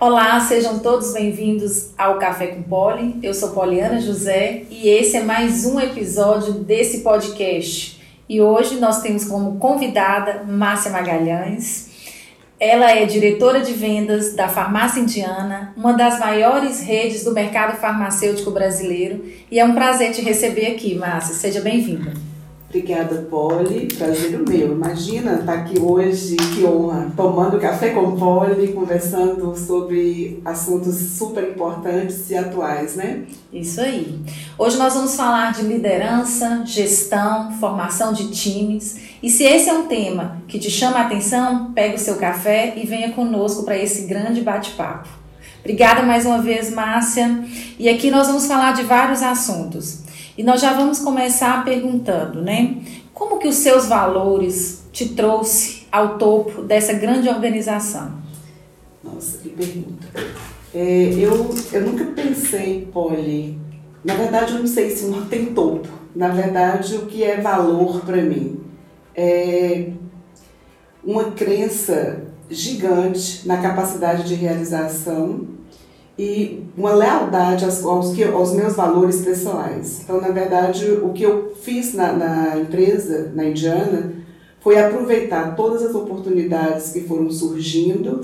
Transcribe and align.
Olá, 0.00 0.40
sejam 0.40 0.78
todos 0.78 1.12
bem-vindos 1.12 1.90
ao 1.98 2.18
Café 2.18 2.46
com 2.46 2.62
Poli. 2.62 3.16
Eu 3.22 3.34
sou 3.34 3.50
Poliana 3.50 4.00
José 4.00 4.62
e 4.70 4.88
esse 4.88 5.18
é 5.18 5.22
mais 5.22 5.66
um 5.66 5.78
episódio 5.78 6.54
desse 6.54 7.00
podcast. 7.00 8.00
E 8.26 8.40
hoje 8.40 8.80
nós 8.80 9.02
temos 9.02 9.26
como 9.26 9.58
convidada 9.58 10.42
Márcia 10.48 10.90
Magalhães. 10.90 11.90
Ela 12.58 12.92
é 12.92 13.04
diretora 13.04 13.60
de 13.60 13.74
vendas 13.74 14.34
da 14.34 14.48
Farmácia 14.48 15.00
Indiana, 15.00 15.74
uma 15.76 15.92
das 15.92 16.18
maiores 16.18 16.80
redes 16.80 17.22
do 17.22 17.32
mercado 17.32 17.76
farmacêutico 17.76 18.50
brasileiro. 18.50 19.22
E 19.50 19.60
é 19.60 19.64
um 19.66 19.74
prazer 19.74 20.12
te 20.12 20.22
receber 20.22 20.68
aqui, 20.68 20.94
Márcia. 20.94 21.34
Seja 21.34 21.60
bem-vinda. 21.60 22.29
Obrigada, 22.70 23.26
Polly. 23.28 23.88
Prazer 23.98 24.40
o 24.40 24.48
meu. 24.48 24.70
Imagina 24.70 25.40
estar 25.40 25.54
aqui 25.54 25.80
hoje, 25.80 26.36
que 26.36 26.64
honra, 26.64 27.10
tomando 27.16 27.58
café 27.58 27.90
com 27.90 28.14
Polly, 28.16 28.72
conversando 28.72 29.56
sobre 29.58 30.40
assuntos 30.44 30.94
super 30.94 31.50
importantes 31.50 32.30
e 32.30 32.36
atuais, 32.36 32.94
né? 32.94 33.24
Isso 33.52 33.80
aí. 33.80 34.20
Hoje 34.56 34.78
nós 34.78 34.94
vamos 34.94 35.16
falar 35.16 35.52
de 35.52 35.62
liderança, 35.62 36.62
gestão, 36.64 37.50
formação 37.58 38.12
de 38.12 38.30
times. 38.30 39.00
E 39.20 39.28
se 39.28 39.42
esse 39.42 39.68
é 39.68 39.72
um 39.72 39.88
tema 39.88 40.40
que 40.46 40.60
te 40.60 40.70
chama 40.70 40.98
a 40.98 41.06
atenção, 41.06 41.72
pegue 41.72 41.96
o 41.96 41.98
seu 41.98 42.18
café 42.18 42.74
e 42.76 42.86
venha 42.86 43.10
conosco 43.10 43.64
para 43.64 43.76
esse 43.76 44.02
grande 44.02 44.42
bate-papo. 44.42 45.08
Obrigada 45.58 46.02
mais 46.04 46.24
uma 46.24 46.40
vez, 46.40 46.72
Márcia. 46.72 47.44
E 47.80 47.88
aqui 47.88 48.12
nós 48.12 48.28
vamos 48.28 48.46
falar 48.46 48.74
de 48.74 48.84
vários 48.84 49.24
assuntos. 49.24 50.08
E 50.36 50.42
nós 50.42 50.60
já 50.60 50.72
vamos 50.72 51.00
começar 51.00 51.64
perguntando, 51.64 52.42
né? 52.42 52.76
Como 53.12 53.38
que 53.38 53.48
os 53.48 53.56
seus 53.56 53.86
valores 53.86 54.84
te 54.92 55.10
trouxe 55.10 55.86
ao 55.90 56.18
topo 56.18 56.62
dessa 56.62 56.92
grande 56.92 57.28
organização? 57.28 58.12
Nossa, 59.02 59.38
que 59.38 59.50
pergunta. 59.50 60.06
É, 60.74 61.12
eu, 61.14 61.54
eu 61.72 61.80
nunca 61.82 62.04
pensei, 62.06 62.88
Polly, 62.92 63.58
na 64.04 64.14
verdade 64.14 64.52
eu 64.54 64.60
não 64.60 64.66
sei 64.66 64.90
se 64.90 65.06
não 65.06 65.26
tem 65.26 65.46
topo. 65.46 65.88
Na 66.14 66.28
verdade, 66.28 66.96
o 66.96 67.06
que 67.06 67.22
é 67.22 67.40
valor 67.40 68.00
para 68.00 68.20
mim 68.20 68.60
é 69.14 69.90
uma 71.04 71.30
crença 71.32 72.24
gigante 72.48 73.46
na 73.46 73.58
capacidade 73.58 74.26
de 74.26 74.34
realização 74.34 75.46
e 76.20 76.64
uma 76.76 76.92
lealdade 76.92 77.64
aos, 77.64 77.82
aos, 77.82 78.12
que, 78.12 78.22
aos 78.22 78.52
meus 78.52 78.76
valores 78.76 79.22
pessoais. 79.22 80.02
Então, 80.04 80.20
na 80.20 80.28
verdade, 80.28 80.84
o 81.02 81.14
que 81.14 81.22
eu 81.22 81.54
fiz 81.62 81.94
na, 81.94 82.12
na 82.12 82.58
empresa, 82.58 83.32
na 83.34 83.46
Indiana, 83.46 84.12
foi 84.60 84.78
aproveitar 84.78 85.56
todas 85.56 85.82
as 85.82 85.94
oportunidades 85.94 86.92
que 86.92 87.00
foram 87.00 87.30
surgindo, 87.30 88.20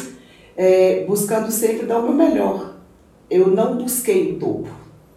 é, 0.55 1.07
buscando 1.09 1.51
sempre 1.51 1.87
dar 1.87 2.01
o 2.01 2.03
meu 2.03 2.13
melhor. 2.13 2.75
Eu 3.31 3.49
não 3.49 3.79
busquei 3.79 4.33
o 4.33 4.39
topo. 4.39 4.69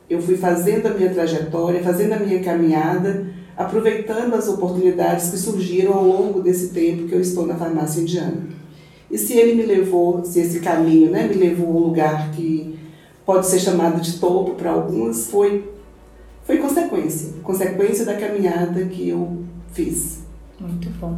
Eu 0.09 0.21
fui 0.21 0.37
fazendo 0.37 0.85
a 0.85 0.91
minha 0.91 1.09
trajetória, 1.13 1.83
fazendo 1.83 2.13
a 2.13 2.19
minha 2.19 2.41
caminhada, 2.41 3.27
aproveitando 3.57 4.35
as 4.35 4.47
oportunidades 4.47 5.31
que 5.31 5.37
surgiram 5.37 5.95
ao 5.95 6.05
longo 6.05 6.41
desse 6.41 6.69
tempo 6.69 7.09
que 7.09 7.13
eu 7.13 7.19
estou 7.19 7.45
na 7.45 7.55
farmácia 7.55 7.99
indiana. 7.99 8.37
E 9.09 9.17
se 9.17 9.33
ele 9.33 9.55
me 9.55 9.63
levou, 9.63 10.23
se 10.23 10.39
esse 10.39 10.59
caminho 10.59 11.09
né, 11.09 11.27
me 11.27 11.35
levou 11.35 11.67
a 11.67 11.71
um 11.71 11.83
lugar 11.85 12.31
que 12.31 12.77
pode 13.25 13.47
ser 13.47 13.59
chamado 13.59 14.01
de 14.01 14.19
topo 14.19 14.55
para 14.55 14.71
alguns, 14.71 15.27
foi, 15.27 15.69
foi 16.45 16.57
consequência 16.57 17.39
consequência 17.49 18.05
da 18.05 18.13
caminhada 18.13 18.85
que 18.85 19.09
eu 19.09 19.43
fiz. 19.71 20.19
Muito 20.59 20.89
bom. 20.99 21.17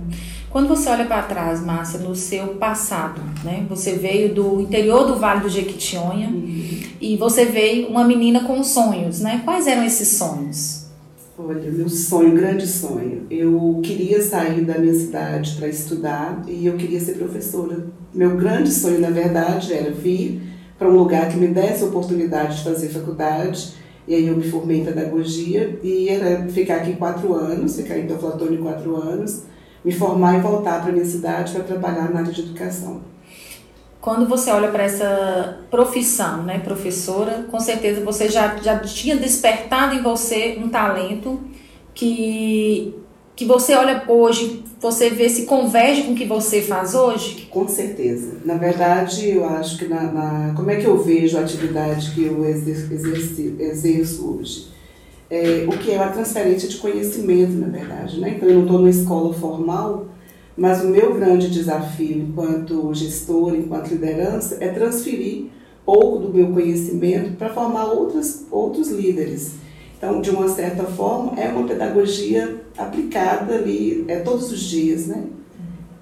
Quando 0.49 0.67
você 0.67 0.87
olha 0.87 1.05
para 1.05 1.23
trás, 1.23 1.61
Márcia, 1.61 1.99
no 1.99 2.15
seu 2.15 2.55
passado, 2.55 3.21
né? 3.43 3.65
Você 3.69 3.93
veio 3.93 4.33
do 4.33 4.61
interior 4.61 5.07
do 5.07 5.17
Vale 5.17 5.41
do 5.41 5.49
Jequitinhonha 5.49 6.29
uhum. 6.29 6.81
e 7.01 7.17
você 7.17 7.45
veio 7.45 7.87
uma 7.87 8.03
menina 8.03 8.41
com 8.43 8.63
sonhos, 8.63 9.19
né? 9.19 9.41
Quais 9.43 9.67
eram 9.67 9.83
esses 9.83 10.09
sonhos? 10.09 10.80
Olha, 11.43 11.71
meu 11.71 11.89
sonho, 11.89 12.35
grande 12.35 12.67
sonho. 12.67 13.25
Eu 13.29 13.79
queria 13.83 14.21
sair 14.21 14.63
da 14.63 14.77
minha 14.77 14.93
cidade 14.93 15.55
para 15.57 15.67
estudar 15.67 16.43
e 16.47 16.67
eu 16.67 16.77
queria 16.77 16.99
ser 16.99 17.13
professora. 17.13 17.87
Meu 18.13 18.37
grande 18.37 18.71
sonho, 18.71 18.99
na 18.99 19.09
verdade, 19.09 19.73
era 19.73 19.89
vir 19.89 20.39
para 20.77 20.87
um 20.87 20.95
lugar 20.95 21.29
que 21.29 21.37
me 21.37 21.47
desse 21.47 21.83
a 21.83 21.87
oportunidade 21.87 22.57
de 22.57 22.63
fazer 22.63 22.89
faculdade. 22.89 23.73
E 24.07 24.13
aí 24.13 24.27
eu 24.27 24.37
me 24.37 24.43
formei 24.43 24.81
em 24.81 24.85
pedagogia 24.85 25.79
e 25.81 26.09
era 26.09 26.47
ficar 26.47 26.75
aqui 26.75 26.95
quatro 26.95 27.33
anos, 27.33 27.75
ficar 27.75 27.97
em 27.97 28.05
Teoflotone 28.05 28.57
quatro 28.57 28.95
anos, 28.95 29.43
me 29.83 29.91
formar 29.91 30.37
e 30.37 30.41
voltar 30.41 30.83
para 30.83 30.91
minha 30.91 31.05
cidade 31.05 31.53
para 31.53 31.63
trabalhar 31.63 32.11
na 32.11 32.19
área 32.19 32.31
de 32.31 32.41
educação. 32.41 33.01
Quando 34.01 34.27
você 34.27 34.49
olha 34.49 34.69
para 34.69 34.83
essa 34.83 35.59
profissão, 35.69 36.41
né, 36.41 36.57
professora, 36.57 37.45
com 37.51 37.59
certeza 37.59 38.03
você 38.03 38.27
já, 38.27 38.57
já 38.57 38.79
tinha 38.79 39.15
despertado 39.15 39.95
em 39.95 40.01
você 40.01 40.57
um 40.59 40.69
talento 40.69 41.39
que, 41.93 42.95
que 43.35 43.45
você 43.45 43.75
olha 43.75 44.03
hoje, 44.07 44.63
você 44.79 45.11
vê 45.11 45.29
se 45.29 45.45
converge 45.45 46.01
com 46.01 46.13
o 46.13 46.15
que 46.15 46.25
você 46.25 46.63
faz 46.63 46.95
hoje? 46.95 47.47
Com 47.51 47.67
certeza. 47.67 48.37
Na 48.43 48.55
verdade, 48.55 49.29
eu 49.29 49.45
acho 49.45 49.77
que 49.77 49.85
na, 49.85 50.01
na 50.01 50.53
como 50.55 50.71
é 50.71 50.77
que 50.77 50.87
eu 50.87 50.97
vejo 50.97 51.37
a 51.37 51.41
atividade 51.41 52.09
que 52.15 52.25
eu 52.25 52.43
exerço, 52.43 52.91
exerço 53.59 54.27
hoje? 54.27 54.71
É, 55.29 55.63
o 55.67 55.77
que 55.77 55.91
é 55.91 55.99
a 55.99 56.09
transferência 56.09 56.67
de 56.67 56.77
conhecimento, 56.77 57.53
na 57.53 57.67
verdade. 57.67 58.19
Né? 58.19 58.33
Então, 58.35 58.49
eu 58.49 58.55
não 58.55 58.61
estou 58.63 58.79
numa 58.79 58.89
escola 58.89 59.31
formal, 59.31 60.07
mas 60.57 60.83
o 60.83 60.87
meu 60.87 61.13
grande 61.13 61.49
desafio 61.49 62.17
enquanto 62.17 62.93
gestor, 62.93 63.55
enquanto 63.55 63.89
liderança, 63.89 64.57
é 64.59 64.67
transferir 64.69 65.45
pouco 65.85 66.19
do 66.19 66.33
meu 66.33 66.51
conhecimento 66.51 67.35
para 67.37 67.49
formar 67.49 67.85
outros, 67.85 68.45
outros 68.51 68.89
líderes. 68.89 69.53
Então, 69.97 70.21
de 70.21 70.29
uma 70.29 70.47
certa 70.47 70.83
forma, 70.83 71.39
é 71.39 71.47
uma 71.49 71.67
pedagogia 71.67 72.61
aplicada 72.77 73.55
ali 73.55 74.03
é, 74.07 74.19
todos 74.19 74.51
os 74.51 74.61
dias, 74.61 75.07
né? 75.07 75.23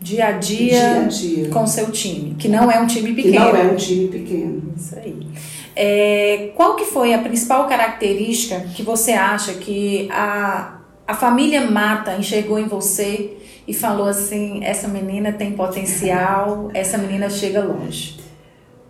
Dia 0.01 0.27
a 0.27 0.31
dia, 0.31 0.69
dia, 0.69 1.01
a 1.01 1.03
dia. 1.03 1.49
com 1.49 1.67
seu 1.67 1.91
time, 1.91 2.35
que 2.35 2.47
não 2.47 2.71
é 2.71 2.79
um 2.79 2.87
time 2.87 3.13
pequeno. 3.13 3.33
Que 3.33 3.39
não 3.39 3.55
é 3.55 3.63
um 3.63 3.75
time 3.75 4.07
pequeno. 4.07 4.73
Isso 4.77 4.95
aí. 4.95 5.27
É, 5.75 6.51
qual 6.55 6.75
que 6.75 6.85
foi 6.85 7.13
a 7.13 7.19
principal 7.19 7.67
característica 7.67 8.61
que 8.73 8.81
você 8.81 9.11
acha 9.11 9.53
que 9.53 10.07
a, 10.09 10.79
a 11.05 11.13
família 11.13 11.69
Mata 11.69 12.15
enxergou 12.15 12.57
em 12.57 12.67
você 12.67 13.38
e 13.69 13.73
falou 13.73 14.07
assim: 14.07 14.63
essa 14.63 14.87
menina 14.87 15.31
tem 15.31 15.51
potencial, 15.51 16.71
essa 16.73 16.97
menina 16.97 17.29
chega 17.29 17.63
longe? 17.63 18.17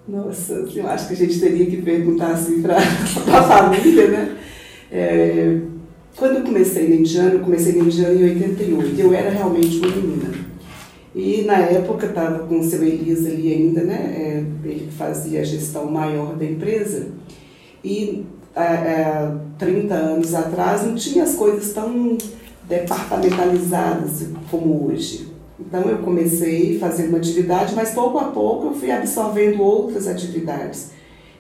Nossa, 0.08 0.54
eu 0.74 0.88
acho 0.88 1.10
que 1.10 1.14
a 1.14 1.18
gente 1.18 1.38
teria 1.38 1.66
que 1.66 1.82
perguntar 1.82 2.32
assim 2.32 2.62
para 2.62 2.78
a 2.80 3.44
família, 3.44 4.08
né? 4.08 4.38
É, 4.90 5.58
quando 6.16 6.38
eu 6.38 6.44
comecei 6.44 6.88
na 6.88 6.96
Indiana, 6.96 7.32
eu 7.32 7.40
comecei 7.42 7.74
na 7.74 7.84
Indiana 7.84 8.14
em 8.14 8.24
88, 8.24 9.02
eu 9.02 9.14
era 9.14 9.30
realmente 9.30 9.78
uma 9.80 9.96
menina. 9.96 10.34
E 11.14 11.42
na 11.42 11.58
época 11.58 12.06
estava 12.06 12.48
com 12.48 12.60
o 12.60 12.64
seu 12.64 12.82
Elias 12.82 13.26
ali 13.26 13.52
ainda, 13.52 13.84
né? 13.84 14.16
É, 14.18 14.44
ele 14.64 14.90
fazia 14.98 15.42
a 15.42 15.44
gestão 15.44 15.92
maior 15.92 16.38
da 16.38 16.46
empresa. 16.46 17.08
E 17.84 18.26
há 18.56 19.36
30 19.58 19.94
anos 19.94 20.34
atrás 20.34 20.86
não 20.86 20.96
tinha 20.96 21.24
as 21.24 21.36
coisas 21.36 21.74
tão 21.74 22.18
departamentalizadas 22.70 24.28
como 24.50 24.88
hoje. 24.88 25.28
Então 25.60 25.82
eu 25.82 25.98
comecei 25.98 26.80
fazendo 26.80 27.10
uma 27.10 27.18
atividade, 27.18 27.76
mas 27.76 27.92
pouco 27.92 28.18
a 28.20 28.26
pouco 28.26 28.68
eu 28.68 28.74
fui 28.74 28.92
absorvendo 28.92 29.62
outras 29.62 30.08
atividades. 30.08 30.92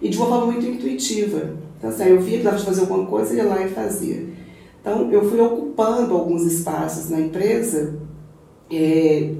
E 0.01 0.09
de 0.09 0.17
uma 0.17 0.27
forma 0.27 0.47
muito 0.47 0.65
intuitiva. 0.65 1.53
Então 1.77 1.89
assim, 1.89 2.05
eu 2.05 2.19
via 2.19 2.39
que 2.39 2.43
dava 2.43 2.57
de 2.57 2.65
fazer 2.65 2.81
alguma 2.81 3.05
coisa, 3.05 3.35
ia 3.35 3.45
lá 3.45 3.63
e 3.63 3.69
fazia. 3.69 4.25
Então 4.81 5.09
eu 5.11 5.29
fui 5.29 5.39
ocupando 5.39 6.13
alguns 6.13 6.43
espaços 6.43 7.09
na 7.09 7.21
empresa 7.21 7.99
é, 8.71 9.31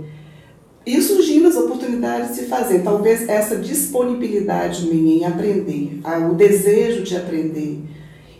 e 0.85 1.01
surgindo 1.01 1.47
as 1.47 1.55
oportunidades 1.55 2.35
de 2.35 2.45
fazer. 2.45 2.83
Talvez 2.83 3.27
essa 3.27 3.55
disponibilidade 3.57 4.85
minha 4.87 5.15
em 5.15 5.25
aprender, 5.25 5.99
o 6.29 6.33
desejo 6.35 7.03
de 7.03 7.17
aprender 7.17 7.81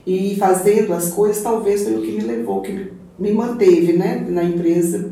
e 0.06 0.36
fazendo 0.38 0.94
as 0.94 1.12
coisas, 1.12 1.42
talvez 1.44 1.84
foi 1.84 1.95
o 1.95 2.02
que 2.02 2.12
me 2.12 2.22
levou, 2.22 2.62
que 2.62 2.72
me 2.72 2.99
me 3.19 3.31
manteve 3.31 3.94
né, 3.94 4.25
na 4.27 4.44
empresa 4.44 5.12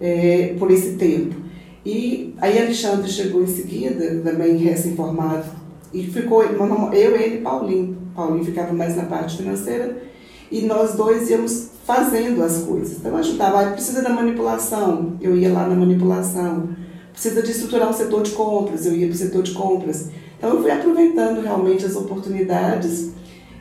é, 0.00 0.54
por 0.58 0.70
esse 0.70 0.92
tempo. 0.92 1.36
E 1.84 2.34
aí 2.38 2.58
Alexandre 2.58 3.10
chegou 3.10 3.42
em 3.42 3.46
seguida, 3.46 4.20
também 4.22 4.56
recém-formado, 4.56 5.44
e 5.92 6.04
ficou 6.04 6.42
eu, 6.42 7.16
ele 7.16 7.36
e 7.36 7.40
Paulinho. 7.40 7.98
Paulinho 8.14 8.44
ficava 8.44 8.72
mais 8.72 8.96
na 8.96 9.04
parte 9.04 9.36
financeira 9.36 10.02
e 10.50 10.62
nós 10.62 10.94
dois 10.94 11.28
íamos 11.30 11.70
fazendo 11.84 12.42
as 12.42 12.62
coisas. 12.62 12.98
Então 12.98 13.16
ajudava, 13.16 13.60
ah, 13.60 13.70
precisa 13.72 14.02
da 14.02 14.10
manipulação, 14.10 15.16
eu 15.20 15.36
ia 15.36 15.52
lá 15.52 15.66
na 15.66 15.74
manipulação. 15.74 16.68
Precisa 17.12 17.42
de 17.42 17.50
estruturar 17.50 17.88
um 17.88 17.92
setor 17.92 18.22
de 18.22 18.30
compras, 18.30 18.86
eu 18.86 18.94
ia 18.94 19.06
para 19.06 19.14
o 19.14 19.18
setor 19.18 19.42
de 19.42 19.52
compras. 19.52 20.10
Então 20.38 20.50
eu 20.50 20.62
fui 20.62 20.70
aproveitando 20.70 21.42
realmente 21.42 21.84
as 21.84 21.96
oportunidades 21.96 23.10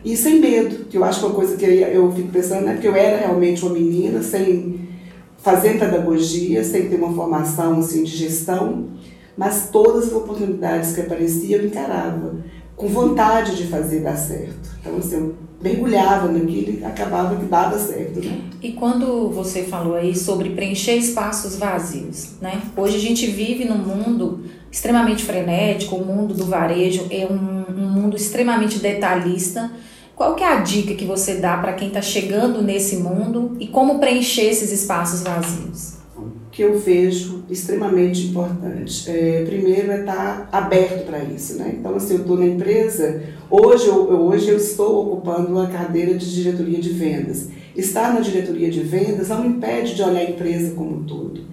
e 0.03 0.15
sem 0.15 0.39
medo, 0.39 0.85
que 0.85 0.97
eu 0.97 1.03
acho 1.03 1.19
que 1.19 1.25
é 1.25 1.27
uma 1.27 1.35
coisa 1.35 1.57
que 1.57 1.65
eu 1.65 2.11
fico 2.13 2.29
pensando, 2.29 2.65
né? 2.65 2.73
Porque 2.73 2.87
eu 2.87 2.95
era 2.95 3.17
realmente 3.17 3.63
uma 3.63 3.73
menina, 3.73 4.21
sem 4.23 4.87
fazer 5.37 5.79
pedagogia, 5.79 6.63
sem 6.63 6.89
ter 6.89 6.95
uma 6.95 7.13
formação 7.13 7.79
assim, 7.79 8.03
de 8.03 8.15
gestão, 8.15 8.87
mas 9.37 9.69
todas 9.71 10.07
as 10.07 10.13
oportunidades 10.13 10.93
que 10.93 11.01
apareciam 11.01 11.61
eu 11.61 11.67
encarava, 11.67 12.35
com 12.75 12.87
vontade 12.87 13.55
de 13.55 13.67
fazer 13.67 14.01
dar 14.01 14.15
certo. 14.15 14.69
Então, 14.79 14.97
assim, 14.97 15.15
eu 15.15 15.35
mergulhava 15.61 16.29
naquilo 16.31 16.79
e 16.79 16.83
acabava 16.83 17.35
que 17.35 17.45
dava 17.45 17.77
certo. 17.77 18.19
Né? 18.19 18.39
E 18.61 18.71
quando 18.71 19.29
você 19.29 19.63
falou 19.63 19.95
aí 19.95 20.15
sobre 20.15 20.51
preencher 20.51 20.95
espaços 20.95 21.57
vazios, 21.57 22.31
né? 22.41 22.61
Hoje 22.77 22.95
a 22.95 22.99
gente 22.99 23.27
vive 23.27 23.65
num 23.65 23.77
mundo 23.77 24.45
extremamente 24.71 25.23
frenético, 25.23 25.95
o 25.95 26.05
mundo 26.05 26.33
do 26.33 26.45
varejo 26.45 27.07
é 27.09 27.25
um, 27.25 27.65
um 27.77 27.89
mundo 27.89 28.15
extremamente 28.15 28.79
detalhista. 28.79 29.69
Qual 30.19 30.35
que 30.35 30.43
é 30.43 30.47
a 30.47 30.59
dica 30.59 30.95
que 30.95 31.05
você 31.05 31.35
dá 31.35 31.55
para 31.55 31.71
quem 31.71 31.87
está 31.87 32.01
chegando 32.01 32.61
nesse 32.61 32.97
mundo 32.97 33.55
e 33.57 33.67
como 33.67 33.99
preencher 33.99 34.49
esses 34.49 34.69
espaços 34.69 35.21
vazios? 35.21 35.97
que 36.51 36.61
eu 36.61 36.77
vejo 36.77 37.45
extremamente 37.49 38.27
importante. 38.27 39.09
É, 39.09 39.45
primeiro 39.45 39.91
é 39.91 40.01
estar 40.01 40.49
aberto 40.51 41.05
para 41.05 41.19
isso, 41.19 41.57
né? 41.57 41.73
Então, 41.79 41.95
assim, 41.95 42.15
eu 42.15 42.21
estou 42.21 42.37
na 42.37 42.45
empresa, 42.45 43.23
hoje 43.49 43.87
eu, 43.87 43.95
hoje 43.95 44.49
eu 44.49 44.57
estou 44.57 45.07
ocupando 45.07 45.57
a 45.57 45.67
cadeira 45.67 46.13
de 46.15 46.35
diretoria 46.35 46.79
de 46.79 46.89
vendas. 46.89 47.47
Estar 47.73 48.13
na 48.13 48.19
diretoria 48.19 48.69
de 48.69 48.81
vendas 48.81 49.29
não 49.29 49.45
impede 49.45 49.95
de 49.95 50.01
olhar 50.01 50.19
a 50.19 50.29
empresa 50.29 50.75
como 50.75 50.97
um 50.97 51.03
todo. 51.05 51.45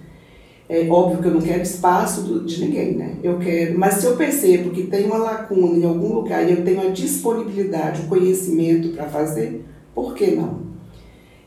É 0.69 0.89
óbvio 0.91 1.23
que 1.23 1.29
eu 1.29 1.35
não 1.35 1.41
quero 1.41 1.63
espaço 1.63 2.23
de 2.45 2.65
ninguém, 2.65 2.97
né? 2.97 3.15
Eu 3.23 3.39
quero, 3.39 3.79
mas 3.79 3.95
se 3.95 4.07
eu 4.07 4.17
percebo 4.17 4.71
que 4.71 4.85
tem 4.85 5.07
uma 5.07 5.19
lacuna 5.19 5.79
em 5.79 5.85
algum 5.85 6.13
lugar 6.13 6.47
e 6.47 6.53
eu 6.53 6.65
tenho 6.65 6.81
a 6.81 6.91
disponibilidade, 6.91 8.03
o 8.03 8.07
conhecimento 8.07 8.89
para 8.89 9.05
fazer, 9.05 9.65
por 9.95 10.15
que 10.15 10.33
não? 10.33 10.67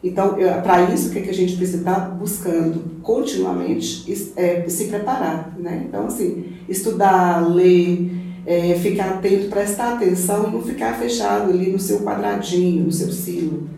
Então, 0.01 0.35
para 0.63 0.83
isso, 0.93 1.09
o 1.09 1.11
que, 1.11 1.19
é 1.19 1.21
que 1.23 1.29
a 1.29 1.33
gente 1.33 1.57
precisa 1.57 1.79
estar 1.79 1.95
tá 1.95 2.09
buscando 2.11 3.01
continuamente 3.01 4.09
é 4.37 4.63
se 4.69 4.85
preparar. 4.85 5.53
Né? 5.59 5.83
Então, 5.87 6.05
assim, 6.05 6.53
estudar, 6.69 7.45
ler, 7.45 8.09
é, 8.45 8.75
ficar 8.75 9.15
atento, 9.15 9.49
prestar 9.49 9.95
atenção 9.95 10.47
e 10.47 10.51
não 10.53 10.61
ficar 10.61 10.97
fechado 10.97 11.51
ali 11.51 11.71
no 11.71 11.79
seu 11.79 11.99
quadradinho, 11.99 12.85
no 12.85 12.91
seu 12.91 13.11
silo. 13.11 13.69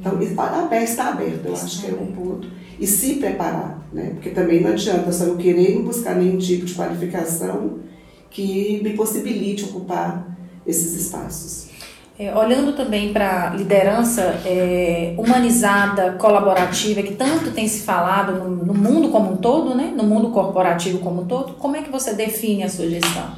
Então, 0.00 0.20
estar 0.20 1.10
aberto, 1.10 1.46
eu 1.46 1.52
acho 1.52 1.80
que 1.80 1.90
é 1.90 1.94
um 1.94 2.06
ponto. 2.06 2.48
E 2.78 2.86
se 2.86 3.14
preparar, 3.14 3.86
né? 3.92 4.10
porque 4.14 4.30
também 4.30 4.60
não 4.60 4.70
adianta 4.70 5.10
só 5.10 5.24
eu 5.24 5.36
querer 5.36 5.78
buscar 5.80 6.14
nenhum 6.14 6.38
tipo 6.38 6.64
de 6.64 6.74
qualificação 6.74 7.80
que 8.30 8.80
me 8.82 8.94
possibilite 8.94 9.64
ocupar 9.64 10.36
esses 10.66 10.94
espaços. 10.94 11.68
É, 12.18 12.34
olhando 12.36 12.72
também 12.76 13.12
para 13.12 13.50
a 13.50 13.54
liderança 13.54 14.22
é, 14.44 15.14
humanizada, 15.16 16.12
colaborativa, 16.12 17.00
que 17.00 17.14
tanto 17.14 17.52
tem 17.52 17.68
se 17.68 17.82
falado 17.82 18.44
no, 18.44 18.66
no, 18.66 18.74
mundo 18.74 19.08
como 19.10 19.32
um 19.32 19.36
todo, 19.36 19.74
né? 19.74 19.92
no 19.96 20.02
mundo 20.02 20.30
corporativo 20.30 20.98
como 20.98 21.22
um 21.22 21.26
todo, 21.26 21.54
como 21.54 21.76
é 21.76 21.82
que 21.82 21.90
você 21.90 22.14
define 22.14 22.64
a 22.64 22.68
sua 22.68 22.88
gestão? 22.88 23.32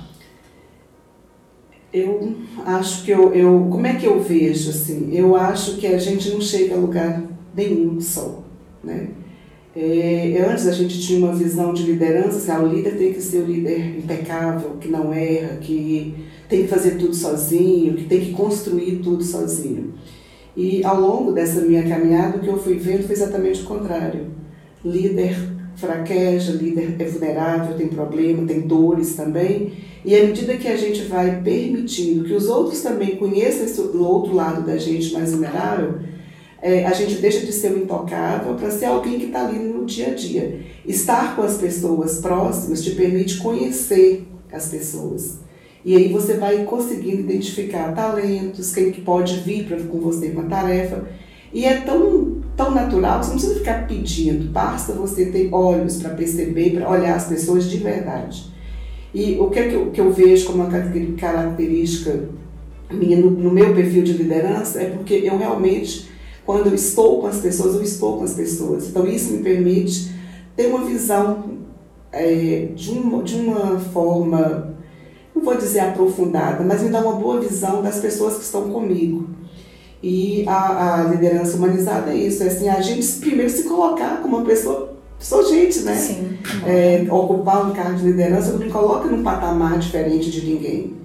Eu 1.92 2.36
acho 2.64 3.04
que 3.04 3.10
eu, 3.10 3.34
eu. 3.34 3.68
Como 3.70 3.86
é 3.86 3.94
que 3.94 4.06
eu 4.06 4.20
vejo 4.20 4.70
assim? 4.70 5.10
Eu 5.12 5.36
acho 5.36 5.76
que 5.76 5.86
a 5.86 5.98
gente 5.98 6.30
não 6.30 6.40
chega 6.40 6.74
a 6.74 6.78
lugar 6.78 7.22
nenhum 7.54 8.00
só. 8.00 8.42
Né? 8.82 9.08
É, 9.74 10.44
antes 10.50 10.66
a 10.66 10.72
gente 10.72 11.00
tinha 11.00 11.24
uma 11.24 11.34
visão 11.34 11.72
de 11.72 11.84
liderança, 11.84 12.38
assim, 12.38 12.50
ah, 12.50 12.60
o 12.60 12.66
líder 12.66 12.98
tem 12.98 13.12
que 13.12 13.20
ser 13.20 13.38
o 13.38 13.46
líder 13.46 13.98
impecável, 13.98 14.76
que 14.80 14.88
não 14.88 15.12
erra, 15.12 15.58
que 15.58 16.14
tem 16.48 16.62
que 16.62 16.68
fazer 16.68 16.96
tudo 16.96 17.14
sozinho, 17.14 17.94
que 17.94 18.04
tem 18.04 18.20
que 18.20 18.32
construir 18.32 18.96
tudo 18.96 19.22
sozinho. 19.22 19.94
E 20.56 20.82
ao 20.84 21.00
longo 21.00 21.32
dessa 21.32 21.60
minha 21.60 21.82
caminhada, 21.88 22.38
o 22.38 22.40
que 22.40 22.48
eu 22.48 22.58
fui 22.58 22.74
vendo 22.74 23.04
foi 23.04 23.14
exatamente 23.14 23.62
o 23.62 23.64
contrário. 23.64 24.26
Líder 24.84 25.36
fraqueja, 25.76 26.52
líder 26.52 26.96
é 26.98 27.04
vulnerável, 27.04 27.76
tem 27.76 27.88
problema, 27.88 28.46
tem 28.46 28.60
dores 28.62 29.14
também. 29.14 29.72
E 30.04 30.16
à 30.16 30.24
medida 30.24 30.56
que 30.56 30.68
a 30.68 30.76
gente 30.76 31.02
vai 31.02 31.40
permitindo 31.42 32.24
que 32.24 32.34
os 32.34 32.48
outros 32.48 32.80
também 32.80 33.16
conheçam 33.16 33.64
esse 33.64 33.80
outro 33.80 34.34
lado 34.34 34.66
da 34.66 34.76
gente 34.76 35.12
mais 35.12 35.30
vulnerável, 35.32 36.00
é, 36.62 36.84
a 36.84 36.92
gente 36.92 37.16
deixa 37.16 37.44
de 37.44 37.52
ser 37.52 37.72
o 37.72 37.78
intocável 37.78 38.54
para 38.54 38.70
ser 38.70 38.86
alguém 38.86 39.18
que 39.18 39.26
está 39.26 39.46
ali 39.46 39.58
no 39.58 39.86
dia 39.86 40.08
a 40.08 40.14
dia. 40.14 40.60
Estar 40.86 41.34
com 41.34 41.42
as 41.42 41.56
pessoas 41.56 42.18
próximas 42.18 42.82
te 42.82 42.90
permite 42.90 43.38
conhecer 43.38 44.26
as 44.52 44.68
pessoas. 44.68 45.38
E 45.84 45.96
aí 45.96 46.12
você 46.12 46.34
vai 46.34 46.64
conseguindo 46.64 47.20
identificar 47.20 47.94
talentos, 47.94 48.74
quem 48.74 48.90
que 48.90 49.00
pode 49.00 49.40
vir 49.40 49.64
pra, 49.64 49.78
com 49.78 49.98
você 49.98 50.30
com 50.30 50.42
a 50.42 50.44
tarefa. 50.44 51.04
E 51.52 51.64
é 51.64 51.80
tão, 51.80 52.42
tão 52.56 52.70
natural 52.72 53.22
você 53.22 53.30
não 53.30 53.36
precisa 53.36 53.58
ficar 53.58 53.88
pedindo, 53.88 54.52
basta 54.52 54.92
você 54.92 55.26
ter 55.26 55.48
olhos 55.52 55.96
para 55.96 56.10
perceber, 56.10 56.74
para 56.74 56.88
olhar 56.88 57.16
as 57.16 57.26
pessoas 57.26 57.68
de 57.68 57.78
verdade. 57.78 58.50
E 59.12 59.36
o 59.40 59.48
que, 59.50 59.58
é 59.58 59.68
que, 59.68 59.74
eu, 59.74 59.90
que 59.90 60.00
eu 60.00 60.12
vejo 60.12 60.46
como 60.46 60.62
uma 60.62 60.70
característica 60.70 62.28
minha 62.90 63.16
no, 63.16 63.30
no 63.30 63.50
meu 63.50 63.74
perfil 63.74 64.02
de 64.02 64.12
liderança 64.12 64.80
é 64.80 64.90
porque 64.90 65.14
eu 65.14 65.38
realmente 65.38 66.09
quando 66.50 66.66
eu 66.66 66.74
estou 66.74 67.20
com 67.20 67.28
as 67.28 67.36
pessoas, 67.36 67.76
eu 67.76 67.82
estou 67.82 68.18
com 68.18 68.24
as 68.24 68.34
pessoas. 68.34 68.88
Então, 68.88 69.06
isso 69.06 69.32
me 69.32 69.38
permite 69.38 70.10
ter 70.56 70.66
uma 70.66 70.84
visão 70.84 71.44
é, 72.10 72.70
de, 72.74 72.90
uma, 72.90 73.22
de 73.22 73.36
uma 73.36 73.78
forma, 73.78 74.74
não 75.32 75.44
vou 75.44 75.56
dizer 75.56 75.78
aprofundada, 75.78 76.64
mas 76.64 76.82
me 76.82 76.88
dá 76.88 77.02
uma 77.02 77.12
boa 77.12 77.40
visão 77.40 77.80
das 77.82 78.00
pessoas 78.00 78.34
que 78.34 78.42
estão 78.42 78.68
comigo. 78.68 79.28
E 80.02 80.44
a, 80.48 81.02
a 81.02 81.04
liderança 81.04 81.56
humanizada 81.56 82.10
é 82.10 82.16
isso, 82.16 82.42
é 82.42 82.48
assim, 82.48 82.68
a 82.68 82.80
gente 82.80 83.06
primeiro 83.20 83.48
se 83.48 83.62
colocar 83.62 84.20
como 84.20 84.38
uma 84.38 84.44
pessoa 84.44 84.98
sou 85.20 85.46
gente, 85.48 85.80
né? 85.80 85.94
Sim. 85.94 86.36
É, 86.66 87.06
ocupar 87.08 87.70
um 87.70 87.72
cargo 87.72 87.96
de 87.96 88.06
liderança 88.06 88.50
não 88.50 88.58
me 88.58 88.70
coloca 88.70 89.06
num 89.06 89.22
patamar 89.22 89.78
diferente 89.78 90.32
de 90.32 90.46
ninguém 90.46 90.99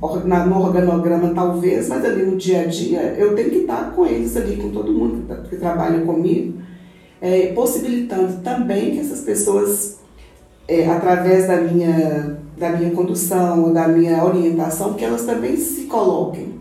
no 0.00 0.62
organograma 0.62 1.34
talvez, 1.34 1.88
mas 1.88 2.04
ali 2.04 2.22
no 2.24 2.36
dia 2.36 2.62
a 2.62 2.66
dia 2.66 3.14
eu 3.18 3.34
tenho 3.34 3.50
que 3.50 3.56
estar 3.58 3.92
com 3.94 4.06
eles 4.06 4.36
ali, 4.36 4.56
com 4.56 4.70
todo 4.70 4.92
mundo 4.92 5.20
que, 5.20 5.26
tá, 5.28 5.36
que 5.36 5.56
trabalha 5.56 6.00
comigo, 6.00 6.58
é, 7.20 7.52
possibilitando 7.52 8.42
também 8.42 8.92
que 8.92 9.00
essas 9.00 9.20
pessoas, 9.20 9.98
é, 10.66 10.88
através 10.88 11.46
da 11.46 11.60
minha, 11.60 12.38
da 12.56 12.70
minha 12.70 12.90
condução 12.92 13.72
da 13.72 13.86
minha 13.86 14.24
orientação, 14.24 14.94
que 14.94 15.04
elas 15.04 15.24
também 15.24 15.56
se 15.56 15.82
coloquem. 15.82 16.60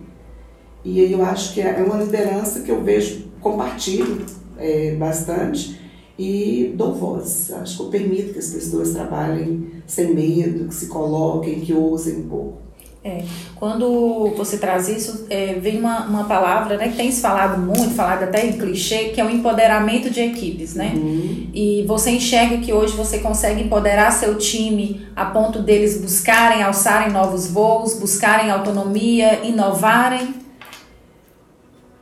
E 0.83 0.99
aí 1.01 1.11
eu 1.11 1.23
acho 1.23 1.53
que 1.53 1.61
é 1.61 1.81
uma 1.81 2.01
liderança 2.01 2.61
que 2.61 2.71
eu 2.71 2.83
vejo, 2.83 3.25
compartilho 3.41 4.25
é, 4.57 4.95
bastante 4.95 5.79
e 6.17 6.73
dou 6.75 6.93
voz. 6.93 7.51
Acho 7.53 7.77
que 7.77 7.83
eu 7.83 7.89
permito 7.89 8.33
que 8.33 8.39
as 8.39 8.49
pessoas 8.49 8.91
trabalhem 8.91 9.67
sem 9.87 10.13
medo, 10.13 10.67
que 10.67 10.75
se 10.75 10.87
coloquem, 10.87 11.61
que 11.61 11.73
ousem 11.73 12.17
um 12.17 12.27
pouco. 12.27 12.68
É, 13.01 13.23
quando 13.55 14.33
você 14.35 14.57
traz 14.57 14.89
isso, 14.89 15.25
é, 15.29 15.53
vem 15.53 15.79
uma, 15.79 16.05
uma 16.05 16.25
palavra 16.25 16.75
né, 16.75 16.89
que 16.89 16.97
tem 16.97 17.09
se 17.09 17.21
falado 17.21 17.57
muito, 17.57 17.91
falado 17.91 18.23
até 18.23 18.45
em 18.45 18.57
clichê, 18.57 19.09
que 19.09 19.21
é 19.21 19.25
o 19.25 19.29
empoderamento 19.29 20.09
de 20.09 20.19
equipes, 20.19 20.75
né? 20.75 20.91
Uhum. 20.95 21.49
E 21.53 21.85
você 21.87 22.11
enxerga 22.11 22.57
que 22.57 22.73
hoje 22.73 22.97
você 22.97 23.19
consegue 23.19 23.63
empoderar 23.63 24.11
seu 24.11 24.37
time 24.37 25.07
a 25.15 25.25
ponto 25.25 25.61
deles 25.61 26.01
buscarem, 26.01 26.61
alçarem 26.61 27.13
novos 27.13 27.47
voos, 27.49 27.93
buscarem 27.97 28.51
autonomia, 28.51 29.45
inovarem? 29.45 30.35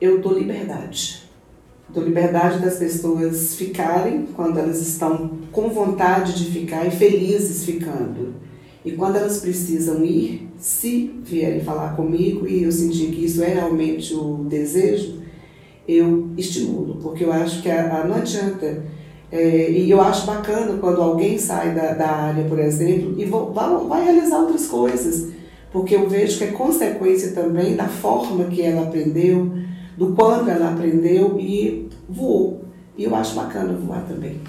Eu 0.01 0.19
dou 0.19 0.33
liberdade. 0.33 1.27
Dou 1.89 2.03
liberdade 2.03 2.59
das 2.59 2.77
pessoas 2.77 3.55
ficarem 3.55 4.27
quando 4.35 4.57
elas 4.57 4.81
estão 4.81 5.37
com 5.51 5.69
vontade 5.69 6.33
de 6.33 6.51
ficar 6.51 6.87
e 6.87 6.91
felizes 6.91 7.63
ficando 7.65 8.47
e 8.87 8.93
quando 8.93 9.17
elas 9.17 9.39
precisam 9.39 10.01
ir, 10.05 10.46
se 10.57 11.11
vierem 11.23 11.61
falar 11.61 11.95
comigo 11.95 12.47
e 12.47 12.63
eu 12.63 12.71
sentir 12.71 13.07
que 13.07 13.25
isso 13.25 13.43
é 13.43 13.53
realmente 13.53 14.13
o 14.13 14.45
desejo, 14.49 15.21
eu 15.87 16.29
estimulo, 16.37 16.95
porque 17.01 17.23
eu 17.23 17.31
acho 17.31 17.61
que 17.61 17.69
a, 17.69 18.01
a 18.01 18.07
não 18.07 18.15
adianta. 18.15 18.83
É, 19.31 19.71
e 19.71 19.89
eu 19.89 19.99
acho 19.99 20.25
bacana 20.25 20.77
quando 20.79 21.01
alguém 21.01 21.37
sai 21.37 21.75
da, 21.75 21.93
da 21.93 22.09
área, 22.09 22.45
por 22.45 22.59
exemplo, 22.59 23.15
e 23.17 23.25
vou, 23.25 23.51
vai, 23.51 23.69
vai 23.85 24.03
realizar 24.05 24.39
outras 24.39 24.67
coisas, 24.67 25.31
porque 25.71 25.95
eu 25.95 26.07
vejo 26.07 26.37
que 26.37 26.45
é 26.45 26.51
consequência 26.51 27.31
também 27.31 27.75
da 27.75 27.87
forma 27.87 28.45
que 28.45 28.61
ela 28.61 28.83
aprendeu, 28.83 29.51
do 29.97 30.13
quanto 30.13 30.49
ela 30.49 30.71
aprendeu 30.71 31.37
e 31.39 31.89
voou. 32.07 32.61
E 32.97 33.03
eu 33.03 33.15
acho 33.15 33.35
bacana 33.35 33.73
voar 33.73 34.05
também. 34.07 34.39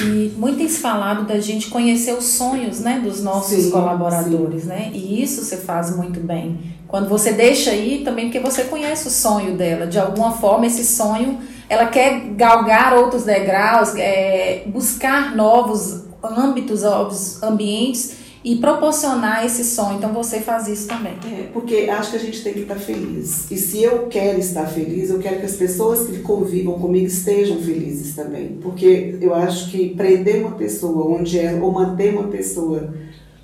E 0.00 0.34
muito 0.36 0.58
tem 0.58 0.68
se 0.68 0.80
falado 0.80 1.24
da 1.26 1.40
gente 1.40 1.68
conhecer 1.68 2.12
os 2.12 2.24
sonhos 2.24 2.80
né, 2.80 3.00
dos 3.02 3.22
nossos 3.22 3.64
sim, 3.64 3.70
colaboradores, 3.70 4.62
sim. 4.62 4.68
né? 4.68 4.90
E 4.92 5.22
isso 5.22 5.42
você 5.42 5.56
faz 5.56 5.96
muito 5.96 6.20
bem. 6.20 6.58
Quando 6.86 7.08
você 7.08 7.32
deixa 7.32 7.72
ir, 7.72 8.04
também 8.04 8.26
porque 8.26 8.38
você 8.38 8.64
conhece 8.64 9.08
o 9.08 9.10
sonho 9.10 9.56
dela. 9.56 9.86
De 9.86 9.98
alguma 9.98 10.32
forma, 10.32 10.66
esse 10.66 10.84
sonho, 10.84 11.38
ela 11.68 11.86
quer 11.86 12.20
galgar 12.36 12.92
outros 12.94 13.24
degraus, 13.24 13.94
é, 13.96 14.64
buscar 14.66 15.34
novos 15.34 16.04
âmbitos, 16.22 16.82
novos 16.82 17.42
ambientes 17.42 18.25
e 18.46 18.54
proporcionar 18.58 19.44
esse 19.44 19.64
sonho. 19.64 19.98
Então 19.98 20.12
você 20.12 20.38
faz 20.38 20.68
isso 20.68 20.86
também. 20.86 21.14
É, 21.24 21.48
porque 21.52 21.90
acho 21.90 22.12
que 22.12 22.16
a 22.16 22.20
gente 22.20 22.44
tem 22.44 22.52
que 22.52 22.60
estar 22.60 22.76
feliz. 22.76 23.50
E 23.50 23.56
se 23.56 23.82
eu 23.82 24.06
quero 24.06 24.38
estar 24.38 24.66
feliz, 24.66 25.10
eu 25.10 25.18
quero 25.18 25.40
que 25.40 25.46
as 25.46 25.56
pessoas 25.56 26.06
que 26.06 26.20
convivam 26.20 26.78
comigo 26.78 27.06
estejam 27.06 27.56
felizes 27.56 28.14
também. 28.14 28.56
Porque 28.62 29.18
eu 29.20 29.34
acho 29.34 29.68
que 29.72 29.96
prender 29.96 30.42
uma 30.42 30.52
pessoa 30.52 31.18
onde 31.18 31.40
é, 31.40 31.58
ou 31.60 31.72
manter 31.72 32.16
uma 32.16 32.28
pessoa 32.28 32.94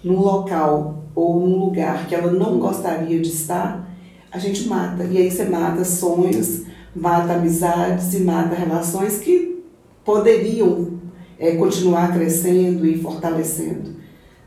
num 0.05 0.21
local 0.21 1.03
ou 1.17 1.41
num 1.41 1.59
lugar 1.59 2.07
que 2.07 2.15
ela 2.15 2.31
não 2.31 2.61
gostaria 2.61 3.21
de 3.21 3.29
estar, 3.29 3.93
a 4.31 4.39
gente 4.39 4.69
mata. 4.69 5.03
E 5.03 5.19
aí 5.19 5.29
você 5.29 5.47
mata 5.47 5.85
sonhos, 5.85 6.63
mata 6.95 7.33
amizades 7.33 8.15
e 8.15 8.21
mata 8.21 8.55
relações 8.55 9.19
que 9.19 9.65
poderiam 10.05 10.93
é, 11.41 11.57
continuar 11.57 12.13
crescendo 12.13 12.87
e 12.87 13.03
fortalecendo. 13.03 14.02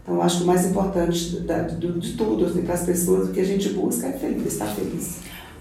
Então, 0.06 0.22
acho 0.22 0.38
que 0.38 0.44
o 0.44 0.48
mais 0.48 0.64
importante 0.66 1.42
de, 1.80 2.00
de 2.00 2.14
tudo 2.14 2.46
assim, 2.46 2.62
para 2.62 2.76
as 2.76 2.84
pessoas, 2.84 3.28
o 3.28 3.32
que 3.32 3.40
a 3.40 3.44
gente 3.44 3.70
busca 3.70 4.06
é 4.06 4.12
feliz, 4.12 4.54
estar 4.54 4.68
feliz. 4.68 5.18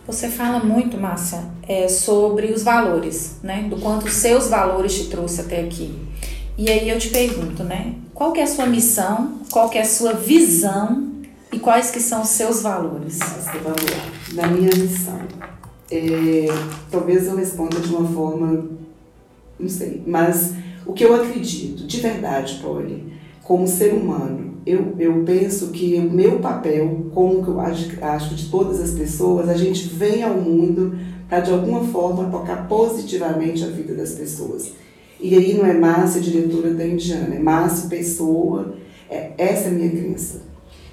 Você 0.07 0.29
fala 0.29 0.63
muito, 0.63 0.99
Márcia, 0.99 1.43
é, 1.67 1.89
sobre 1.89 2.53
os 2.53 2.63
valores, 2.63 3.37
né? 3.43 3.67
Do 3.71 3.79
quanto 3.79 4.05
os 4.05 4.13
seus 4.13 4.49
valores 4.49 4.95
te 4.95 5.07
trouxe 5.07 5.41
até 5.41 5.63
aqui. 5.63 5.99
E 6.59 6.71
aí 6.71 6.91
eu 6.91 6.99
te 6.99 7.09
pergunto, 7.09 7.65
né? 7.65 7.95
Qual 8.13 8.33
que 8.33 8.41
é 8.41 8.43
a 8.43 8.47
sua 8.47 8.67
missão? 8.67 9.39
Qual 9.51 9.71
que 9.71 9.79
é 9.79 9.81
a 9.81 9.87
sua 9.87 10.13
visão? 10.13 11.11
E 11.51 11.59
quais 11.59 11.91
que 11.91 12.01
são 12.01 12.21
os 12.21 12.29
seus 12.29 12.61
valores? 12.61 13.19
Nossa, 13.19 13.53
vamos 13.63 13.83
lá. 13.83 14.43
Na 14.43 14.47
minha 14.49 14.71
missão. 14.77 15.21
É, 15.91 16.47
talvez 16.91 17.27
eu 17.27 17.37
responda 17.37 17.81
de 17.81 17.89
uma 17.95 18.07
forma, 18.07 18.69
não 19.59 19.69
sei, 19.69 20.03
mas 20.07 20.53
o 20.85 20.93
que 20.93 21.05
eu 21.05 21.15
acredito, 21.15 21.87
de 21.87 22.01
verdade, 22.01 22.59
Polly, 22.63 23.14
como 23.45 23.69
ser 23.69 23.93
humano, 23.93 24.55
eu, 24.67 24.95
eu 24.99 25.23
penso 25.25 25.69
que 25.69 25.97
o 25.97 26.11
meu 26.11 26.39
papel, 26.39 27.07
como 27.13 27.45
eu 27.47 27.61
acho, 27.61 28.03
acho 28.03 28.35
de 28.35 28.49
todas 28.49 28.81
as 28.81 28.93
pessoas, 28.93 29.49
a 29.49 29.55
gente 29.55 29.87
vem 29.89 30.23
ao 30.23 30.35
mundo 30.35 30.99
para 31.29 31.41
de 31.41 31.53
alguma 31.53 31.85
forma 31.85 32.31
tocar 32.31 32.67
positivamente 32.67 33.63
a 33.63 33.69
vida 33.69 33.95
das 33.95 34.13
pessoas. 34.13 34.73
E 35.21 35.35
aí 35.37 35.55
não 35.55 35.67
é 35.67 35.75
Márcia, 35.75 36.21
diretora 36.21 36.73
da 36.73 36.87
Indiana, 36.87 37.35
é 37.35 37.39
Márcia, 37.39 37.89
pessoa, 37.89 38.75
é, 39.11 39.33
essa 39.37 39.69
é 39.69 39.69
a 39.69 39.75
minha 39.75 39.91
crença. 39.91 40.43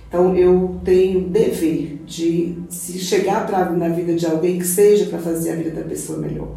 Então 0.07 0.35
eu 0.35 0.75
tenho 0.83 1.21
dever 1.21 2.01
de 2.05 2.57
se 2.69 2.99
chegar 2.99 3.47
pra, 3.47 3.69
na 3.69 3.87
vida 3.87 4.13
de 4.13 4.25
alguém 4.25 4.59
que 4.59 4.67
seja 4.67 5.05
para 5.05 5.19
fazer 5.19 5.51
a 5.51 5.55
vida 5.55 5.71
da 5.71 5.83
pessoa 5.83 6.19
melhor. 6.19 6.49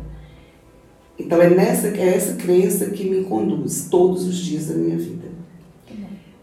Então 1.17 1.41
é, 1.41 1.49
nessa, 1.49 1.87
é 1.87 2.17
essa 2.17 2.35
crença 2.35 2.87
que 2.87 3.09
me 3.09 3.23
conduz 3.23 3.87
todos 3.89 4.27
os 4.27 4.37
dias 4.37 4.67
da 4.67 4.75
minha 4.75 4.99
vida. 4.99 5.24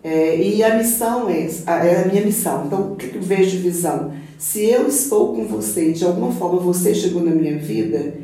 É, 0.03 0.36
e 0.36 0.63
a 0.63 0.75
missão 0.75 1.29
é, 1.29 1.48
é 1.67 2.03
a 2.03 2.08
minha 2.08 2.25
missão. 2.25 2.65
Então, 2.65 2.93
o 2.93 2.96
que 2.96 3.15
eu 3.15 3.22
vejo 3.22 3.51
de 3.51 3.58
visão? 3.58 4.12
Se 4.38 4.65
eu 4.65 4.88
estou 4.88 5.36
com 5.36 5.46
você, 5.46 5.91
de 5.91 6.03
alguma 6.03 6.31
forma 6.31 6.60
você 6.60 6.96
chegou 6.96 7.22
na 7.22 7.31
minha 7.31 7.58
vida, 7.58 8.15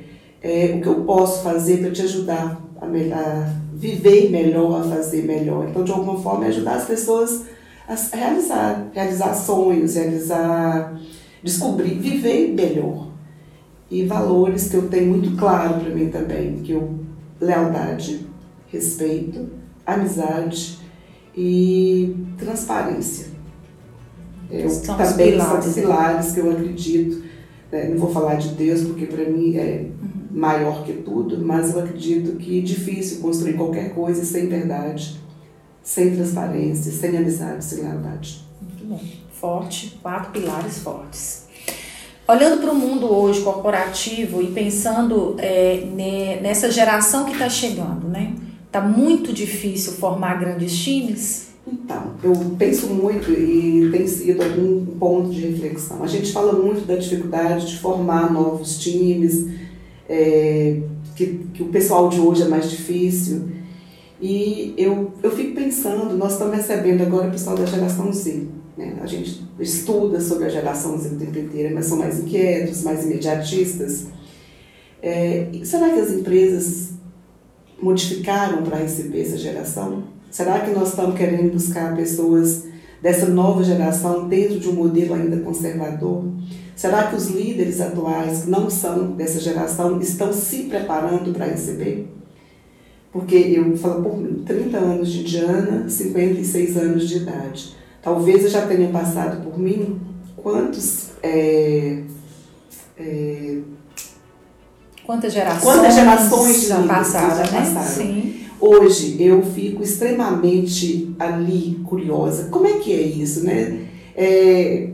é, 0.41 0.73
o 0.75 0.81
que 0.81 0.87
eu 0.87 1.03
posso 1.03 1.43
fazer 1.43 1.77
para 1.77 1.91
te 1.91 2.01
ajudar 2.01 2.59
a, 2.81 2.85
a, 2.85 3.53
viver 3.73 4.31
melhor, 4.31 4.81
a 4.81 4.95
fazer 4.95 5.23
melhor? 5.23 5.67
Então, 5.69 5.83
de 5.83 5.91
alguma 5.91 6.19
forma, 6.19 6.45
é 6.45 6.47
ajudar 6.47 6.77
as 6.77 6.85
pessoas 6.85 7.43
a 7.87 7.95
realizar, 8.15 8.87
realizar 8.93 9.33
sonhos, 9.35 9.95
realizar, 9.95 10.99
descobrir, 11.43 11.93
viver 11.99 12.53
melhor 12.53 13.07
e 13.89 14.03
valores 14.03 14.67
que 14.67 14.75
eu 14.75 14.89
tenho 14.89 15.07
muito 15.07 15.37
claro 15.37 15.79
para 15.79 15.93
mim 15.93 16.09
também, 16.09 16.57
que 16.57 16.73
eu 16.73 16.99
lealdade, 17.39 18.25
respeito, 18.69 19.47
amizade 19.85 20.76
e 21.37 22.15
transparência. 22.35 23.27
Eu 24.49 24.69
são 24.69 24.97
também 24.97 25.33
pilares, 25.33 25.65
são 25.65 25.73
pilares 25.73 26.31
que 26.31 26.39
eu 26.39 26.51
acredito. 26.51 27.23
Né? 27.71 27.89
Não 27.89 27.97
vou 27.97 28.11
falar 28.11 28.35
de 28.35 28.49
Deus 28.49 28.81
porque 28.81 29.05
para 29.05 29.25
mim 29.25 29.55
é 29.55 29.85
uhum. 30.01 30.09
maior 30.31 30.83
que 30.83 30.93
tudo, 30.93 31.37
mas 31.45 31.73
eu 31.73 31.81
acredito 31.81 32.37
que 32.37 32.59
é 32.59 32.61
difícil 32.63 33.19
construir 33.19 33.53
qualquer 33.53 33.93
coisa 33.93 34.25
sem 34.25 34.47
verdade, 34.47 35.21
sem 35.83 36.15
transparência, 36.15 36.91
sem 36.91 37.15
amizade, 37.15 37.63
sem 37.63 37.83
lealdade. 37.83 38.43
Muito 38.59 38.85
bom. 38.85 38.99
Forte, 39.31 39.99
quatro 40.01 40.31
pilares 40.31 40.79
fortes. 40.79 41.45
Olhando 42.27 42.59
para 42.59 42.71
o 42.71 42.75
mundo 42.75 43.13
hoje 43.13 43.41
corporativo 43.41 44.41
e 44.41 44.47
pensando 44.47 45.35
é, 45.37 45.85
nessa 46.41 46.71
geração 46.71 47.25
que 47.25 47.33
está 47.33 47.47
chegando, 47.47 48.07
né? 48.07 48.33
Tá 48.71 48.81
muito 48.81 49.31
difícil 49.31 49.93
formar 49.93 50.39
grandes 50.39 50.75
times? 50.77 51.47
Então, 51.65 52.13
eu 52.23 52.33
penso 52.57 52.87
muito 52.87 53.31
e 53.31 53.89
tem 53.91 54.07
sido 54.07 54.41
algum 54.41 54.85
ponto 54.97 55.29
de 55.29 55.47
reflexão. 55.47 56.01
A 56.01 56.07
gente 56.07 56.31
fala 56.31 56.53
muito 56.53 56.85
da 56.85 56.95
dificuldade 56.95 57.67
de 57.67 57.79
formar 57.79 58.31
novos 58.31 58.77
times, 58.77 59.47
é, 60.07 60.79
que, 61.15 61.45
que 61.53 61.63
o 61.63 61.67
pessoal 61.67 62.07
de 62.07 62.19
hoje 62.19 62.43
é 62.43 62.47
mais 62.47 62.69
difícil. 62.69 63.49
E 64.21 64.73
eu, 64.77 65.11
eu 65.21 65.31
fico 65.31 65.53
pensando, 65.53 66.15
nós 66.17 66.33
estamos 66.33 66.55
recebendo 66.55 67.01
agora 67.01 67.27
o 67.27 67.31
pessoal 67.31 67.57
da 67.57 67.65
geração 67.65 68.11
Z. 68.13 68.47
Né? 68.77 68.97
A 69.01 69.05
gente 69.05 69.43
estuda 69.59 70.21
sobre 70.21 70.45
a 70.45 70.49
geração 70.49 70.97
Z 70.97 71.09
o 71.09 71.17
tempo 71.17 71.37
inteiro, 71.37 71.75
mas 71.75 71.85
são 71.85 71.97
mais 71.97 72.19
inquietos, 72.19 72.83
mais 72.83 73.03
imediatistas. 73.03 74.07
É, 75.01 75.49
será 75.63 75.89
que 75.89 75.99
as 75.99 76.11
empresas 76.11 76.96
modificaram 77.81 78.63
para 78.63 78.77
receber 78.77 79.21
essa 79.21 79.37
geração? 79.37 80.03
Será 80.29 80.59
que 80.59 80.71
nós 80.71 80.89
estamos 80.89 81.15
querendo 81.15 81.53
buscar 81.53 81.95
pessoas 81.95 82.65
dessa 83.01 83.27
nova 83.27 83.63
geração 83.63 84.27
dentro 84.27 84.59
de 84.59 84.67
um 84.67 84.73
modelo 84.73 85.13
ainda 85.13 85.37
conservador? 85.37 86.25
Será 86.75 87.07
que 87.07 87.15
os 87.15 87.27
líderes 87.27 87.81
atuais, 87.81 88.43
que 88.43 88.49
não 88.49 88.69
são 88.69 89.11
dessa 89.11 89.39
geração, 89.39 89.99
estão 89.99 90.31
se 90.31 90.63
preparando 90.63 91.33
para 91.33 91.45
receber? 91.45 92.07
Porque 93.11 93.35
eu 93.35 93.75
falo 93.77 94.03
por 94.03 94.43
30 94.45 94.77
anos 94.77 95.11
de 95.11 95.21
Indiana, 95.21 95.89
56 95.89 96.77
anos 96.77 97.09
de 97.09 97.17
idade. 97.17 97.75
Talvez 98.01 98.43
eu 98.43 98.49
já 98.49 98.67
tenha 98.67 98.89
passado 98.89 99.43
por 99.43 99.57
mim 99.57 99.99
quantos. 100.35 101.09
É, 101.23 102.03
é, 102.99 103.57
Quantas 105.07 105.31
gerações, 105.31 105.63
quantas 105.63 105.95
gerações 105.95 106.67
já 106.67 106.83
passaram, 106.83 107.45
já 107.45 107.51
né? 107.51 107.73
passaram. 107.73 108.05
Sim. 108.05 108.35
Hoje 108.59 109.15
eu 109.23 109.41
fico 109.41 109.81
extremamente 109.81 111.15
ali 111.17 111.79
curiosa. 111.85 112.49
Como 112.49 112.67
é 112.67 112.73
que 112.73 112.91
é 112.91 113.01
isso, 113.03 113.45
né? 113.45 113.85
É, 114.17 114.89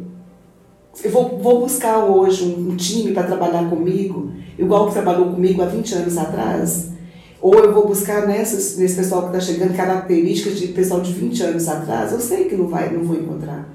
eu 1.04 1.10
vou, 1.10 1.40
vou 1.40 1.62
buscar 1.62 2.06
hoje 2.06 2.44
um, 2.44 2.74
um 2.74 2.76
time 2.76 3.12
para 3.12 3.24
trabalhar 3.24 3.68
comigo, 3.68 4.32
igual 4.60 4.86
que 4.86 4.94
trabalhou 4.94 5.32
comigo 5.32 5.64
há 5.64 5.66
20 5.66 5.96
anos 5.96 6.16
atrás. 6.16 6.90
Ou 7.42 7.56
eu 7.56 7.74
vou 7.74 7.88
buscar 7.88 8.28
nessas, 8.28 8.78
nesse 8.78 8.96
pessoal 8.96 9.24
que 9.24 9.36
está 9.36 9.40
chegando 9.40 9.76
características 9.76 10.60
de 10.60 10.68
pessoal 10.68 11.02
de 11.02 11.12
20 11.12 11.42
anos 11.42 11.68
atrás, 11.68 12.12
eu 12.12 12.20
sei 12.20 12.44
que 12.44 12.56
não, 12.56 12.68
vai, 12.68 12.94
não 12.94 13.04
vou 13.04 13.16
encontrar. 13.16 13.68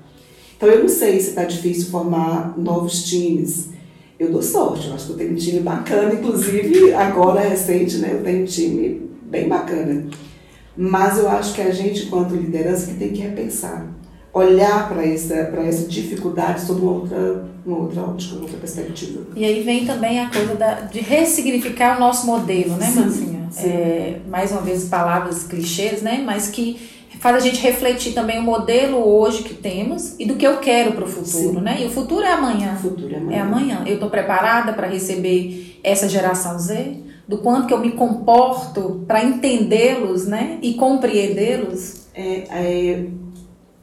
Então 0.56 0.68
eu 0.68 0.82
não 0.82 0.88
sei 0.88 1.18
se 1.18 1.30
está 1.30 1.42
difícil 1.42 1.90
formar 1.90 2.54
novos 2.56 3.02
times. 3.02 3.70
Eu 4.18 4.32
dou 4.32 4.42
sorte, 4.42 4.88
eu 4.88 4.94
acho 4.94 5.06
que 5.06 5.12
eu 5.12 5.16
tenho 5.16 5.32
um 5.32 5.36
time 5.36 5.60
bacana, 5.60 6.12
inclusive 6.14 6.92
agora 6.92 7.40
recente, 7.40 7.98
né? 7.98 8.10
Eu 8.12 8.22
tenho 8.22 8.42
um 8.42 8.46
time 8.46 9.10
bem 9.22 9.48
bacana. 9.48 10.06
Mas 10.76 11.18
eu 11.18 11.28
acho 11.28 11.54
que 11.54 11.60
a 11.60 11.70
gente, 11.70 12.06
enquanto 12.06 12.34
liderança, 12.34 12.86
que 12.86 12.94
tem 12.94 13.12
que 13.12 13.20
repensar. 13.20 13.86
Olhar 14.32 14.88
para 14.88 15.04
essa, 15.06 15.34
essa 15.34 15.88
dificuldade 15.88 16.60
sob 16.60 16.80
uma 16.80 16.92
outra, 16.92 17.44
uma 17.64 17.78
outra 17.78 18.02
ótica, 18.02 18.34
uma 18.34 18.42
outra 18.42 18.58
perspectiva. 18.58 19.22
E 19.34 19.44
aí 19.44 19.62
vem 19.62 19.86
também 19.86 20.20
a 20.20 20.30
coisa 20.30 20.54
da, 20.54 20.80
de 20.82 21.00
ressignificar 21.00 21.96
o 21.96 22.00
nosso 22.00 22.26
modelo, 22.26 22.76
né, 22.76 22.92
Marcinha? 22.94 23.48
é, 23.56 24.20
mais 24.28 24.52
uma 24.52 24.60
vez 24.60 24.84
palavras 24.84 25.44
clichês, 25.44 26.02
né? 26.02 26.22
Mas 26.24 26.48
que 26.48 26.78
faz 27.18 27.36
a 27.36 27.40
gente 27.40 27.60
refletir 27.60 28.12
também 28.12 28.38
o 28.38 28.42
modelo 28.42 28.98
hoje 28.98 29.42
que 29.42 29.54
temos 29.54 30.14
e 30.18 30.26
do 30.26 30.36
que 30.36 30.46
eu 30.46 30.58
quero 30.58 30.92
para 30.92 31.04
o 31.04 31.08
futuro, 31.08 31.58
Sim. 31.58 31.60
né? 31.60 31.78
E 31.80 31.86
o 31.86 31.90
futuro 31.90 32.22
é 32.24 32.32
amanhã. 32.32 32.74
O 32.74 32.82
futuro 32.82 33.14
é 33.14 33.18
amanhã. 33.18 33.36
É 33.36 33.40
amanhã. 33.40 33.84
Eu 33.86 33.94
estou 33.94 34.10
preparada 34.10 34.72
para 34.72 34.86
receber 34.86 35.80
essa 35.82 36.08
geração 36.08 36.58
Z? 36.58 37.04
Do 37.26 37.38
quanto 37.38 37.66
que 37.66 37.74
eu 37.74 37.78
me 37.78 37.92
comporto 37.92 39.04
para 39.06 39.22
entendê-los, 39.22 40.26
né? 40.26 40.58
E 40.62 40.74
compreendê-los? 40.74 42.06
É, 42.14 42.44
é, 42.50 43.04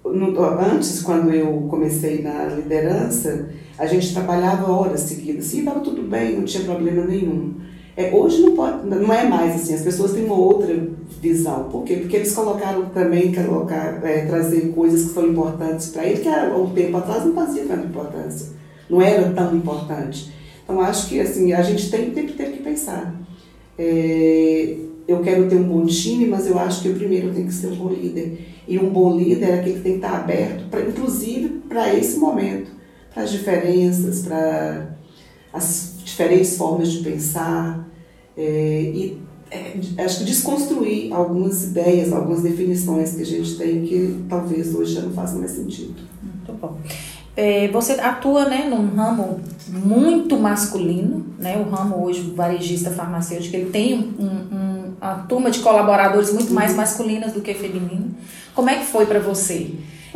no, 0.03 0.43
antes, 0.43 1.01
quando 1.01 1.31
eu 1.31 1.67
comecei 1.69 2.21
na 2.21 2.45
liderança, 2.45 3.49
a 3.77 3.85
gente 3.85 4.13
trabalhava 4.13 4.71
horas 4.71 5.01
seguidas. 5.01 5.45
Sim, 5.45 5.59
estava 5.59 5.79
tudo 5.79 6.01
bem, 6.03 6.35
não 6.35 6.43
tinha 6.43 6.63
problema 6.63 7.05
nenhum. 7.05 7.55
É, 7.97 8.13
hoje 8.13 8.41
não, 8.41 8.55
pode, 8.55 8.85
não 8.87 9.13
é 9.13 9.25
mais 9.25 9.55
assim, 9.55 9.73
as 9.73 9.81
pessoas 9.81 10.11
têm 10.11 10.25
uma 10.25 10.35
outra 10.35 10.75
visão. 11.21 11.69
Por 11.69 11.83
quê? 11.85 11.95
Porque 11.95 12.17
eles 12.17 12.33
colocaram 12.33 12.89
também 12.89 13.33
colocar, 13.33 14.05
é, 14.05 14.25
trazer 14.25 14.73
coisas 14.73 15.05
que 15.05 15.13
são 15.13 15.27
importantes 15.27 15.87
para 15.89 16.05
ele, 16.05 16.19
que 16.19 16.27
há 16.27 16.53
um 16.57 16.71
tempo 16.71 16.97
atrás 16.97 17.25
não 17.25 17.33
fazia 17.33 17.63
tanta 17.63 17.85
importância, 17.85 18.47
não 18.89 19.01
era 19.01 19.31
tão 19.31 19.55
importante. 19.55 20.33
Então 20.63 20.81
acho 20.81 21.07
que 21.07 21.21
assim, 21.21 21.53
a 21.53 21.61
gente 21.61 21.89
tem, 21.89 22.11
tem 22.11 22.27
ter 22.27 22.51
que 22.51 22.63
pensar. 22.63 23.15
É, 23.79 24.75
eu 25.07 25.21
quero 25.21 25.47
ter 25.47 25.55
um 25.55 25.63
bom 25.63 25.85
time, 25.85 26.25
mas 26.25 26.47
eu 26.47 26.59
acho 26.59 26.81
que 26.81 26.89
eu 26.89 26.95
primeiro 26.95 27.31
tenho 27.31 27.47
que 27.47 27.53
ser 27.53 27.67
um 27.67 27.75
bom 27.75 27.89
líder. 27.89 28.45
E 28.67 28.77
um 28.77 28.89
bom 28.89 29.15
líder 29.15 29.45
é 29.45 29.59
aquele 29.59 29.75
que 29.75 29.81
tem 29.81 29.91
que 29.93 30.05
estar 30.05 30.17
aberto, 30.17 30.69
pra, 30.69 30.81
inclusive 30.81 31.61
para 31.69 31.93
esse 31.93 32.17
momento, 32.17 32.71
para 33.13 33.23
as 33.23 33.31
diferenças, 33.31 34.23
para 34.23 34.89
as 35.53 35.94
diferentes 36.15 36.57
formas 36.57 36.91
de 36.91 36.99
pensar 36.99 37.85
é, 38.37 38.81
e 38.93 39.21
é, 39.51 40.03
acho 40.03 40.19
que 40.19 40.23
desconstruir 40.25 41.13
algumas 41.13 41.65
ideias, 41.65 42.11
algumas 42.11 42.41
definições 42.41 43.13
que 43.13 43.21
a 43.21 43.25
gente 43.25 43.57
tem 43.57 43.85
que 43.85 44.25
talvez 44.29 44.73
hoje 44.73 44.93
já 44.93 45.01
não 45.01 45.11
façam 45.11 45.39
mais 45.39 45.51
sentido. 45.51 45.93
Muito 46.23 46.53
bom. 46.59 46.77
É, 47.37 47.67
você 47.67 47.93
atua 47.93 48.45
né, 48.45 48.65
num 48.69 48.95
ramo 48.95 49.41
muito 49.67 50.37
masculino, 50.37 51.25
né? 51.37 51.57
O 51.57 51.69
ramo 51.69 52.03
hoje, 52.03 52.33
varejista 52.33 52.91
farmacêutico, 52.91 53.55
ele 53.55 53.69
tem 53.69 54.15
um, 54.17 54.25
um, 54.25 54.93
uma 55.01 55.15
turma 55.27 55.51
de 55.51 55.59
colaboradores 55.59 56.31
muito 56.31 56.53
mais 56.53 56.71
uhum. 56.71 56.77
masculinas 56.77 57.33
do 57.33 57.41
que 57.41 57.53
feminino. 57.53 58.15
Como 58.53 58.69
é 58.69 58.77
que 58.77 58.85
foi 58.85 59.05
para 59.05 59.19
você? 59.19 59.71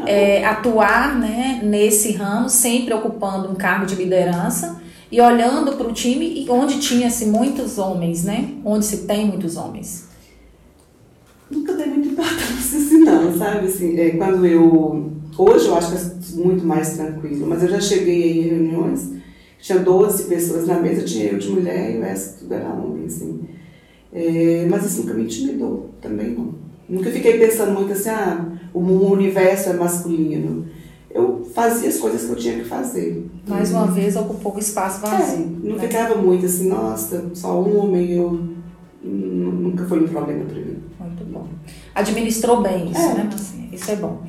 É, 0.06 0.46
atuar 0.46 1.20
né, 1.20 1.60
nesse 1.62 2.13
ramo, 2.13 2.50
sempre 2.50 2.94
ocupando 2.94 3.51
um 3.51 3.56
cargo 3.56 3.86
de 3.86 3.96
liderança 3.96 4.82
e 5.11 5.19
olhando 5.19 5.73
para 5.73 5.87
o 5.87 5.93
time 5.93 6.45
onde 6.49 6.79
tinha-se 6.79 7.25
muitos 7.25 7.77
homens, 7.77 8.23
né? 8.23 8.55
Onde 8.63 8.85
se 8.85 9.05
tem 9.05 9.27
muitos 9.27 9.57
homens. 9.57 10.07
Nunca 11.49 11.73
dei 11.73 11.87
muita 11.87 12.09
importância 12.09 12.77
assim, 12.77 12.99
não, 12.99 13.37
sabe? 13.37 13.67
Assim, 13.67 13.99
é, 13.99 14.11
quando 14.11 14.45
eu 14.45 15.09
Hoje 15.39 15.67
eu 15.67 15.75
acho 15.77 15.91
que 15.91 15.97
é 15.97 16.43
muito 16.43 16.65
mais 16.65 16.97
tranquilo, 16.97 17.47
mas 17.47 17.63
eu 17.63 17.69
já 17.69 17.79
cheguei 17.79 18.39
em 18.39 18.49
reuniões, 18.49 19.13
tinha 19.57 19.79
12 19.79 20.25
pessoas 20.25 20.67
na 20.67 20.77
mesa, 20.81 21.05
tinha 21.05 21.31
eu 21.31 21.37
de 21.37 21.47
mulher 21.49 21.95
e 21.95 21.97
o 21.97 22.01
resto 22.01 22.39
tudo 22.39 22.53
era 22.55 22.67
homem, 22.67 23.05
assim. 23.05 23.39
É, 24.11 24.67
mas 24.69 24.85
isso 24.85 25.03
nunca 25.03 25.13
me 25.13 25.23
intimidou, 25.23 25.91
também 26.01 26.31
não. 26.31 26.55
Nunca 26.89 27.09
fiquei 27.09 27.37
pensando 27.37 27.71
muito 27.71 27.93
assim, 27.93 28.09
ah, 28.09 28.51
o 28.73 28.81
universo 28.81 29.69
é 29.69 29.73
masculino. 29.73 30.67
Eu 31.09 31.43
fazia 31.53 31.89
as 31.89 31.97
coisas 31.97 32.25
que 32.25 32.31
eu 32.31 32.35
tinha 32.35 32.55
que 32.55 32.65
fazer. 32.65 33.29
Mais 33.47 33.71
uma 33.71 33.87
vez 33.87 34.15
ocupou 34.15 34.55
o 34.55 34.59
espaço 34.59 35.01
vazio. 35.01 35.59
É, 35.63 35.67
não 35.67 35.75
né? 35.75 35.87
ficava 35.87 36.15
muito 36.15 36.45
assim, 36.45 36.69
nossa, 36.69 37.31
só 37.33 37.59
um 37.59 37.79
homem, 37.79 38.11
eu 38.11 38.47
nunca 39.01 39.85
foi 39.85 40.03
um 40.03 40.07
problema 40.07 40.45
para 40.45 40.55
mim. 40.55 40.77
Muito 40.99 41.25
bom. 41.25 41.47
Administrou 41.95 42.61
bem 42.61 42.91
isso, 42.91 43.01
é. 43.01 43.13
né, 43.15 43.23
Marcinha? 43.23 43.69
Isso 43.71 43.91
é 43.91 43.95
bom. 43.95 44.21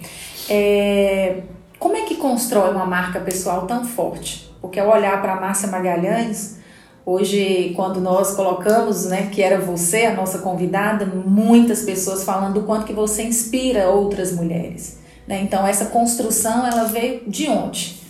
É, 0.49 1.43
como 1.79 1.97
é 1.97 2.03
que 2.03 2.17
constrói 2.17 2.71
uma 2.71 2.87
marca 2.87 3.21
pessoal 3.21 3.67
tão 3.67 3.85
forte? 3.85 4.51
Porque 4.61 4.79
ao 4.79 4.91
olhar 4.91 5.21
para 5.21 5.35
a 5.35 5.41
Márcia 5.41 5.69
Magalhães, 5.69 6.59
hoje, 7.05 7.73
quando 7.75 8.01
nós 8.01 8.35
colocamos 8.35 9.07
né, 9.07 9.29
que 9.33 9.43
era 9.43 9.59
você 9.59 10.05
a 10.05 10.15
nossa 10.15 10.39
convidada, 10.39 11.07
muitas 11.07 11.83
pessoas 11.83 12.25
falando 12.25 12.55
do 12.55 12.63
quanto 12.63 12.85
que 12.85 12.93
você 12.93 13.23
inspira 13.23 13.89
outras 13.89 14.33
mulheres. 14.33 15.00
Né? 15.31 15.43
Então, 15.43 15.65
essa 15.65 15.85
construção, 15.85 16.67
ela 16.67 16.87
veio 16.87 17.21
de 17.25 17.47
onde? 17.47 18.01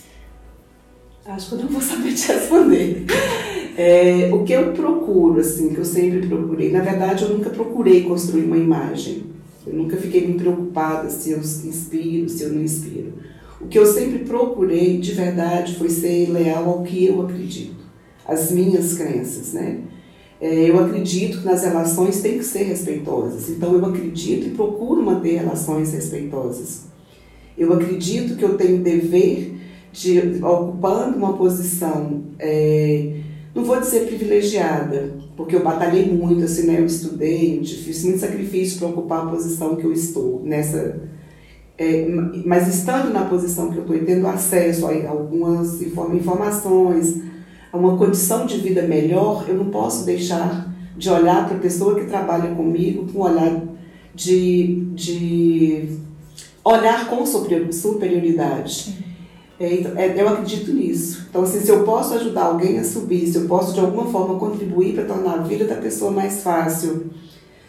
Acho 1.23 1.49
que 1.49 1.53
eu 1.53 1.59
não 1.59 1.67
vou 1.67 1.79
saber 1.79 2.15
te 2.15 2.31
responder. 2.31 3.05
É, 3.77 4.31
o 4.33 4.43
que 4.43 4.51
eu 4.53 4.73
procuro, 4.73 5.39
assim, 5.39 5.69
que 5.69 5.77
eu 5.77 5.85
sempre 5.85 6.27
procurei, 6.27 6.71
na 6.71 6.81
verdade, 6.81 7.23
eu 7.23 7.29
nunca 7.29 7.51
procurei 7.51 8.05
construir 8.05 8.45
uma 8.45 8.57
imagem. 8.57 9.25
Eu 9.67 9.73
nunca 9.75 9.97
fiquei 9.97 10.25
me 10.25 10.33
preocupada 10.33 11.11
se 11.11 11.29
eu 11.29 11.37
inspiro, 11.37 12.27
se 12.27 12.41
eu 12.41 12.49
não 12.51 12.63
inspiro. 12.63 13.13
O 13.61 13.67
que 13.67 13.77
eu 13.77 13.85
sempre 13.85 14.25
procurei 14.25 14.97
de 14.97 15.13
verdade 15.13 15.75
foi 15.75 15.89
ser 15.89 16.27
leal 16.31 16.67
ao 16.67 16.81
que 16.81 17.05
eu 17.05 17.21
acredito, 17.21 17.83
às 18.25 18.49
minhas 18.49 18.95
crenças, 18.95 19.53
né? 19.53 19.81
É, 20.41 20.71
eu 20.71 20.83
acredito 20.83 21.41
que 21.41 21.45
nas 21.45 21.63
relações 21.63 22.19
tem 22.19 22.39
que 22.39 22.43
ser 22.43 22.63
respeitosas, 22.63 23.47
então 23.47 23.73
eu 23.73 23.85
acredito 23.85 24.47
e 24.47 24.49
procuro 24.49 25.03
manter 25.03 25.37
relações 25.37 25.93
respeitosas. 25.93 26.90
Eu 27.57 27.73
acredito 27.73 28.35
que 28.35 28.43
eu 28.43 28.57
tenho 28.57 28.81
dever 28.81 29.59
de, 29.91 30.43
ocupando 30.43 31.17
uma 31.17 31.33
posição, 31.33 32.23
é, 32.39 33.17
não 33.53 33.63
vou 33.63 33.79
dizer 33.79 34.07
privilegiada, 34.07 35.13
porque 35.35 35.55
eu 35.55 35.63
batalhei 35.63 36.09
muito, 36.11 36.43
assim, 36.43 36.67
né? 36.67 36.79
Eu 36.79 36.85
estudei, 36.85 37.61
fiz 37.63 38.03
muito 38.03 38.19
sacrifício 38.19 38.79
para 38.79 38.87
ocupar 38.87 39.25
a 39.25 39.29
posição 39.29 39.75
que 39.75 39.83
eu 39.83 39.91
estou 39.91 40.41
nessa. 40.43 41.01
É, 41.77 42.07
mas 42.45 42.67
estando 42.67 43.11
na 43.11 43.25
posição 43.25 43.71
que 43.71 43.77
eu 43.77 43.81
estou 43.81 43.95
e 43.95 44.05
tendo 44.05 44.27
acesso 44.27 44.85
a 44.85 45.09
algumas 45.09 45.81
informações, 45.81 47.21
a 47.71 47.77
uma 47.77 47.97
condição 47.97 48.45
de 48.45 48.57
vida 48.57 48.83
melhor, 48.83 49.45
eu 49.47 49.55
não 49.55 49.69
posso 49.69 50.05
deixar 50.05 50.71
de 50.95 51.09
olhar 51.09 51.47
para 51.47 51.57
a 51.57 51.59
pessoa 51.59 51.95
que 51.95 52.05
trabalha 52.05 52.53
comigo 52.53 53.11
com 53.11 53.19
um 53.19 53.23
olhar 53.23 53.63
de, 54.13 54.85
de 54.93 55.97
olhar 56.63 57.09
com 57.09 57.25
superioridade. 57.25 59.01
É, 59.59 59.73
então, 59.75 59.91
é, 59.95 60.19
eu 60.19 60.27
acredito 60.27 60.73
nisso. 60.73 61.27
Então, 61.29 61.43
assim, 61.43 61.59
se 61.59 61.69
eu 61.69 61.83
posso 61.83 62.15
ajudar 62.15 62.45
alguém 62.45 62.79
a 62.79 62.83
subir, 62.83 63.27
se 63.27 63.37
eu 63.37 63.45
posso 63.45 63.73
de 63.73 63.79
alguma 63.79 64.05
forma 64.05 64.39
contribuir 64.39 64.95
para 64.95 65.05
tornar 65.05 65.33
a 65.33 65.43
vida 65.43 65.65
da 65.65 65.75
pessoa 65.75 66.09
mais 66.09 66.41
fácil, 66.41 67.11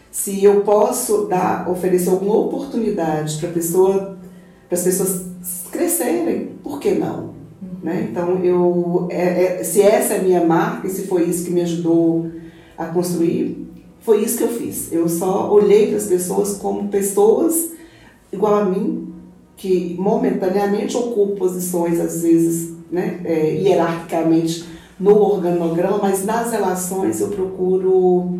se 0.09 0.43
eu 0.43 0.61
posso 0.61 1.25
dar, 1.27 1.69
oferecer 1.69 2.09
alguma 2.09 2.35
oportunidade 2.35 3.37
para 3.37 3.49
pessoa, 3.49 4.17
as 4.71 4.81
pessoas 4.81 5.25
crescerem, 5.71 6.51
por 6.63 6.79
que 6.79 6.91
não? 6.95 7.33
Né? 7.83 8.07
Então, 8.09 8.43
eu, 8.43 9.07
é, 9.11 9.59
é, 9.59 9.63
se 9.63 9.81
essa 9.81 10.13
é 10.13 10.19
a 10.19 10.23
minha 10.23 10.43
marca 10.43 10.87
e 10.87 10.89
se 10.89 11.03
foi 11.03 11.25
isso 11.25 11.45
que 11.45 11.51
me 11.51 11.61
ajudou 11.61 12.31
a 12.75 12.85
construir, 12.85 13.67
foi 13.99 14.23
isso 14.23 14.37
que 14.37 14.43
eu 14.43 14.49
fiz. 14.49 14.91
Eu 14.91 15.07
só 15.07 15.51
olhei 15.53 15.87
para 15.89 15.97
as 15.97 16.07
pessoas 16.07 16.57
como 16.57 16.87
pessoas 16.87 17.72
igual 18.33 18.55
a 18.55 18.65
mim, 18.65 19.13
que 19.55 19.95
momentaneamente 19.99 20.97
ocupam 20.97 21.35
posições, 21.35 21.99
às 21.99 22.23
vezes, 22.23 22.73
né, 22.91 23.21
é, 23.23 23.55
hierarquicamente 23.55 24.65
no 24.99 25.17
organograma, 25.17 25.99
mas 26.01 26.25
nas 26.25 26.51
relações 26.51 27.21
eu 27.21 27.29
procuro 27.29 28.39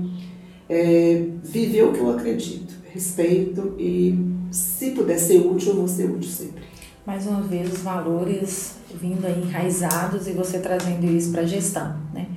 é, 0.70 1.26
viver 1.44 1.84
o 1.84 1.94
que 1.94 2.00
eu 2.00 2.10
acredito, 2.10 2.74
respeito 2.92 3.76
e 3.78 4.18
se 4.52 4.92
puder 4.92 5.18
ser 5.18 5.40
útil, 5.40 5.70
eu 5.70 5.76
vou 5.78 5.88
ser 5.88 6.10
útil 6.10 6.30
sempre. 6.30 6.64
Mais 7.06 7.28
uma 7.28 7.42
vez, 7.42 7.72
os 7.74 7.80
valores 7.80 8.76
vindo 9.02 9.26
aí 9.26 9.42
enraizados 9.42 10.28
e 10.28 10.32
você 10.32 10.60
trazendo 10.60 11.06
isso 11.06 11.32
para 11.32 11.42
a 11.42 11.46
gestão, 11.46 11.96
né? 12.14 12.28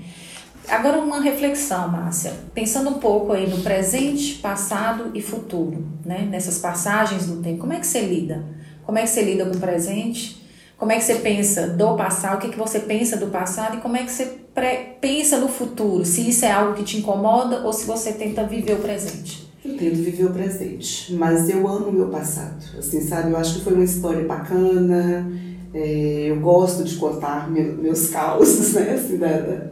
Agora 0.69 0.99
uma 0.99 1.21
reflexão, 1.21 1.89
Márcia, 1.89 2.33
pensando 2.53 2.91
um 2.91 2.95
pouco 2.95 3.33
aí 3.33 3.49
no 3.49 3.63
presente, 3.63 4.35
passado 4.35 5.11
e 5.15 5.23
futuro, 5.23 5.87
né? 6.05 6.27
Nessas 6.29 6.59
passagens 6.59 7.27
do 7.27 7.41
tempo, 7.41 7.59
como 7.59 7.73
é 7.73 7.79
que 7.79 7.87
você 7.87 8.01
lida? 8.01 8.45
Como 8.85 8.99
é 8.99 9.03
que 9.03 9.09
você 9.09 9.23
lida 9.23 9.45
com 9.45 9.57
o 9.57 9.61
presente? 9.61 10.45
Como 10.77 10.93
é 10.93 10.97
que 10.97 11.05
você 11.05 11.17
pensa 11.17 11.69
do 11.69 11.97
passado? 11.97 12.37
O 12.37 12.41
que, 12.41 12.49
é 12.49 12.51
que 12.51 12.59
você 12.59 12.81
pensa 12.81 13.17
do 13.17 13.29
passado? 13.29 13.77
E 13.77 13.81
como 13.81 13.97
é 13.97 14.03
que 14.03 14.11
você 14.11 14.39
pensa 15.01 15.39
no 15.39 15.49
futuro? 15.49 16.05
Se 16.05 16.29
isso 16.29 16.45
é 16.45 16.51
algo 16.51 16.75
que 16.75 16.85
te 16.85 16.99
incomoda 16.99 17.61
ou 17.61 17.73
se 17.73 17.87
você 17.87 18.13
tenta 18.13 18.45
viver 18.45 18.75
o 18.75 18.81
presente? 18.81 19.51
Eu 19.65 19.77
tento 19.77 19.97
viver 19.97 20.25
o 20.25 20.31
presente, 20.31 21.15
mas 21.15 21.49
eu 21.49 21.67
amo 21.67 21.89
o 21.89 21.93
meu 21.93 22.09
passado. 22.09 22.63
Assim, 22.79 23.01
sabe? 23.01 23.31
Eu 23.31 23.37
acho 23.37 23.55
que 23.55 23.65
foi 23.65 23.73
uma 23.73 23.85
história 23.85 24.25
bacana. 24.25 25.31
É, 25.73 26.27
eu 26.29 26.41
gosto 26.41 26.85
de 26.85 26.97
contar 26.97 27.51
meus 27.51 28.09
causos, 28.09 28.75
né? 28.75 28.95
Assim, 28.95 29.17
da, 29.17 29.71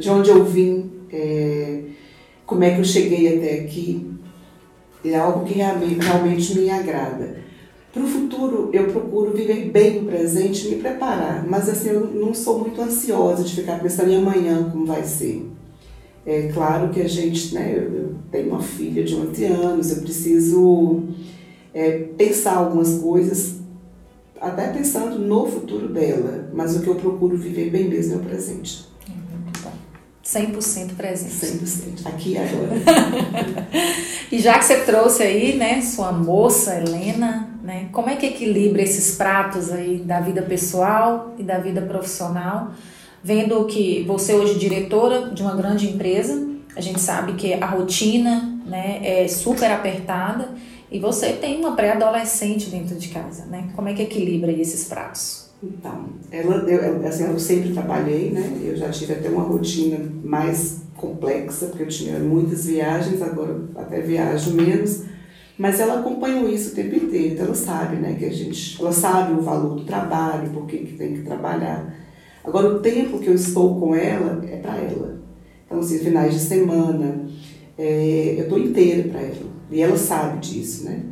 de 0.00 0.10
onde 0.10 0.30
eu 0.30 0.44
vim, 0.44 0.90
é, 1.12 1.82
como 2.46 2.64
é 2.64 2.74
que 2.74 2.80
eu 2.80 2.84
cheguei 2.84 3.36
até 3.36 3.60
aqui. 3.60 4.10
É 5.04 5.16
algo 5.16 5.44
que 5.44 5.54
realmente, 5.54 6.58
me 6.58 6.68
agrada. 6.70 7.38
Para 7.92 8.02
o 8.02 8.06
futuro, 8.06 8.70
eu 8.72 8.86
procuro 8.88 9.32
viver 9.32 9.70
bem 9.70 9.98
o 9.98 10.04
presente 10.04 10.66
e 10.66 10.70
me 10.70 10.82
preparar, 10.82 11.46
mas 11.46 11.68
assim, 11.68 11.90
eu 11.90 12.06
não 12.06 12.34
sou 12.34 12.58
muito 12.58 12.80
ansiosa 12.80 13.42
de 13.42 13.54
ficar 13.54 13.80
pensando 13.80 14.10
em 14.10 14.16
amanhã 14.16 14.68
como 14.70 14.86
vai 14.86 15.04
ser. 15.04 15.48
É 16.24 16.48
claro 16.52 16.90
que 16.90 17.00
a 17.00 17.08
gente, 17.08 17.54
né, 17.54 17.74
eu 17.76 18.14
tenho 18.30 18.50
uma 18.50 18.62
filha 18.62 19.02
de 19.02 19.14
11 19.14 19.44
anos, 19.44 19.90
eu 19.90 20.02
preciso 20.02 21.04
é, 21.72 21.98
pensar 22.16 22.56
algumas 22.56 22.98
coisas, 22.98 23.56
até 24.40 24.68
pensando 24.68 25.18
no 25.18 25.46
futuro 25.46 25.88
dela, 25.88 26.50
mas 26.52 26.76
o 26.76 26.82
que 26.82 26.88
eu 26.88 26.94
procuro 26.94 27.36
viver 27.36 27.70
bem 27.70 27.88
mesmo 27.88 28.14
é 28.14 28.16
o 28.18 28.20
presente. 28.20 28.89
100% 30.32 30.94
presente. 30.96 31.34
100%, 31.34 32.06
aqui 32.06 32.32
e 32.32 32.38
agora. 32.38 32.70
e 34.30 34.38
já 34.38 34.58
que 34.58 34.64
você 34.64 34.80
trouxe 34.80 35.22
aí, 35.24 35.56
né, 35.56 35.82
sua 35.82 36.12
moça, 36.12 36.76
Helena, 36.76 37.48
né? 37.62 37.88
Como 37.90 38.08
é 38.08 38.16
que 38.16 38.26
equilibra 38.26 38.80
esses 38.80 39.16
pratos 39.16 39.72
aí 39.72 39.98
da 39.98 40.20
vida 40.20 40.42
pessoal 40.42 41.34
e 41.36 41.42
da 41.42 41.58
vida 41.58 41.82
profissional? 41.82 42.72
Vendo 43.22 43.64
que 43.66 44.04
você 44.06 44.32
hoje 44.32 44.54
é 44.54 44.58
diretora 44.58 45.30
de 45.30 45.42
uma 45.42 45.54
grande 45.54 45.88
empresa, 45.88 46.48
a 46.76 46.80
gente 46.80 47.00
sabe 47.00 47.32
que 47.34 47.52
a 47.52 47.66
rotina 47.66 48.60
né, 48.64 49.00
é 49.02 49.28
super 49.28 49.70
apertada 49.70 50.48
e 50.90 50.98
você 50.98 51.32
tem 51.32 51.58
uma 51.58 51.74
pré-adolescente 51.74 52.70
dentro 52.70 52.96
de 52.96 53.08
casa, 53.08 53.46
né? 53.46 53.68
Como 53.74 53.88
é 53.88 53.94
que 53.94 54.02
equilibra 54.02 54.50
esses 54.52 54.84
pratos? 54.84 55.39
Então, 55.62 56.06
ela, 56.30 56.56
eu, 56.70 57.06
assim, 57.06 57.24
eu 57.24 57.38
sempre 57.38 57.72
trabalhei, 57.72 58.30
né? 58.30 58.58
Eu 58.64 58.76
já 58.76 58.88
tive 58.88 59.12
até 59.12 59.28
uma 59.28 59.42
rotina 59.42 59.98
mais 60.24 60.82
complexa, 60.96 61.66
porque 61.66 61.82
eu 61.82 61.88
tinha 61.88 62.18
muitas 62.18 62.64
viagens, 62.66 63.20
agora 63.20 63.60
até 63.76 64.00
viajo 64.00 64.54
menos. 64.54 65.04
Mas 65.58 65.78
ela 65.78 66.00
acompanhou 66.00 66.48
isso 66.48 66.72
o 66.72 66.74
tempo 66.74 66.96
inteiro, 66.96 67.34
então 67.34 67.44
ela 67.44 67.54
sabe, 67.54 67.96
né, 67.96 68.16
que 68.18 68.24
a 68.24 68.32
gente, 68.32 68.80
ela 68.80 68.92
sabe 68.92 69.34
o 69.34 69.42
valor 69.42 69.76
do 69.76 69.84
trabalho, 69.84 70.48
por 70.48 70.66
que, 70.66 70.78
que 70.78 70.96
tem 70.96 71.12
que 71.12 71.22
trabalhar. 71.22 71.94
Agora, 72.42 72.76
o 72.76 72.80
tempo 72.80 73.18
que 73.18 73.26
eu 73.26 73.34
estou 73.34 73.78
com 73.78 73.94
ela 73.94 74.42
é 74.48 74.56
para 74.56 74.78
ela. 74.78 75.20
Então, 75.66 75.80
assim, 75.80 75.98
finais 75.98 76.32
de 76.32 76.40
semana, 76.40 77.26
é, 77.76 78.36
eu 78.38 78.44
estou 78.44 78.58
inteira 78.58 79.06
para 79.10 79.20
ela. 79.20 79.50
E 79.70 79.82
ela 79.82 79.98
sabe 79.98 80.38
disso, 80.38 80.86
né? 80.86 81.02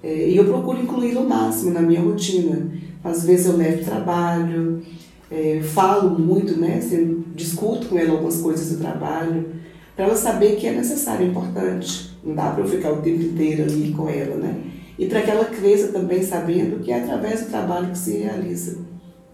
É, 0.00 0.28
e 0.28 0.36
eu 0.36 0.44
procuro 0.44 0.80
incluir 0.80 1.16
o 1.16 1.28
máximo 1.28 1.72
na 1.72 1.82
minha 1.82 2.00
rotina. 2.00 2.70
Às 3.02 3.24
vezes 3.24 3.46
eu 3.46 3.56
levo 3.56 3.84
trabalho, 3.84 4.82
é, 5.30 5.60
falo 5.62 6.18
muito, 6.18 6.58
né? 6.58 6.76
Assim, 6.78 7.24
discuto 7.34 7.88
com 7.88 7.98
ela 7.98 8.12
algumas 8.12 8.40
coisas 8.40 8.70
do 8.70 8.78
trabalho, 8.78 9.46
para 9.94 10.06
ela 10.06 10.16
saber 10.16 10.56
que 10.56 10.66
é 10.66 10.72
necessário, 10.72 11.26
é 11.26 11.28
importante. 11.28 12.16
Não 12.22 12.34
dá 12.34 12.50
para 12.50 12.62
eu 12.62 12.68
ficar 12.68 12.92
o 12.92 13.02
tempo 13.02 13.22
inteiro 13.22 13.62
ali 13.64 13.92
com 13.92 14.08
ela, 14.08 14.36
né? 14.36 14.60
E 14.98 15.06
para 15.06 15.22
que 15.22 15.30
ela 15.30 15.44
cresça 15.44 15.88
também 15.88 16.22
sabendo 16.22 16.80
que 16.82 16.90
é 16.90 17.00
através 17.00 17.42
do 17.42 17.50
trabalho 17.50 17.90
que 17.90 17.98
se 17.98 18.18
realiza. 18.18 18.78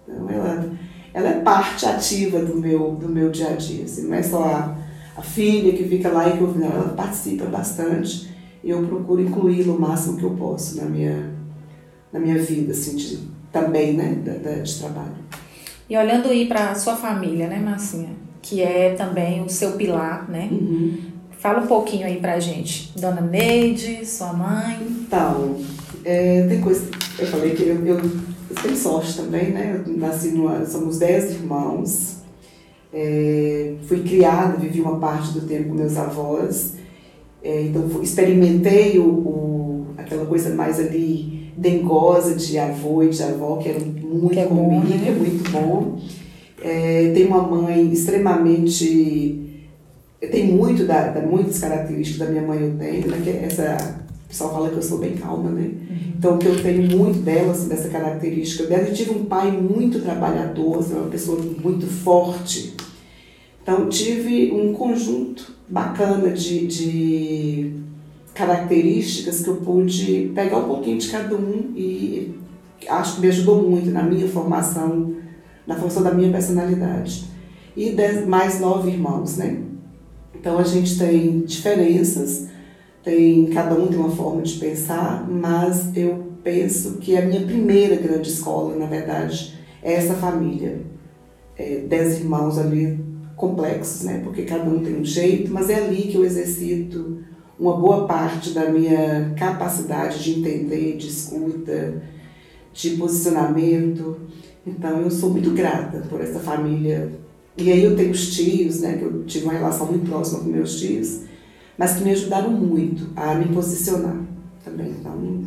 Então, 0.07 0.29
ela, 0.29 0.70
ela 1.12 1.29
é 1.29 1.40
parte 1.40 1.87
ativa 1.87 2.40
do 2.40 2.57
meu, 2.57 2.92
do 2.92 3.09
meu 3.09 3.31
dia 3.31 3.48
a 3.48 3.57
dia. 3.57 3.85
Assim, 3.85 4.07
não 4.07 4.14
é 4.14 4.22
só 4.22 4.44
a, 4.44 4.77
a 5.16 5.22
filha 5.22 5.72
que 5.72 5.85
fica 5.85 6.11
lá 6.11 6.29
e 6.29 6.37
que 6.37 6.42
não, 6.42 6.70
ela 6.70 6.88
participa 6.90 7.46
bastante 7.46 8.35
e 8.62 8.70
eu 8.70 8.83
procuro 8.87 9.20
incluí-la 9.20 9.74
o 9.74 9.79
máximo 9.79 10.16
que 10.16 10.24
eu 10.24 10.31
posso 10.31 10.79
na 10.79 10.85
minha, 10.85 11.31
na 12.11 12.18
minha 12.18 12.38
vida, 12.38 12.72
assim, 12.72 12.96
de, 12.96 13.18
também, 13.55 13.93
né, 13.93 14.17
de, 14.17 14.79
trabalho. 14.81 15.14
E 15.88 15.97
olhando 15.97 16.29
aí 16.29 16.47
para 16.47 16.73
a 16.73 16.75
sua 16.75 16.97
família, 16.97 17.47
né, 17.47 17.61
Marcinha? 17.64 18.11
Que 18.43 18.61
é 18.61 18.95
também 18.95 19.43
o 19.43 19.49
seu 19.49 19.73
pilar, 19.73 20.29
né? 20.29 20.49
Uhum. 20.51 20.99
Fala 21.38 21.61
um 21.61 21.67
pouquinho 21.67 22.05
aí 22.05 22.19
pra 22.19 22.40
gente. 22.40 22.93
Dona 22.99 23.21
Neide, 23.21 24.05
sua 24.05 24.33
mãe. 24.33 24.79
Então, 24.83 25.61
é, 26.05 26.45
tem 26.49 26.61
coisa. 26.61 26.90
Eu 27.19 27.27
falei 27.27 27.55
que 27.55 27.62
eu, 27.62 27.87
eu, 27.87 27.97
eu 27.99 28.57
tenho 28.61 28.77
sorte 28.77 29.14
também, 29.17 29.51
né? 29.51 29.83
Eu 29.87 29.97
nasci 29.97 30.31
numa. 30.31 30.67
Somos 30.67 30.99
dez 30.99 31.31
irmãos. 31.31 32.17
É, 32.93 33.75
fui 33.87 34.03
criada, 34.03 34.57
vivi 34.57 34.81
uma 34.81 34.99
parte 34.99 35.33
do 35.33 35.43
tempo 35.43 35.69
com 35.69 35.75
meus 35.75 35.97
avós. 35.97 36.75
É, 37.43 37.62
então, 37.62 38.03
experimentei 38.03 38.99
o, 38.99 39.07
o, 39.07 39.87
aquela 39.99 40.25
coisa 40.27 40.55
mais 40.55 40.81
ali 40.81 41.34
dengosa 41.57 42.35
de 42.35 42.59
avô 42.59 43.03
e 43.03 43.09
de 43.09 43.23
avó, 43.23 43.57
que 43.57 43.69
era 43.69 43.81
muito 43.81 44.31
que 44.31 44.40
é 44.40 44.47
comigo, 44.47 44.71
bom, 44.71 44.81
né? 44.81 45.09
é 45.09 45.12
muito 45.12 45.51
bom. 45.51 45.99
É, 46.62 47.12
tem 47.14 47.27
uma 47.27 47.43
mãe 47.43 47.93
extremamente 47.93 49.45
tem 50.31 50.47
muito 50.47 50.85
da, 50.87 51.09
da, 51.09 51.21
muitas 51.21 51.59
características 51.59 52.27
da 52.27 52.33
minha 52.33 52.43
mãe 52.43 52.61
eu 52.61 52.77
tenho, 52.79 53.09
né? 53.09 53.21
Que 53.23 53.31
é 53.31 53.45
essa 53.45 54.05
o 54.25 54.29
pessoal 54.29 54.53
fala 54.53 54.71
que 54.71 54.77
eu 54.77 54.83
sou 54.83 54.99
bem 54.99 55.12
calma, 55.12 55.51
né? 55.51 55.62
Uhum. 55.62 55.97
Então, 56.19 56.38
que 56.38 56.47
eu 56.47 56.61
tenho 56.62 56.97
muito 56.97 57.21
dela, 57.21 57.53
assim, 57.53 57.69
dessa 57.69 57.88
característica 57.88 58.64
dela. 58.64 58.88
Eu 58.88 58.95
tive 58.95 59.11
um 59.11 59.27
pai 59.27 59.51
muito 59.53 60.01
trabalhador, 60.01 60.79
assim, 60.79 60.95
uma 60.95 61.11
pessoa 61.11 61.38
muito 61.62 61.87
forte. 61.87 62.75
Então, 63.62 63.88
tive 63.88 64.51
um 64.53 64.73
conjunto 64.73 65.55
bacana 65.69 66.31
de, 66.31 66.67
de 66.67 67.73
características 68.35 69.42
que 69.42 69.49
eu 69.49 69.57
pude 69.57 70.33
pegar 70.35 70.59
um 70.59 70.68
pouquinho 70.68 70.99
de 70.99 71.09
cada 71.09 71.37
um 71.37 71.73
e 71.77 72.35
acho 72.88 73.16
que 73.16 73.20
me 73.23 73.29
ajudou 73.29 73.62
muito 73.62 73.90
na 73.90 74.03
minha 74.03 74.29
formação, 74.29 75.14
na 75.66 75.77
formação 75.77 76.03
da 76.03 76.12
minha 76.12 76.31
personalidade. 76.31 77.31
E 77.77 77.90
dez, 77.90 78.27
mais 78.27 78.61
nove 78.61 78.90
irmãos, 78.90 79.37
né? 79.37 79.62
Então 80.35 80.59
a 80.59 80.62
gente 80.62 80.99
tem 80.99 81.40
diferenças, 81.40 82.49
tem 83.03 83.47
cada 83.47 83.75
um 83.75 83.87
tem 83.87 83.99
uma 83.99 84.11
forma 84.11 84.42
de 84.42 84.59
pensar, 84.59 85.29
mas 85.31 85.97
eu 85.97 86.33
penso 86.42 86.99
que 86.99 87.16
a 87.16 87.23
minha 87.23 87.40
primeira 87.40 87.97
grande 87.97 88.29
escola, 88.29 88.77
na 88.77 88.87
verdade, 88.87 89.59
é 89.83 89.94
essa 89.94 90.14
família. 90.14 90.83
É, 91.57 91.85
dez 91.88 92.18
irmãos 92.18 92.59
ali 92.59 92.99
complexos, 93.37 94.03
né? 94.03 94.20
Porque 94.25 94.42
cada 94.42 94.68
um 94.68 94.81
tem 94.81 95.01
um 95.01 95.05
jeito, 95.05 95.53
mas 95.53 95.70
é 95.70 95.77
ali 95.77 96.03
que 96.03 96.16
eu 96.16 96.25
exercito 96.25 97.23
uma 97.59 97.77
boa 97.77 98.07
parte 98.07 98.51
da 98.51 98.69
minha 98.71 99.33
capacidade 99.37 100.23
de 100.23 100.38
entender, 100.38 100.97
de 100.97 101.09
escuta, 101.09 102.03
de 102.73 102.90
posicionamento. 102.90 104.17
Então 104.67 105.01
eu 105.01 105.11
sou 105.11 105.31
muito 105.31 105.51
grata 105.51 105.99
por 106.09 106.21
essa 106.21 106.40
família 106.40 107.12
e 107.57 107.71
aí 107.71 107.85
eu 107.85 107.95
tenho 107.95 108.11
os 108.11 108.35
tios, 108.35 108.81
né, 108.81 108.97
que 108.99 109.05
eu 109.05 109.25
tive 109.25 109.45
uma 109.45 109.53
relação 109.53 109.87
muito 109.87 110.09
próxima 110.09 110.40
com 110.40 110.49
meus 110.49 110.81
tios, 110.81 111.21
mas 111.79 111.95
que 111.95 112.03
me 112.03 112.11
ajudaram 112.11 112.51
muito 112.51 113.11
a 113.14 113.35
me 113.35 113.47
posicionar 113.55 114.17
também. 114.64 114.90
Então, 114.99 115.45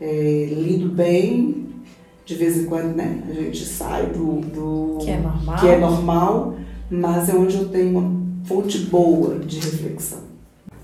é, 0.00 0.48
lido 0.50 0.88
bem, 0.88 1.66
de 2.24 2.34
vez 2.34 2.56
em 2.56 2.64
quando, 2.64 2.96
né, 2.96 3.22
a 3.28 3.32
gente 3.34 3.64
sai 3.66 4.06
do, 4.06 4.40
do 4.40 4.98
que, 4.98 5.10
é 5.10 5.18
normal. 5.18 5.56
que 5.58 5.68
é 5.68 5.78
normal, 5.78 6.56
mas 6.90 7.28
é 7.28 7.34
onde 7.34 7.56
eu 7.56 7.68
tenho 7.68 7.98
uma 7.98 8.16
fonte 8.44 8.78
boa 8.78 9.38
de 9.38 9.56
reflexão. 9.58 10.25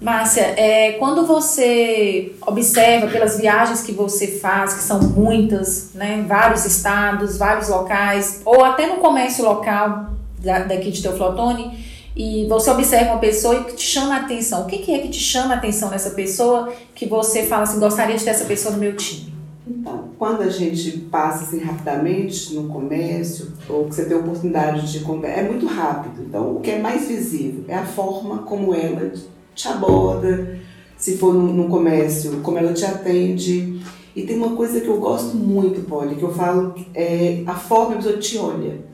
Márcia, 0.03 0.55
é, 0.57 0.93
quando 0.93 1.25
você 1.25 2.33
observa 2.45 3.07
pelas 3.07 3.39
viagens 3.39 3.83
que 3.83 3.93
você 3.93 4.27
faz, 4.27 4.75
que 4.75 4.81
são 4.81 5.01
muitas, 5.01 5.91
né, 5.95 6.25
vários 6.27 6.65
estados, 6.65 7.39
vários 7.39 7.69
locais, 7.69 8.43
ou 8.45 8.65
até 8.65 8.87
no 8.87 8.97
comércio 8.97 9.45
local, 9.45 10.11
daqui 10.41 10.91
de 10.91 11.01
Teoflotone 11.01 11.93
e 12.17 12.47
você 12.47 12.71
observa 12.71 13.13
uma 13.13 13.21
pessoa 13.21 13.65
que 13.65 13.77
te 13.77 13.85
chama 13.85 14.17
a 14.17 14.21
atenção. 14.23 14.63
O 14.63 14.67
que, 14.67 14.79
que 14.79 14.93
é 14.93 14.99
que 14.99 15.09
te 15.09 15.21
chama 15.21 15.55
a 15.55 15.57
atenção 15.57 15.89
nessa 15.89 16.11
pessoa 16.11 16.73
que 16.95 17.07
você 17.07 17.45
fala 17.45 17.63
assim, 17.63 17.79
gostaria 17.79 18.17
de 18.17 18.25
ter 18.25 18.31
essa 18.31 18.45
pessoa 18.45 18.75
no 18.75 18.81
meu 18.81 18.97
time? 18.97 19.33
Então, 19.67 20.09
quando 20.19 20.43
a 20.43 20.49
gente 20.49 20.91
passa 21.11 21.45
assim 21.45 21.61
rapidamente 21.61 22.53
no 22.55 22.69
comércio, 22.69 23.53
ou 23.69 23.85
que 23.85 23.95
você 23.95 24.05
tem 24.05 24.17
a 24.17 24.21
oportunidade 24.21 24.91
de 24.91 25.01
conversar, 25.01 25.41
é 25.41 25.49
muito 25.49 25.67
rápido. 25.67 26.23
Então, 26.23 26.57
o 26.57 26.61
que 26.61 26.73
é 26.73 26.79
mais 26.79 27.07
visível 27.07 27.65
é 27.69 27.77
a 27.77 27.87
forma 27.87 28.39
como 28.39 28.75
ela 28.75 29.13
te 29.55 29.69
aborda, 29.69 30.59
se 30.97 31.17
for 31.17 31.35
no, 31.35 31.53
no 31.53 31.69
comércio, 31.69 32.41
como 32.43 32.59
ela 32.59 32.73
te 32.73 32.85
atende. 32.85 33.81
E 34.15 34.23
tem 34.23 34.37
uma 34.37 34.55
coisa 34.57 34.81
que 34.81 34.89
eu 34.89 34.99
gosto 34.99 35.37
muito, 35.37 35.81
Polly, 35.83 36.17
que 36.17 36.23
eu 36.23 36.33
falo, 36.33 36.75
é 36.95 37.43
a 37.47 37.55
forma 37.55 37.93
que 37.93 37.93
a 37.93 37.97
pessoa 37.97 38.19
te 38.19 38.39
olha 38.39 38.93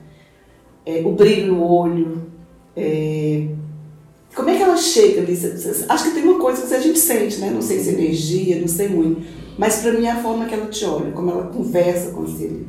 é, 0.89 1.01
o 1.05 1.11
brilho 1.11 1.53
no 1.53 1.63
olho. 1.63 2.23
É, 2.75 3.47
como 4.35 4.49
é 4.49 4.57
que 4.57 4.63
ela 4.63 4.77
chega 4.77 5.21
ali? 5.21 5.33
Acho 5.87 6.03
que 6.03 6.11
tem 6.11 6.23
uma 6.23 6.39
coisa 6.39 6.65
que 6.65 6.73
a 6.73 6.79
gente 6.79 6.97
sente, 6.97 7.37
né? 7.39 7.51
Não 7.51 7.61
sei 7.61 7.79
se 7.79 7.89
é 7.89 7.93
energia, 7.93 8.59
não 8.59 8.67
sei 8.67 8.89
muito. 8.89 9.21
Mas 9.57 9.77
para 9.77 9.91
mim 9.91 10.05
é 10.05 10.11
a 10.11 10.21
forma 10.21 10.45
que 10.45 10.53
ela 10.53 10.67
te 10.67 10.85
olha, 10.85 11.11
como 11.11 11.31
ela 11.31 11.47
conversa 11.47 12.11
com 12.11 12.21
você. 12.21 12.61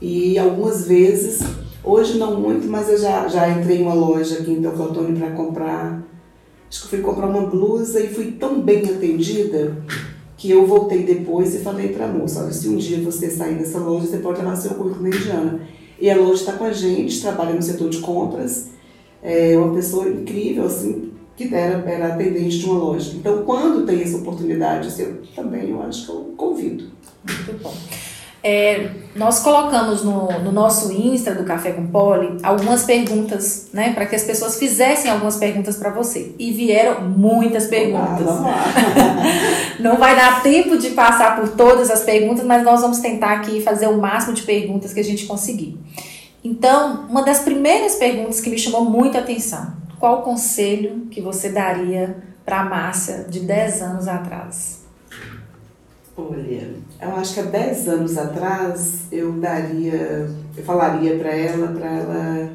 E 0.00 0.38
algumas 0.38 0.86
vezes, 0.86 1.40
hoje 1.84 2.18
não 2.18 2.40
muito, 2.40 2.66
mas 2.66 2.88
eu 2.88 2.98
já, 2.98 3.28
já 3.28 3.48
entrei 3.48 3.78
em 3.78 3.82
uma 3.82 3.94
loja 3.94 4.38
aqui 4.38 4.52
em 4.52 4.62
Teocotone 4.62 5.18
para 5.18 5.30
comprar. 5.32 6.02
Acho 6.72 6.84
que 6.84 6.88
fui 6.88 7.00
comprar 7.00 7.26
uma 7.26 7.42
blusa 7.42 8.00
e 8.00 8.08
fui 8.08 8.32
tão 8.32 8.62
bem 8.62 8.82
atendida 8.88 9.76
que 10.38 10.50
eu 10.50 10.66
voltei 10.66 11.02
depois 11.02 11.54
e 11.54 11.58
falei 11.58 11.90
para 11.90 12.06
a 12.06 12.08
moça: 12.08 12.42
olha, 12.42 12.50
se 12.50 12.66
um 12.66 12.78
dia 12.78 12.98
você 13.02 13.28
sair 13.28 13.56
dessa 13.56 13.78
loja, 13.78 14.06
você 14.06 14.16
pode 14.16 14.38
levar 14.38 14.56
seu 14.56 14.70
currículo 14.70 15.02
na 15.02 15.14
Indiana. 15.14 15.60
E 16.00 16.08
ela 16.08 16.22
hoje 16.22 16.40
está 16.40 16.54
com 16.54 16.64
a 16.64 16.72
gente, 16.72 17.20
trabalha 17.20 17.52
no 17.52 17.60
setor 17.60 17.90
de 17.90 17.98
compras, 17.98 18.70
é 19.22 19.54
uma 19.58 19.74
pessoa 19.74 20.08
incrível, 20.08 20.64
assim, 20.64 21.12
que 21.36 21.54
era, 21.54 21.86
era 21.86 22.14
atendente 22.14 22.58
de 22.58 22.64
uma 22.64 22.78
loja. 22.78 23.12
Então, 23.16 23.42
quando 23.42 23.84
tem 23.84 24.00
essa 24.00 24.16
oportunidade, 24.16 24.88
assim, 24.88 25.02
eu, 25.02 25.18
também 25.36 25.68
eu 25.68 25.82
acho 25.82 26.06
que 26.06 26.10
eu 26.10 26.32
convido. 26.38 26.84
Muito 27.22 27.62
bom. 27.62 27.74
É, 28.44 28.90
nós 29.14 29.38
colocamos 29.38 30.02
no, 30.02 30.26
no, 30.40 30.50
nosso 30.50 30.90
Insta 30.90 31.32
do 31.32 31.44
Café 31.44 31.70
com 31.70 31.86
Poli 31.86 32.38
algumas 32.42 32.82
perguntas, 32.82 33.68
né, 33.72 33.92
para 33.92 34.04
que 34.04 34.16
as 34.16 34.24
pessoas 34.24 34.58
fizessem 34.58 35.08
algumas 35.08 35.36
perguntas 35.36 35.76
para 35.76 35.90
você. 35.90 36.34
E 36.38 36.50
vieram 36.50 37.08
muitas 37.08 37.66
perguntas. 37.66 38.26
Não 39.78 39.96
vai 39.96 40.16
dar 40.16 40.42
tempo 40.42 40.76
de 40.76 40.90
passar 40.90 41.36
por 41.36 41.50
todas 41.50 41.88
as 41.88 42.02
perguntas, 42.02 42.44
mas 42.44 42.64
nós 42.64 42.80
vamos 42.80 42.98
tentar 42.98 43.34
aqui 43.34 43.60
fazer 43.60 43.86
o 43.86 44.00
máximo 44.00 44.34
de 44.34 44.42
perguntas 44.42 44.92
que 44.92 44.98
a 44.98 45.04
gente 45.04 45.26
conseguir. 45.26 45.78
Então, 46.42 47.06
uma 47.08 47.22
das 47.22 47.40
primeiras 47.40 47.94
perguntas 47.94 48.40
que 48.40 48.50
me 48.50 48.58
chamou 48.58 48.84
muito 48.84 49.16
a 49.16 49.20
atenção: 49.20 49.74
qual 50.00 50.18
o 50.18 50.22
conselho 50.22 51.06
que 51.10 51.20
você 51.20 51.48
daria 51.48 52.16
para 52.44 52.62
a 52.62 52.64
Márcia 52.64 53.24
de 53.28 53.38
10 53.38 53.82
anos 53.82 54.08
atrás? 54.08 54.81
Olha, 56.16 56.74
eu 57.00 57.16
acho 57.16 57.34
que 57.34 57.40
há 57.40 57.44
10 57.44 57.88
anos 57.88 58.18
atrás 58.18 59.06
eu 59.10 59.32
daria, 59.32 60.28
eu 60.54 60.62
falaria 60.62 61.16
para 61.16 61.34
ela, 61.34 61.68
para 61.68 61.90
ela 61.90 62.52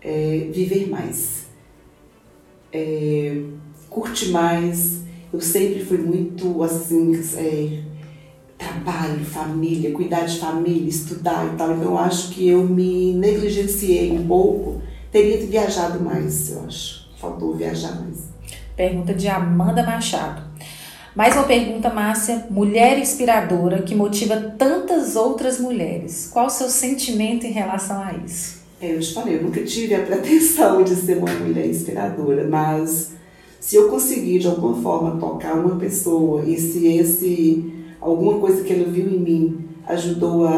é, 0.00 0.48
viver 0.52 0.88
mais, 0.88 1.46
é, 2.72 3.40
curte 3.88 4.30
mais. 4.30 5.02
Eu 5.32 5.40
sempre 5.40 5.84
fui 5.84 5.98
muito 5.98 6.62
assim, 6.62 7.14
é, 7.36 7.82
trabalho, 8.58 9.24
família, 9.24 9.92
cuidar 9.92 10.26
de 10.26 10.38
família, 10.38 10.88
estudar 10.88 11.46
e 11.52 11.56
tal. 11.56 11.72
Então 11.72 11.84
eu 11.84 11.98
acho 11.98 12.32
que 12.32 12.48
eu 12.48 12.64
me 12.64 13.14
negligenciei 13.14 14.10
um 14.10 14.26
pouco. 14.26 14.82
Teria 15.10 15.38
viajado 15.46 16.00
mais, 16.00 16.50
eu 16.50 16.64
acho. 16.64 17.08
Faltou 17.16 17.54
viajar 17.54 18.00
mais. 18.00 18.28
Pergunta 18.74 19.14
de 19.14 19.28
Amanda 19.28 19.84
Machado. 19.84 20.51
Mais 21.14 21.34
uma 21.34 21.44
pergunta, 21.44 21.90
Márcia. 21.90 22.46
Mulher 22.48 22.98
inspiradora 22.98 23.82
que 23.82 23.94
motiva 23.94 24.54
tantas 24.58 25.14
outras 25.14 25.60
mulheres. 25.60 26.30
Qual 26.32 26.46
o 26.46 26.50
seu 26.50 26.70
sentimento 26.70 27.46
em 27.46 27.50
relação 27.50 28.02
a 28.02 28.14
isso? 28.14 28.62
É, 28.80 28.94
eu 28.94 29.00
te 29.00 29.12
falei, 29.12 29.36
eu 29.36 29.42
nunca 29.42 29.62
tive 29.62 29.94
a 29.94 30.02
pretensão 30.02 30.82
de 30.82 30.96
ser 30.96 31.18
uma 31.18 31.30
mulher 31.34 31.66
inspiradora, 31.68 32.48
mas 32.48 33.12
Se 33.60 33.76
eu 33.76 33.88
conseguir 33.88 34.40
de 34.40 34.48
alguma 34.48 34.82
forma 34.82 35.20
tocar 35.20 35.54
uma 35.54 35.76
pessoa 35.76 36.42
e 36.44 36.58
se 36.58 36.84
esse 36.88 37.72
alguma 38.00 38.40
coisa 38.40 38.64
que 38.64 38.72
ela 38.72 38.88
viu 38.88 39.06
em 39.06 39.20
mim 39.20 39.68
ajudou 39.86 40.48
a, 40.48 40.54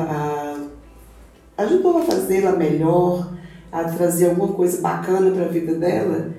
a 1.56 1.62
ajudou 1.64 1.98
a 1.98 2.02
fazê-la 2.02 2.52
melhor, 2.52 3.30
a 3.70 3.84
trazer 3.84 4.30
alguma 4.30 4.54
coisa 4.54 4.80
bacana 4.80 5.30
para 5.32 5.44
a 5.44 5.48
vida 5.48 5.74
dela, 5.74 6.32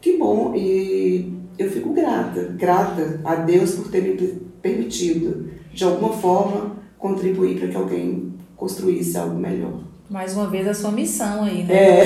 que 0.00 0.16
bom 0.16 0.54
e 0.54 1.41
eu 1.58 1.70
fico 1.70 1.92
grata, 1.92 2.54
grata 2.56 3.20
a 3.24 3.34
Deus 3.34 3.74
por 3.74 3.90
ter 3.90 4.02
me 4.02 4.16
permitido 4.60 5.50
de 5.72 5.84
alguma 5.84 6.12
forma 6.12 6.76
contribuir 6.98 7.58
para 7.58 7.68
que 7.68 7.76
alguém 7.76 8.34
construísse 8.56 9.16
algo 9.16 9.38
melhor. 9.38 9.80
Mais 10.08 10.36
uma 10.36 10.46
vez 10.48 10.68
a 10.68 10.74
sua 10.74 10.90
missão 10.90 11.44
aí, 11.44 11.64
né? 11.64 11.74
É. 11.74 12.04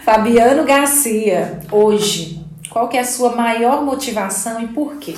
Fabiano 0.04 0.64
Garcia, 0.64 1.60
hoje, 1.70 2.44
qual 2.70 2.88
que 2.88 2.96
é 2.96 3.00
a 3.00 3.04
sua 3.04 3.34
maior 3.34 3.84
motivação 3.84 4.62
e 4.62 4.68
por 4.68 4.96
quê? 4.96 5.14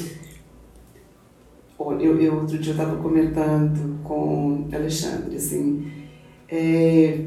Eu, 1.79 2.21
eu 2.21 2.35
outro 2.37 2.59
dia 2.59 2.73
estava 2.73 2.97
comentando 2.97 3.99
com 4.05 4.15
o 4.15 4.69
Alexandre, 4.73 5.37
assim, 5.37 5.91
é, 6.49 7.19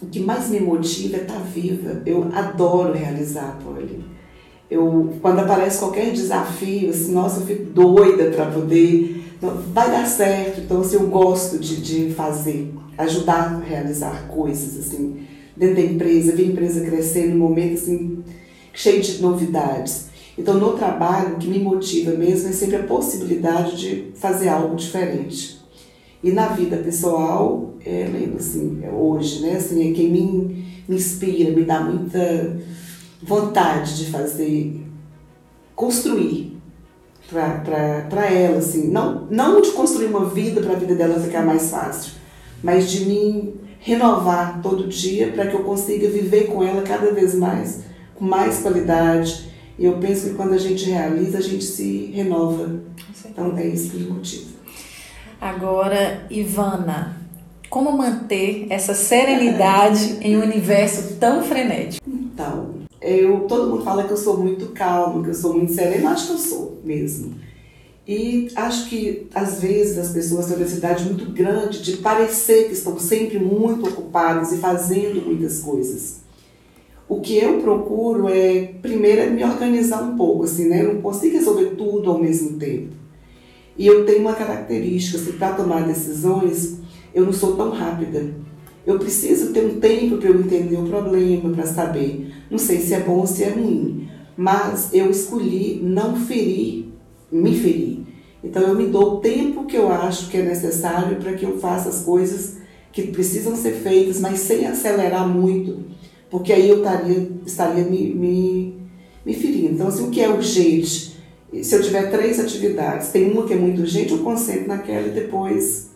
o 0.00 0.06
que 0.06 0.20
mais 0.20 0.48
me 0.48 0.60
motiva 0.60 1.16
é 1.16 1.20
estar 1.20 1.34
tá 1.34 1.40
viva. 1.40 2.02
Eu 2.06 2.30
adoro 2.32 2.94
realizar, 2.94 3.58
Polly. 3.62 4.04
Eu, 4.70 5.14
quando 5.22 5.40
aparece 5.40 5.78
qualquer 5.78 6.12
desafio, 6.12 6.90
assim, 6.90 7.12
nossa, 7.12 7.40
eu 7.40 7.46
fico 7.46 7.64
doida 7.64 8.30
para 8.30 8.46
poder. 8.46 9.24
Então, 9.36 9.56
vai 9.72 9.90
dar 9.90 10.06
certo. 10.06 10.60
Então, 10.60 10.80
assim, 10.80 10.96
eu 10.96 11.06
gosto 11.06 11.58
de, 11.58 11.80
de 11.80 12.14
fazer, 12.14 12.72
ajudar 12.98 13.54
a 13.54 13.58
realizar 13.58 14.28
coisas, 14.28 14.78
assim, 14.78 15.22
dentro 15.56 15.76
da 15.76 15.82
empresa, 15.82 16.36
ver 16.36 16.42
a 16.42 16.46
empresa 16.46 16.84
crescer 16.84 17.28
num 17.28 17.38
momento, 17.38 17.74
assim, 17.74 18.22
cheio 18.74 19.00
de 19.00 19.22
novidades. 19.22 20.08
Então, 20.36 20.54
no 20.54 20.74
trabalho, 20.74 21.34
o 21.34 21.38
que 21.38 21.48
me 21.48 21.58
motiva 21.58 22.12
mesmo 22.12 22.50
é 22.50 22.52
sempre 22.52 22.76
a 22.76 22.82
possibilidade 22.82 23.76
de 23.76 24.12
fazer 24.14 24.48
algo 24.48 24.76
diferente. 24.76 25.58
E 26.22 26.30
na 26.30 26.48
vida 26.48 26.76
pessoal, 26.76 27.74
é, 27.84 28.08
lembro 28.12 28.36
assim, 28.38 28.80
é 28.82 28.90
hoje, 28.90 29.40
né? 29.40 29.54
Assim, 29.56 29.90
é 29.90 29.94
quem 29.94 30.10
me, 30.10 30.64
me 30.88 30.96
inspira, 30.96 31.50
me 31.50 31.64
dá 31.64 31.80
muita 31.80 32.56
vontade 33.22 33.96
de 33.96 34.10
fazer, 34.10 34.86
construir 35.74 36.58
para 37.28 38.26
ela, 38.30 38.58
assim. 38.58 38.88
Não, 38.88 39.26
não 39.30 39.60
de 39.60 39.70
construir 39.72 40.06
uma 40.06 40.26
vida 40.26 40.60
para 40.60 40.72
a 40.72 40.76
vida 40.76 40.94
dela 40.94 41.20
ficar 41.20 41.44
mais 41.44 41.70
fácil, 41.70 42.12
mas 42.62 42.90
de 42.90 43.04
me 43.04 43.54
renovar 43.80 44.60
todo 44.62 44.88
dia 44.88 45.32
para 45.32 45.46
que 45.46 45.54
eu 45.54 45.62
consiga 45.62 46.08
viver 46.08 46.46
com 46.46 46.62
ela 46.62 46.82
cada 46.82 47.12
vez 47.12 47.34
mais, 47.34 47.80
com 48.14 48.24
mais 48.24 48.60
qualidade, 48.60 49.48
e 49.78 49.84
eu 49.84 49.98
penso 49.98 50.30
que 50.30 50.34
quando 50.34 50.54
a 50.54 50.58
gente 50.58 50.90
realiza, 50.90 51.38
a 51.38 51.42
gente 51.42 51.64
se 51.64 52.10
renova. 52.12 52.80
Então 53.24 53.56
é 53.56 53.66
isso 53.66 53.90
que 53.90 53.98
me 53.98 54.10
motiva. 54.10 54.58
Agora, 55.40 56.26
Ivana, 56.28 57.16
como 57.70 57.96
manter 57.96 58.66
essa 58.70 58.92
serenidade 58.92 60.18
em 60.20 60.36
um 60.36 60.42
universo 60.42 61.16
tão 61.20 61.42
frenético? 61.42 62.08
Então, 62.10 62.77
eu, 63.08 63.40
todo 63.40 63.70
mundo 63.70 63.84
fala 63.84 64.04
que 64.04 64.12
eu 64.12 64.16
sou 64.16 64.36
muito 64.36 64.66
calma, 64.68 65.22
que 65.22 65.30
eu 65.30 65.34
sou 65.34 65.54
muito 65.54 65.72
serena, 65.72 66.10
acho 66.10 66.26
que 66.26 66.32
eu 66.32 66.38
sou 66.38 66.80
mesmo. 66.84 67.34
E 68.06 68.48
acho 68.56 68.88
que 68.88 69.26
às 69.34 69.60
vezes 69.60 69.98
as 69.98 70.10
pessoas 70.10 70.46
têm 70.46 70.54
uma 70.54 70.62
necessidade 70.62 71.04
muito 71.04 71.30
grande 71.30 71.82
de 71.82 71.98
parecer 71.98 72.66
que 72.66 72.72
estão 72.72 72.98
sempre 72.98 73.38
muito 73.38 73.86
ocupadas 73.86 74.50
e 74.52 74.56
fazendo 74.56 75.20
muitas 75.26 75.60
coisas. 75.60 76.20
O 77.06 77.20
que 77.20 77.36
eu 77.36 77.60
procuro 77.60 78.28
é, 78.28 78.74
primeiro, 78.80 79.20
é 79.20 79.30
me 79.30 79.44
organizar 79.44 80.02
um 80.02 80.16
pouco, 80.16 80.44
assim, 80.44 80.68
né? 80.68 80.84
Eu 80.84 80.94
não 80.94 81.02
consigo 81.02 81.36
resolver 81.36 81.76
tudo 81.76 82.10
ao 82.10 82.18
mesmo 82.18 82.58
tempo. 82.58 82.92
E 83.76 83.86
eu 83.86 84.04
tenho 84.04 84.20
uma 84.20 84.34
característica, 84.34 85.18
assim, 85.18 85.32
para 85.32 85.54
tomar 85.54 85.86
decisões, 85.86 86.78
eu 87.14 87.24
não 87.24 87.32
sou 87.32 87.56
tão 87.56 87.70
rápida. 87.70 88.34
Eu 88.88 88.98
preciso 88.98 89.52
ter 89.52 89.64
um 89.64 89.78
tempo 89.78 90.16
para 90.16 90.28
eu 90.28 90.40
entender 90.40 90.76
o 90.76 90.88
problema, 90.88 91.50
para 91.50 91.66
saber. 91.66 92.32
Não 92.50 92.58
sei 92.58 92.80
se 92.80 92.94
é 92.94 93.00
bom 93.00 93.18
ou 93.18 93.26
se 93.26 93.44
é 93.44 93.50
ruim, 93.50 94.08
mas 94.36 94.90
eu 94.92 95.10
escolhi 95.10 95.80
não 95.82 96.16
ferir, 96.16 96.86
me 97.30 97.56
ferir. 97.56 98.00
Então 98.42 98.62
eu 98.62 98.74
me 98.74 98.86
dou 98.86 99.14
o 99.14 99.20
tempo 99.20 99.64
que 99.66 99.76
eu 99.76 99.92
acho 99.92 100.30
que 100.30 100.38
é 100.38 100.42
necessário 100.42 101.16
para 101.16 101.34
que 101.34 101.44
eu 101.44 101.58
faça 101.58 101.88
as 101.88 102.00
coisas 102.00 102.56
que 102.92 103.02
precisam 103.02 103.54
ser 103.54 103.74
feitas, 103.74 104.18
mas 104.18 104.40
sem 104.40 104.66
acelerar 104.66 105.28
muito 105.28 105.88
porque 106.30 106.52
aí 106.52 106.68
eu 106.68 106.78
estaria, 106.78 107.30
estaria 107.46 107.84
me, 107.84 108.14
me, 108.14 108.74
me 109.24 109.34
ferindo. 109.34 109.74
Então, 109.74 109.88
assim, 109.88 110.06
o 110.06 110.10
que 110.10 110.20
é 110.20 110.28
urgente? 110.28 111.16
Se 111.62 111.74
eu 111.74 111.82
tiver 111.82 112.10
três 112.10 112.38
atividades, 112.38 113.08
tem 113.08 113.30
uma 113.30 113.46
que 113.46 113.54
é 113.54 113.56
muito 113.56 113.80
urgente, 113.80 114.12
eu 114.12 114.18
concentro 114.18 114.68
naquela 114.68 115.08
e 115.08 115.12
depois 115.12 115.87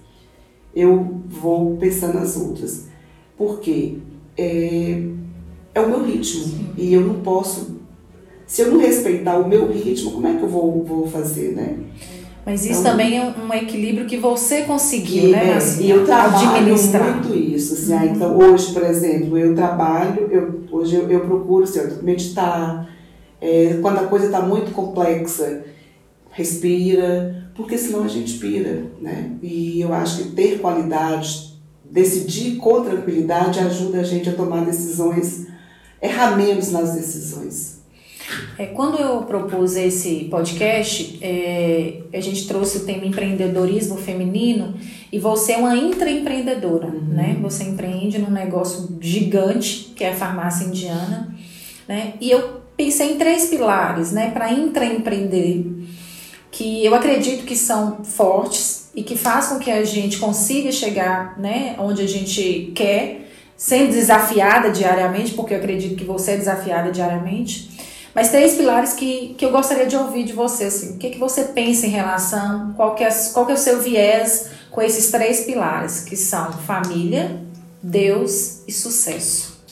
eu 0.75 1.21
vou 1.29 1.77
pensando 1.77 2.15
nas 2.15 2.37
outras. 2.37 2.87
Porque 3.37 3.99
é, 4.37 5.03
é 5.75 5.81
o 5.81 5.89
meu 5.89 6.05
ritmo 6.05 6.45
Sim. 6.45 6.67
e 6.77 6.95
eu 6.95 7.01
não 7.01 7.15
posso. 7.21 7.81
Se 8.47 8.63
eu 8.63 8.71
não 8.71 8.81
respeitar 8.81 9.39
o 9.39 9.49
meu 9.49 9.71
ritmo, 9.71 10.13
como 10.13 10.27
é 10.27 10.35
que 10.35 10.43
eu 10.43 10.49
vou, 10.49 10.85
vou 10.85 11.07
fazer, 11.07 11.53
né? 11.53 11.79
Mas 12.45 12.65
isso 12.65 12.81
então, 12.81 12.93
também 12.93 13.17
é 13.17 13.23
um 13.23 13.55
equilíbrio 13.55 14.05
que 14.05 14.17
você 14.17 14.63
conseguiu, 14.63 15.31
né? 15.31 15.51
É, 15.51 15.55
assim, 15.55 15.85
e 15.85 15.91
eu 15.91 16.05
trabalho 16.05 16.51
administrar. 16.51 17.15
muito 17.15 17.39
isso. 17.39 17.75
Assim, 17.75 17.95
uhum. 17.95 18.15
então, 18.15 18.37
hoje, 18.37 18.73
por 18.73 18.83
exemplo, 18.83 19.39
eu 19.39 19.55
trabalho, 19.55 20.29
eu, 20.31 20.61
hoje 20.73 20.97
eu, 20.97 21.09
eu 21.09 21.21
procuro 21.21 21.65
assim, 21.65 21.81
meditar. 22.03 22.89
É, 23.41 23.79
quando 23.81 23.99
a 23.99 24.05
coisa 24.05 24.27
está 24.27 24.41
muito 24.41 24.73
complexa, 24.73 25.63
respira, 26.33 27.51
porque 27.55 27.79
senão 27.79 28.05
a 28.05 28.09
gente 28.09 28.39
pira, 28.39 28.87
né? 29.01 29.33
E 29.43 29.81
eu 29.81 29.93
acho 29.93 30.23
que 30.23 30.29
ter 30.31 30.59
qualidade, 30.59 31.53
decidir 31.89 32.57
com 32.57 32.83
tranquilidade 32.83 33.61
ajuda 33.61 34.01
a 34.01 34.03
gente 34.03 34.29
a 34.29 34.33
tomar 34.33 34.65
decisões, 34.65 35.47
errar 36.01 36.37
menos 36.37 36.73
nas 36.73 36.95
decisões. 36.95 37.83
É, 38.59 38.67
quando 38.67 38.99
eu 38.99 39.23
propus 39.23 39.77
esse 39.77 40.27
podcast, 40.31 41.19
é, 41.21 42.01
a 42.15 42.21
gente 42.21 42.49
trouxe 42.49 42.79
o 42.79 42.85
tema 42.87 43.05
empreendedorismo 43.05 43.97
feminino 43.97 44.75
e 45.13 45.19
você 45.19 45.53
é 45.53 45.59
uma 45.59 45.77
intraempreendedora, 45.77 46.87
uhum. 46.87 47.09
né? 47.09 47.37
Você 47.43 47.65
empreende 47.65 48.19
num 48.19 48.31
negócio 48.31 48.97
gigante, 49.01 49.93
que 49.95 50.03
é 50.03 50.13
a 50.13 50.17
farmácia 50.17 50.65
indiana, 50.65 51.35
né? 51.87 52.15
E 52.21 52.31
eu 52.31 52.63
pensei 52.77 53.13
em 53.13 53.19
três 53.19 53.47
pilares, 53.47 54.13
né, 54.13 54.31
para 54.31 54.53
intraempreender, 54.53 55.65
que 56.53 56.85
eu 56.85 56.95
acredito 56.95 57.45
que 57.45 57.57
são 57.57 58.05
fortes 58.05 58.91
e 58.95 59.03
que 59.03 59.17
faz 59.17 59.49
com 59.49 59.59
que 59.59 59.73
a 59.73 59.83
gente 59.85 60.19
consiga 60.19 60.71
chegar, 60.71 61.37
né, 61.41 61.75
onde 61.81 62.03
a 62.03 62.07
gente 62.07 62.71
quer, 62.77 63.29
sendo 63.57 63.91
desafiada 63.91 64.71
diariamente, 64.71 65.35
porque 65.35 65.55
eu 65.55 65.59
acredito 65.59 65.97
que 65.97 66.05
você 66.05 66.33
é 66.33 66.37
desafiada 66.37 66.93
diariamente 66.93 67.73
mas 68.15 68.31
três 68.31 68.55
pilares 68.55 68.93
que, 68.93 69.35
que 69.35 69.45
eu 69.45 69.51
gostaria 69.51 69.87
de 69.87 69.97
ouvir 69.97 70.25
de 70.25 70.35
você, 70.35 70.65
assim, 70.65 70.97
o 70.97 70.99
que, 70.99 71.11
que 71.11 71.19
você 71.19 71.45
pensa 71.45 71.87
em 71.87 71.91
relação, 71.91 72.75
qual 72.75 72.95
que, 72.95 73.03
é, 73.03 73.11
qual 73.33 73.47
que 73.47 73.53
é 73.53 73.55
o 73.55 73.59
seu 73.59 73.81
viés 73.81 74.51
com 74.71 74.83
esses 74.83 75.11
três 75.11 75.45
pilares, 75.45 76.01
que 76.01 76.17
são 76.17 76.53
família, 76.53 77.43
Deus 77.83 78.63
e 78.69 78.73
sucesso? 78.73 79.63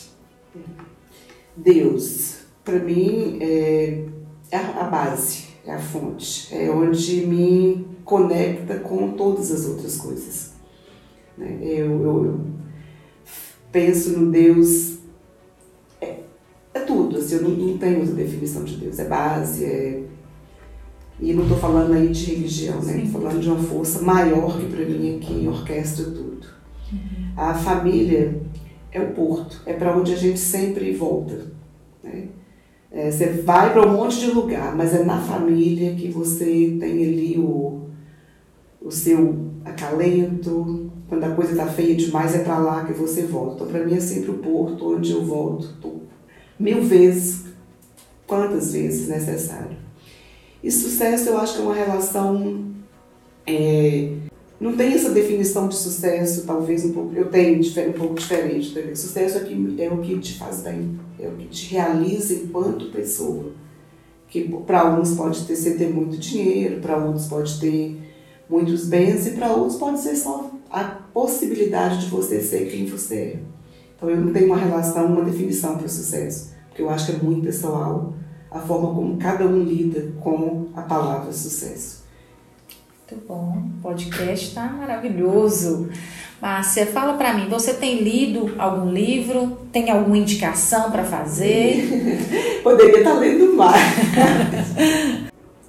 Deus, 1.54 2.36
para 2.64 2.78
mim, 2.78 3.38
é, 3.42 4.04
é 4.50 4.56
a 4.56 4.84
base, 4.84 5.49
é 5.70 5.74
a 5.74 5.78
fonte, 5.78 6.54
é 6.54 6.70
onde 6.70 7.26
me 7.26 7.86
conecta 8.04 8.78
com 8.80 9.12
todas 9.12 9.52
as 9.52 9.66
outras 9.66 9.96
coisas. 9.96 10.52
Né? 11.38 11.58
Eu, 11.62 12.02
eu, 12.02 12.24
eu 12.24 12.40
penso 13.70 14.18
no 14.18 14.30
Deus 14.30 15.00
é 16.72 16.80
tudo, 16.80 17.16
assim, 17.16 17.36
eu 17.36 17.42
não, 17.42 17.50
não 17.50 17.78
tenho 17.78 18.00
outra 18.00 18.14
definição 18.14 18.64
de 18.64 18.76
Deus, 18.76 18.98
é 18.98 19.04
base, 19.04 19.64
é... 19.64 20.02
E 21.18 21.34
não 21.34 21.42
estou 21.42 21.58
falando 21.58 21.92
aí 21.92 22.08
de 22.08 22.34
religião, 22.34 22.80
né? 22.80 23.02
Estou 23.02 23.20
falando 23.20 23.40
de 23.40 23.48
uma 23.50 23.62
força 23.62 24.00
maior 24.00 24.58
que 24.58 24.66
para 24.66 24.86
mim 24.86 25.16
é 25.16 25.18
que 25.18 25.46
orquestra 25.46 26.06
tudo. 26.06 26.46
Uhum. 26.90 27.32
A 27.36 27.52
família 27.52 28.40
é 28.90 29.00
o 29.02 29.10
porto, 29.12 29.60
é 29.66 29.74
para 29.74 29.94
onde 29.94 30.14
a 30.14 30.16
gente 30.16 30.38
sempre 30.38 30.94
volta. 30.94 31.52
Né? 32.02 32.28
É, 32.92 33.10
você 33.10 33.26
vai 33.26 33.72
para 33.72 33.86
um 33.86 33.92
monte 33.92 34.18
de 34.18 34.30
lugar, 34.30 34.74
mas 34.76 34.94
é 34.94 35.04
na 35.04 35.20
família 35.20 35.94
que 35.94 36.08
você 36.08 36.76
tem 36.80 37.04
ali 37.04 37.38
o, 37.38 37.82
o 38.82 38.90
seu 38.90 39.50
acalento. 39.64 40.90
Quando 41.08 41.24
a 41.24 41.34
coisa 41.34 41.52
está 41.52 41.66
feia 41.66 41.94
demais, 41.94 42.34
é 42.34 42.40
para 42.40 42.58
lá 42.58 42.84
que 42.84 42.92
você 42.92 43.22
volta. 43.22 43.54
Então, 43.54 43.66
para 43.68 43.84
mim, 43.84 43.94
é 43.94 44.00
sempre 44.00 44.30
o 44.30 44.38
porto 44.38 44.94
onde 44.94 45.12
eu 45.12 45.24
volto 45.24 46.00
mil 46.58 46.82
vezes, 46.82 47.44
quantas 48.26 48.72
vezes 48.72 49.08
necessário. 49.08 49.76
E 50.62 50.70
sucesso 50.70 51.30
eu 51.30 51.38
acho 51.38 51.54
que 51.54 51.60
é 51.60 51.64
uma 51.64 51.74
relação 51.74 52.66
é, 53.46 54.12
não 54.60 54.76
tem 54.76 54.92
essa 54.92 55.10
definição 55.10 55.68
de 55.68 55.74
sucesso, 55.74 56.44
talvez 56.46 56.84
um 56.84 56.92
pouco, 56.92 57.14
eu 57.14 57.30
tenho 57.30 57.60
um 57.88 57.92
pouco 57.92 58.14
diferente. 58.14 58.74
Tá? 58.74 58.94
Sucesso 58.94 59.38
é, 59.38 59.40
que, 59.40 59.82
é 59.82 59.88
o 59.88 59.98
que 59.98 60.18
te 60.18 60.38
faz 60.38 60.60
bem, 60.60 61.00
é 61.18 61.26
o 61.26 61.32
que 61.32 61.46
te 61.46 61.72
realiza 61.72 62.34
enquanto 62.34 62.92
pessoa. 62.92 63.52
Que 64.28 64.42
para 64.66 64.82
alguns 64.82 65.14
pode 65.14 65.46
ter, 65.46 65.56
ser 65.56 65.78
ter 65.78 65.88
muito 65.88 66.18
dinheiro, 66.18 66.78
para 66.80 66.98
outros 66.98 67.26
pode 67.26 67.58
ter 67.58 67.98
muitos 68.50 68.86
bens 68.86 69.26
e 69.26 69.30
para 69.30 69.50
outros 69.50 69.78
pode 69.78 69.98
ser 69.98 70.14
só 70.14 70.50
a 70.70 70.84
possibilidade 70.84 72.04
de 72.04 72.10
você 72.10 72.40
ser 72.42 72.70
quem 72.70 72.84
você 72.84 73.14
é. 73.14 73.38
Então 73.96 74.10
eu 74.10 74.20
não 74.20 74.30
tenho 74.32 74.46
uma 74.46 74.58
relação, 74.58 75.06
uma 75.06 75.24
definição 75.24 75.78
para 75.78 75.86
o 75.86 75.88
sucesso, 75.88 76.52
porque 76.68 76.82
eu 76.82 76.90
acho 76.90 77.06
que 77.06 77.12
é 77.12 77.22
muito 77.22 77.42
pessoal 77.42 78.12
a 78.50 78.58
forma 78.60 78.94
como 78.94 79.16
cada 79.16 79.46
um 79.46 79.62
lida 79.62 80.12
com 80.20 80.68
a 80.74 80.82
palavra 80.82 81.32
sucesso. 81.32 81.99
Muito 83.10 83.26
bom, 83.26 83.64
o 83.78 83.82
podcast 83.82 84.46
está 84.46 84.68
maravilhoso. 84.68 85.88
Márcia, 86.40 86.86
fala 86.86 87.14
para 87.14 87.34
mim, 87.34 87.48
você 87.48 87.74
tem 87.74 88.04
lido 88.04 88.54
algum 88.56 88.92
livro? 88.92 89.58
Tem 89.72 89.90
alguma 89.90 90.16
indicação 90.16 90.92
para 90.92 91.02
fazer? 91.02 91.88
Poderia 92.62 92.98
estar 92.98 93.14
tá 93.14 93.18
lendo 93.18 93.56
mais. 93.56 93.82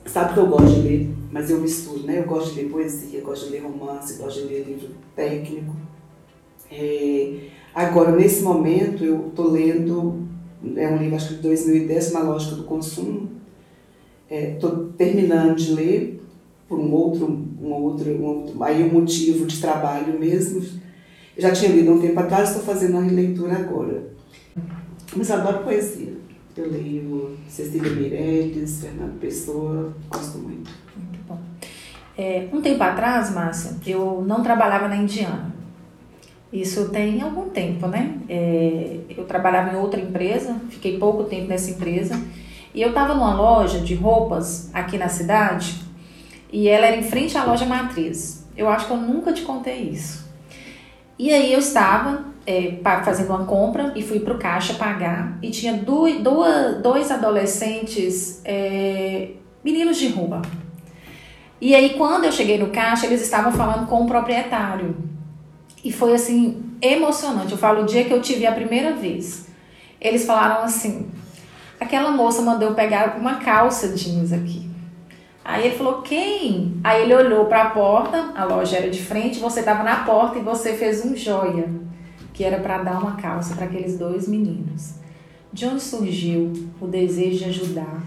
Sabe 0.06 0.36
que 0.36 0.40
eu 0.40 0.46
gosto 0.46 0.76
de 0.76 0.82
ler, 0.82 1.10
mas 1.32 1.50
eu 1.50 1.60
misturo, 1.60 2.04
né? 2.04 2.20
Eu 2.20 2.26
gosto 2.26 2.54
de 2.54 2.62
ler 2.62 2.70
poesia, 2.70 3.22
gosto 3.22 3.48
de 3.48 3.54
ler 3.54 3.64
romance, 3.64 4.20
gosto 4.20 4.42
de 4.42 4.48
ler 4.48 4.64
livro 4.64 4.90
técnico. 5.16 5.76
É, 6.72 7.48
agora, 7.74 8.12
nesse 8.12 8.44
momento, 8.44 9.04
eu 9.04 9.30
estou 9.30 9.50
lendo, 9.50 10.28
é 10.76 10.88
um 10.88 10.98
livro 10.98 11.16
acho 11.16 11.30
que 11.30 11.36
de 11.36 11.42
2010, 11.42 12.12
Uma 12.12 12.22
Lógica 12.22 12.56
do 12.56 12.66
Consumo. 12.66 13.32
Estou 14.30 14.92
é, 14.94 14.98
terminando 14.98 15.56
de 15.56 15.74
ler 15.74 16.22
por 16.72 16.80
um 16.80 16.90
outro, 16.94 17.28
um 17.62 17.74
outro, 17.74 18.10
um 18.10 18.24
outro, 18.24 18.64
aí 18.64 18.82
um 18.82 18.94
motivo 18.94 19.46
de 19.46 19.60
trabalho 19.60 20.18
mesmo. 20.18 20.62
Eu 21.36 21.42
já 21.42 21.52
tinha 21.52 21.70
lido 21.70 21.92
um 21.92 22.00
tempo 22.00 22.18
atrás, 22.18 22.48
estou 22.48 22.64
fazendo 22.64 22.94
uma 22.94 23.04
releitura 23.04 23.58
agora. 23.58 24.08
Mas 25.14 25.30
adoro 25.30 25.66
poesia. 25.66 26.14
Eu 26.56 26.72
leio 26.72 27.36
Cecília 27.46 27.92
Meirelles, 27.92 28.80
Fernando 28.80 29.20
Pessoa, 29.20 29.94
gosto 30.10 30.38
muito. 30.38 30.72
Muito 30.96 31.20
bom. 31.28 31.40
É, 32.18 32.48
um 32.54 32.62
tempo 32.62 32.82
atrás, 32.82 33.34
Márcia, 33.34 33.76
eu 33.86 34.24
não 34.26 34.42
trabalhava 34.42 34.88
na 34.88 34.96
Indiana. 34.96 35.54
Isso 36.54 36.88
tem 36.88 37.22
algum 37.22 37.50
tempo, 37.50 37.86
né? 37.88 38.18
É, 38.30 39.00
eu 39.10 39.26
trabalhava 39.26 39.74
em 39.74 39.78
outra 39.78 40.00
empresa, 40.00 40.56
fiquei 40.70 40.98
pouco 40.98 41.26
tempo 41.26 41.50
nessa 41.50 41.70
empresa, 41.70 42.18
e 42.74 42.82
eu 42.82 42.90
estava 42.90 43.14
numa 43.14 43.36
loja 43.36 43.80
de 43.80 43.94
roupas 43.94 44.70
aqui 44.74 44.98
na 44.98 45.10
cidade, 45.10 45.91
e 46.52 46.68
ela 46.68 46.86
era 46.86 46.98
em 46.98 47.04
frente 47.04 47.38
à 47.38 47.44
loja 47.44 47.66
matriz. 47.66 48.46
Eu 48.58 48.70
acho 48.70 48.88
que 48.88 48.92
eu 48.92 48.98
nunca 48.98 49.32
te 49.32 49.44
contei 49.44 49.90
isso. 49.90 50.30
E 51.18 51.32
aí 51.32 51.54
eu 51.54 51.60
estava 51.60 52.26
é, 52.46 52.80
fazendo 53.04 53.30
uma 53.30 53.46
compra 53.46 53.94
e 53.96 54.02
fui 54.02 54.20
para 54.20 54.34
o 54.34 54.40
caixa 54.40 54.74
pagar 54.74 55.38
e 55.42 55.52
tinha 55.52 55.74
dois, 55.74 57.12
adolescentes 57.12 58.42
é, 58.44 59.30
meninos 59.64 59.98
de 59.98 60.08
rua. 60.08 60.42
E 61.60 61.76
aí 61.76 61.92
quando 61.92 62.26
eu 62.26 62.32
cheguei 62.32 62.58
no 62.58 62.72
caixa 62.72 63.06
eles 63.06 63.22
estavam 63.22 63.52
falando 63.52 63.88
com 63.88 64.04
o 64.04 64.08
proprietário 64.08 64.96
e 65.84 65.92
foi 65.92 66.14
assim 66.14 66.64
emocionante. 66.82 67.52
Eu 67.52 67.58
falo 67.58 67.84
o 67.84 67.86
dia 67.86 68.04
que 68.04 68.12
eu 68.12 68.22
tive 68.22 68.48
a 68.48 68.52
primeira 68.52 68.94
vez. 68.94 69.48
Eles 70.00 70.26
falaram 70.26 70.64
assim: 70.64 71.10
aquela 71.80 72.12
moça 72.12 72.42
mandou 72.42 72.74
pegar 72.74 73.18
uma 73.20 73.36
calça 73.36 73.90
jeans 73.90 74.34
aqui. 74.34 74.71
Aí 75.44 75.68
ele 75.68 75.76
falou, 75.76 76.02
quem? 76.02 76.80
Aí 76.84 77.04
ele 77.04 77.16
olhou 77.16 77.46
para 77.46 77.64
a 77.64 77.70
porta, 77.72 78.32
a 78.36 78.46
loja 78.46 78.78
era 78.78 78.90
de 78.90 79.02
frente, 79.02 79.40
você 79.40 79.62
estava 79.62 79.84
na 79.84 80.04
porta 80.04 80.38
e 80.38 80.42
você 80.42 80.74
fez 80.74 81.04
um 81.04 81.16
joia 81.16 81.68
que 82.34 82.44
era 82.44 82.60
para 82.60 82.84
dar 82.84 83.00
uma 83.00 83.16
calça 83.16 83.56
para 83.56 83.66
aqueles 83.66 83.98
dois 83.98 84.28
meninos. 84.28 84.96
De 85.52 85.66
onde 85.66 85.82
surgiu 85.82 86.54
o 86.80 86.88
desejo 86.88 87.40
de 87.40 87.46
ajudar, 87.46 88.04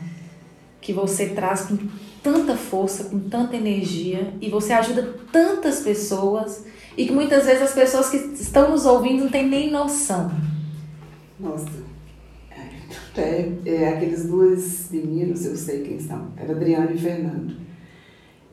que 0.80 0.92
você 0.92 1.28
traz 1.30 1.62
com 1.62 1.76
tanta 2.22 2.56
força, 2.56 3.04
com 3.04 3.18
tanta 3.20 3.56
energia 3.56 4.32
e 4.40 4.48
você 4.48 4.72
ajuda 4.72 5.14
tantas 5.30 5.80
pessoas 5.80 6.64
e 6.96 7.06
que 7.06 7.12
muitas 7.12 7.44
vezes 7.44 7.62
as 7.62 7.74
pessoas 7.74 8.08
que 8.08 8.16
estão 8.16 8.70
nos 8.70 8.86
ouvindo 8.86 9.24
não 9.24 9.30
têm 9.30 9.46
nem 9.46 9.70
noção. 9.70 10.30
Nossa, 11.38 11.68
é, 13.16 13.52
é, 13.64 13.88
aqueles 13.88 14.26
dois 14.26 14.88
meninos, 14.90 15.44
eu 15.44 15.56
sei 15.56 15.82
quem 15.82 15.98
são, 15.98 16.28
era 16.36 16.52
Adriano 16.52 16.92
e 16.92 16.98
Fernando. 16.98 17.54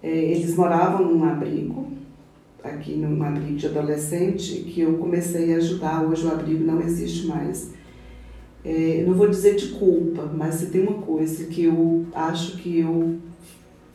É, 0.04 0.10
eles 0.10 0.56
moravam 0.56 1.06
num 1.06 1.24
abrigo 1.24 1.92
aqui 2.64 2.96
num 2.96 3.22
abrigo 3.24 3.56
de 3.56 3.68
adolescente 3.68 4.62
que 4.62 4.82
eu 4.82 4.98
comecei 4.98 5.54
a 5.54 5.58
ajudar. 5.58 6.04
Hoje 6.04 6.26
o 6.26 6.32
abrigo 6.32 6.64
não 6.64 6.82
existe 6.82 7.28
mais. 7.28 7.72
É, 8.64 9.04
não 9.08 9.16
vou 9.16 9.28
dizer 9.28 9.56
de 9.56 9.70
culpa, 9.70 10.32
mas 10.36 10.56
se 10.56 10.68
tem 10.68 10.82
uma 10.82 11.02
coisa 11.02 11.46
que 11.46 11.64
eu 11.64 12.06
acho 12.14 12.58
que 12.58 12.80
eu 12.80 13.18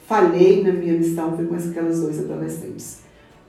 falhei 0.07 0.63
na 0.63 0.73
minha 0.73 0.95
missão 0.95 1.37
foi 1.37 1.47
com 1.47 1.55
aquelas 1.55 2.01
dois 2.01 2.19
adolescentes. 2.19 3.06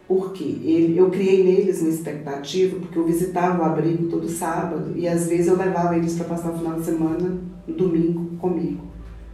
Porque 0.08 0.44
ele, 0.44 0.98
eu 0.98 1.10
criei 1.10 1.44
neles 1.44 1.82
uma 1.82 1.90
expectativa, 1.90 2.80
porque 2.80 2.98
eu 2.98 3.06
visitava 3.06 3.62
o 3.62 3.66
abrigo 3.66 4.08
todo 4.08 4.30
sábado 4.30 4.94
e 4.96 5.06
às 5.06 5.28
vezes 5.28 5.48
eu 5.48 5.58
levava 5.58 5.98
eles 5.98 6.16
para 6.16 6.26
passar 6.26 6.52
o 6.52 6.58
final 6.58 6.80
de 6.80 6.86
semana 6.86 7.38
no 7.68 7.76
domingo 7.76 8.38
comigo, 8.38 8.84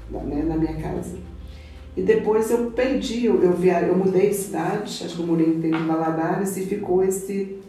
né, 0.09 0.43
na 0.43 0.57
minha 0.57 0.75
casa. 0.77 1.15
E 1.95 2.01
depois 2.01 2.49
eu 2.49 2.71
perdi, 2.71 3.25
eu, 3.25 3.41
eu, 3.43 3.53
via, 3.53 3.81
eu 3.83 3.95
mudei 3.95 4.29
de 4.29 4.35
cidade, 4.35 5.03
acho 5.05 5.15
que 5.15 5.21
eu 5.21 5.27
morei 5.27 5.47
um 5.47 5.61
tempo 5.61 5.75
em 5.75 5.85
Valadares 5.85 6.57
e 6.57 6.65
ficou 6.65 7.03
esse. 7.03 7.59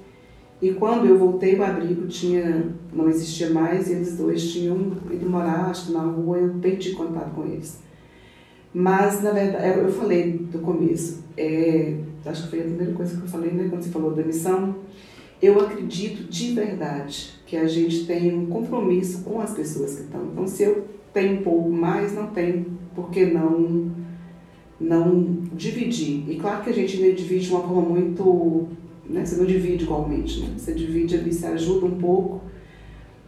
E 0.62 0.72
quando 0.72 1.06
eu 1.06 1.18
voltei, 1.18 1.58
o 1.58 1.62
abrigo 1.62 2.06
tinha, 2.06 2.74
não 2.90 3.06
existia 3.08 3.50
mais 3.50 3.88
e 3.88 3.92
eles 3.92 4.16
dois 4.16 4.50
tinham 4.50 4.92
ido 5.10 5.28
morar, 5.28 5.66
acho 5.66 5.88
que 5.88 5.92
na 5.92 6.00
rua, 6.00 6.38
eu 6.38 6.54
perdi 6.54 6.92
contato 6.92 7.34
com 7.34 7.44
eles. 7.44 7.80
Mas, 8.72 9.22
na 9.22 9.30
verdade, 9.30 9.78
eu 9.78 9.92
falei 9.92 10.32
do 10.32 10.58
começo, 10.60 11.22
é, 11.36 11.98
acho 12.26 12.44
que 12.44 12.50
foi 12.50 12.60
a 12.60 12.64
primeira 12.64 12.92
coisa 12.92 13.16
que 13.16 13.22
eu 13.22 13.28
falei, 13.28 13.52
né, 13.52 13.68
quando 13.68 13.82
você 13.82 13.90
falou 13.90 14.14
da 14.14 14.22
missão. 14.22 14.76
Eu 15.42 15.60
acredito 15.60 16.24
de 16.30 16.52
verdade 16.52 17.34
que 17.46 17.56
a 17.56 17.66
gente 17.66 18.06
tem 18.06 18.34
um 18.34 18.46
compromisso 18.46 19.22
com 19.22 19.40
as 19.40 19.52
pessoas 19.52 19.96
que 19.96 20.02
estão. 20.02 20.24
Então, 20.32 20.46
se 20.46 20.62
eu 20.62 20.86
tenho 21.12 21.40
um 21.40 21.42
pouco 21.42 21.70
mais, 21.70 22.14
não 22.14 22.28
tem 22.28 22.66
por 22.94 23.10
que 23.10 23.26
não 23.26 23.92
não 24.80 25.38
dividir. 25.52 26.28
E 26.28 26.36
claro 26.36 26.62
que 26.62 26.70
a 26.70 26.72
gente 26.72 26.96
divide 26.96 27.46
de 27.46 27.50
uma 27.50 27.62
forma 27.62 27.82
muito. 27.82 28.68
Né? 29.08 29.24
Você 29.24 29.36
não 29.36 29.44
divide 29.44 29.84
igualmente, 29.84 30.40
né? 30.40 30.54
você 30.56 30.72
divide 30.72 31.14
ali, 31.14 31.32
você 31.32 31.46
ajuda 31.46 31.86
um 31.86 31.98
pouco, 31.98 32.40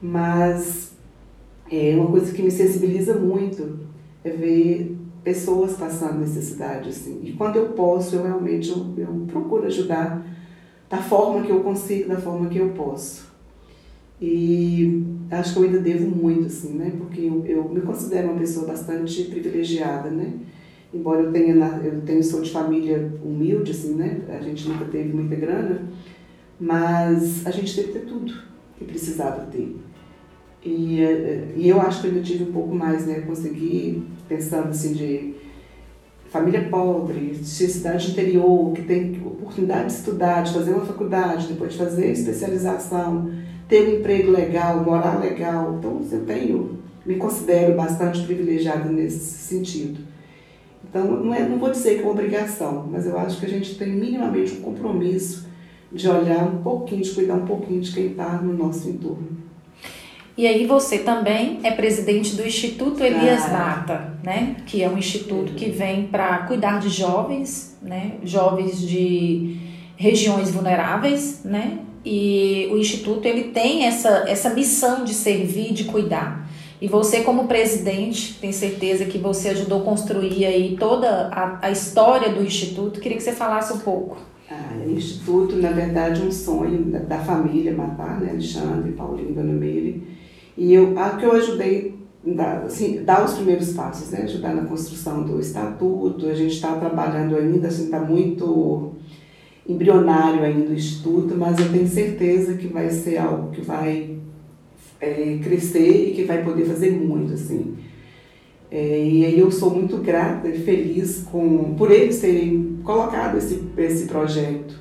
mas 0.00 0.96
é 1.70 1.94
uma 1.94 2.06
coisa 2.06 2.32
que 2.32 2.42
me 2.42 2.50
sensibiliza 2.50 3.14
muito 3.14 3.86
é 4.24 4.30
ver 4.30 4.95
pessoas 5.26 5.72
passando 5.72 6.20
necessidade. 6.20 6.90
Assim. 6.90 7.20
E 7.24 7.32
quando 7.32 7.56
eu 7.56 7.70
posso, 7.70 8.14
eu 8.14 8.22
realmente 8.22 8.70
eu, 8.70 8.94
eu 8.96 9.26
procuro 9.26 9.66
ajudar 9.66 10.24
da 10.88 10.98
forma 10.98 11.44
que 11.44 11.50
eu 11.50 11.64
consigo, 11.64 12.08
da 12.08 12.16
forma 12.16 12.48
que 12.48 12.58
eu 12.58 12.68
posso. 12.68 13.26
E 14.22 15.04
acho 15.28 15.52
que 15.52 15.58
eu 15.58 15.64
ainda 15.64 15.80
devo 15.80 16.06
muito, 16.06 16.46
assim, 16.46 16.74
né? 16.74 16.92
Porque 16.96 17.22
eu, 17.22 17.44
eu 17.44 17.68
me 17.68 17.80
considero 17.80 18.28
uma 18.28 18.38
pessoa 18.38 18.66
bastante 18.66 19.24
privilegiada, 19.24 20.10
né? 20.10 20.32
embora 20.94 21.22
eu 21.22 21.32
tenha, 21.32 21.54
eu 21.84 22.00
tenho, 22.02 22.22
sou 22.22 22.40
de 22.40 22.50
família 22.50 23.12
humilde, 23.22 23.72
assim, 23.72 23.94
né? 23.94 24.20
A 24.28 24.40
gente 24.40 24.68
nunca 24.68 24.84
teve 24.86 25.12
muita 25.12 25.34
grana, 25.34 25.82
mas 26.58 27.44
a 27.44 27.50
gente 27.50 27.74
teve 27.74 27.88
que 27.88 27.98
ter 27.98 28.06
tudo 28.06 28.32
que 28.78 28.84
precisava 28.84 29.44
ter. 29.46 29.76
E, 30.66 31.00
eh, 31.00 31.44
e 31.54 31.68
eu 31.68 31.80
acho 31.80 32.02
que 32.02 32.08
eu 32.08 32.22
tive 32.22 32.42
um 32.42 32.52
pouco 32.52 32.74
mais, 32.74 33.06
né? 33.06 33.20
Consegui, 33.20 34.02
pensando 34.28 34.70
assim, 34.70 34.92
de 34.94 35.34
família 36.28 36.68
pobre, 36.68 37.30
de 37.30 37.46
cidade 37.46 38.10
interior, 38.10 38.72
que 38.72 38.82
tem 38.82 39.22
oportunidade 39.24 39.86
de 39.86 39.92
estudar, 39.92 40.42
de 40.42 40.52
fazer 40.52 40.72
uma 40.72 40.84
faculdade, 40.84 41.46
depois 41.46 41.72
de 41.72 41.78
fazer 41.78 42.10
especialização, 42.10 43.30
ter 43.68 43.88
um 43.88 44.00
emprego 44.00 44.32
legal, 44.32 44.82
morar 44.82 45.20
legal. 45.20 45.76
Então, 45.78 46.00
eu 46.10 46.26
tenho, 46.26 46.78
me 47.06 47.14
considero 47.14 47.76
bastante 47.76 48.24
privilegiada 48.24 48.90
nesse 48.90 49.18
sentido. 49.20 50.00
Então, 50.88 51.04
não, 51.04 51.32
é, 51.32 51.48
não 51.48 51.58
vou 51.58 51.70
dizer 51.70 51.94
que 51.94 52.00
é 52.00 52.02
uma 52.02 52.10
obrigação, 52.10 52.88
mas 52.90 53.06
eu 53.06 53.16
acho 53.16 53.38
que 53.38 53.46
a 53.46 53.48
gente 53.48 53.78
tem 53.78 53.92
minimamente 53.92 54.54
um 54.54 54.62
compromisso 54.62 55.46
de 55.92 56.08
olhar 56.08 56.42
um 56.42 56.58
pouquinho, 56.62 57.02
de 57.02 57.10
cuidar 57.12 57.34
um 57.34 57.46
pouquinho 57.46 57.80
de 57.80 57.92
quem 57.92 58.08
está 58.08 58.42
no 58.42 58.52
nosso 58.52 58.88
entorno. 58.88 59.45
E 60.36 60.46
aí 60.46 60.66
você 60.66 60.98
também 60.98 61.60
é 61.62 61.70
presidente 61.70 62.36
do 62.36 62.46
Instituto 62.46 63.02
Elias 63.02 63.44
ah. 63.46 63.52
Nata, 63.52 64.14
né? 64.22 64.56
Que 64.66 64.82
é 64.82 64.88
um 64.88 64.98
instituto 64.98 65.54
que 65.54 65.70
vem 65.70 66.08
para 66.08 66.38
cuidar 66.40 66.78
de 66.78 66.90
jovens, 66.90 67.78
né? 67.80 68.12
Jovens 68.22 68.80
de 68.80 69.56
regiões 69.96 70.50
vulneráveis, 70.50 71.40
né? 71.42 71.78
E 72.04 72.68
o 72.70 72.76
instituto 72.76 73.26
ele 73.26 73.44
tem 73.44 73.84
essa, 73.84 74.24
essa 74.28 74.50
missão 74.50 75.04
de 75.04 75.14
servir, 75.14 75.72
de 75.72 75.84
cuidar. 75.84 76.46
E 76.80 76.86
você, 76.86 77.22
como 77.22 77.48
presidente, 77.48 78.34
tenho 78.38 78.52
certeza 78.52 79.06
que 79.06 79.16
você 79.16 79.48
ajudou 79.48 79.80
a 79.80 79.84
construir 79.84 80.44
aí 80.44 80.76
toda 80.78 81.28
a, 81.28 81.66
a 81.66 81.70
história 81.70 82.28
do 82.28 82.44
Instituto. 82.44 83.00
Queria 83.00 83.16
que 83.16 83.22
você 83.22 83.32
falasse 83.32 83.72
um 83.72 83.78
pouco. 83.78 84.18
Ah, 84.50 84.74
o 84.86 84.90
Instituto, 84.90 85.56
na 85.56 85.70
verdade, 85.70 86.20
um 86.20 86.30
sonho 86.30 86.84
da, 86.84 86.98
da 86.98 87.18
família 87.18 87.72
matar, 87.74 88.20
né? 88.20 88.30
Alexandre, 88.32 88.92
Paulinho, 88.92 89.34
Dona 89.34 89.54
Meire. 89.54 90.15
E 90.56 90.72
eu, 90.72 90.98
a 90.98 91.10
que 91.10 91.24
eu 91.24 91.32
ajudei 91.32 91.94
dar, 92.34 92.64
assim, 92.64 93.04
dar 93.04 93.24
os 93.24 93.34
primeiros 93.34 93.72
passos, 93.72 94.10
né? 94.10 94.22
Ajudar 94.22 94.54
na 94.54 94.64
construção 94.64 95.22
do 95.22 95.38
estatuto. 95.38 96.26
A 96.26 96.34
gente 96.34 96.54
está 96.54 96.74
trabalhando 96.74 97.36
ainda, 97.36 97.68
assim, 97.68 97.84
está 97.84 98.00
muito 98.00 98.94
embrionário 99.68 100.42
ainda 100.42 100.70
o 100.70 100.74
Instituto, 100.74 101.34
mas 101.36 101.58
eu 101.58 101.70
tenho 101.70 101.88
certeza 101.88 102.54
que 102.54 102.68
vai 102.68 102.88
ser 102.90 103.18
algo 103.18 103.50
que 103.50 103.60
vai 103.60 104.16
é, 105.00 105.38
crescer 105.42 106.10
e 106.10 106.14
que 106.14 106.24
vai 106.24 106.42
poder 106.42 106.64
fazer 106.64 106.92
muito, 106.92 107.34
assim. 107.34 107.76
É, 108.70 109.04
e 109.04 109.24
aí 109.24 109.38
eu 109.38 109.50
sou 109.50 109.70
muito 109.70 109.98
grata 109.98 110.48
e 110.48 110.58
feliz 110.58 111.24
com, 111.30 111.74
por 111.74 111.90
eles 111.90 112.20
terem 112.20 112.78
colocado 112.82 113.38
esse, 113.38 113.62
esse 113.76 114.06
projeto, 114.06 114.78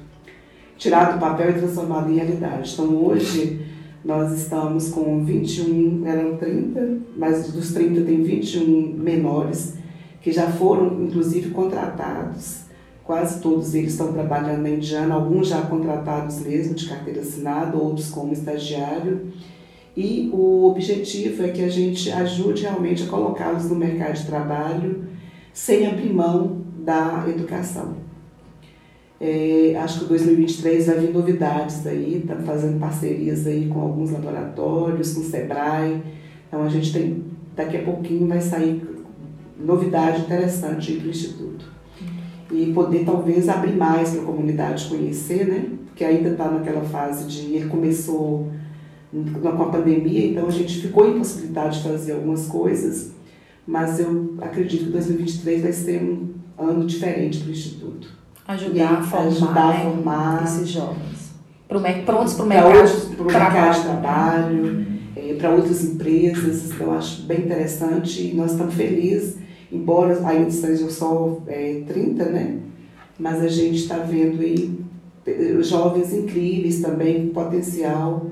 tirado 0.78 1.16
do 1.16 1.20
papel 1.20 1.52
e 1.52 1.54
transformado 1.54 2.12
em 2.12 2.16
realidade. 2.16 2.74
Então 2.74 3.06
hoje 3.06 3.62
nós 4.06 4.32
estamos 4.40 4.90
com 4.90 5.26
21, 5.26 6.06
eram 6.06 6.38
30, 6.38 7.00
mas 7.18 7.52
dos 7.52 7.74
30 7.74 8.02
tem 8.02 8.22
21 8.22 8.94
menores 8.94 9.74
que 10.22 10.32
já 10.32 10.48
foram 10.52 11.04
inclusive 11.04 11.50
contratados. 11.50 12.66
Quase 13.04 13.42
todos 13.42 13.74
eles 13.74 13.92
estão 13.94 14.14
trabalhando 14.14 14.62
na 14.62 14.70
Indiana, 14.70 15.16
alguns 15.16 15.48
já 15.48 15.62
contratados 15.64 16.40
mesmo 16.40 16.76
de 16.76 16.88
carteira 16.88 17.22
assinada, 17.22 17.78
outros 17.78 18.12
como 18.12 18.32
estagiário. 18.32 19.34
E 19.98 20.30
o 20.32 20.70
objetivo 20.70 21.44
é 21.44 21.50
que 21.50 21.64
a 21.64 21.70
gente 21.70 22.12
ajude 22.12 22.62
realmente 22.64 23.04
a 23.04 23.08
colocá-los 23.08 23.70
no 23.70 23.76
mercado 23.76 24.14
de 24.14 24.26
trabalho 24.26 25.06
sem 25.52 25.88
abrir 25.88 26.14
mão 26.14 26.62
da 26.78 27.26
educação. 27.28 28.05
É, 29.20 29.76
acho 29.80 30.02
que 30.02 30.06
2023 30.06 30.88
vai 30.88 31.00
vir 31.00 31.14
novidades 31.14 31.88
aí, 31.88 32.18
está 32.18 32.36
fazendo 32.36 32.80
parcerias 32.80 33.48
aí 33.48 33.68
com 33.68 33.80
alguns 33.80 34.12
laboratórios, 34.12 35.14
com 35.14 35.22
o 35.22 35.24
Sebrae. 35.24 36.02
Então 36.48 36.64
a 36.64 36.70
gente 36.70 36.92
tem, 36.92 37.24
daqui 37.56 37.78
a 37.78 37.84
pouquinho 37.84 38.28
vai 38.28 38.42
sair 38.42 38.82
novidade 39.58 40.22
interessante 40.22 40.94
para 40.94 41.08
o 41.08 41.10
Instituto. 41.10 41.66
E 42.52 42.72
poder 42.74 43.06
talvez 43.06 43.50
abrir 43.50 43.76
mais 43.76 44.12
para 44.12 44.22
a 44.22 44.26
comunidade 44.26 44.88
conhecer, 44.88 45.48
né? 45.48 45.70
Porque 45.88 46.04
ainda 46.04 46.30
está 46.30 46.50
naquela 46.50 46.84
fase 46.84 47.26
de. 47.26 47.56
Ele 47.56 47.70
começou 47.70 48.52
com 49.42 49.64
a 49.64 49.70
pandemia, 49.70 50.28
então 50.28 50.48
a 50.48 50.52
gente 50.52 50.82
ficou 50.82 51.10
impossibilitado 51.10 51.74
de 51.74 51.82
fazer 51.82 52.12
algumas 52.12 52.48
coisas, 52.48 53.14
mas 53.66 53.98
eu 54.00 54.36
acredito 54.42 54.86
que 54.86 54.92
2023 54.92 55.62
vai 55.62 55.72
ser 55.72 56.04
um 56.04 56.34
ano 56.58 56.86
diferente 56.86 57.40
para 57.40 57.48
o 57.48 57.52
Instituto. 57.52 58.25
Ajudar, 58.48 58.94
a 58.94 59.02
formar, 59.02 59.28
ajudar 59.28 59.68
né, 59.70 59.76
a 59.76 59.92
formar 59.92 60.44
esses 60.44 60.70
jovens. 60.70 61.34
Pro, 61.68 61.82
prontos 62.06 62.34
para 62.36 62.46
o 62.46 62.48
mercado, 62.48 63.16
pro 63.16 63.26
mercado 63.26 63.76
de 63.76 63.84
trabalho, 63.84 64.88
é, 65.16 65.34
para 65.34 65.50
outras 65.50 65.84
empresas, 65.84 66.72
então 66.72 66.88
eu 66.88 66.94
acho 66.94 67.24
bem 67.24 67.40
interessante 67.40 68.22
e 68.22 68.36
nós 68.36 68.52
estamos 68.52 68.76
felizes, 68.76 69.38
embora 69.72 70.20
ainda 70.28 70.50
estejam 70.50 70.90
só 70.90 71.42
é, 71.48 71.82
30, 71.88 72.26
né? 72.26 72.60
Mas 73.18 73.42
a 73.42 73.48
gente 73.48 73.78
está 73.78 73.98
vendo 73.98 74.42
aí 74.42 74.78
eh, 75.26 75.58
jovens 75.62 76.14
incríveis 76.14 76.82
também, 76.82 77.28
com 77.28 77.34
potencial 77.34 78.28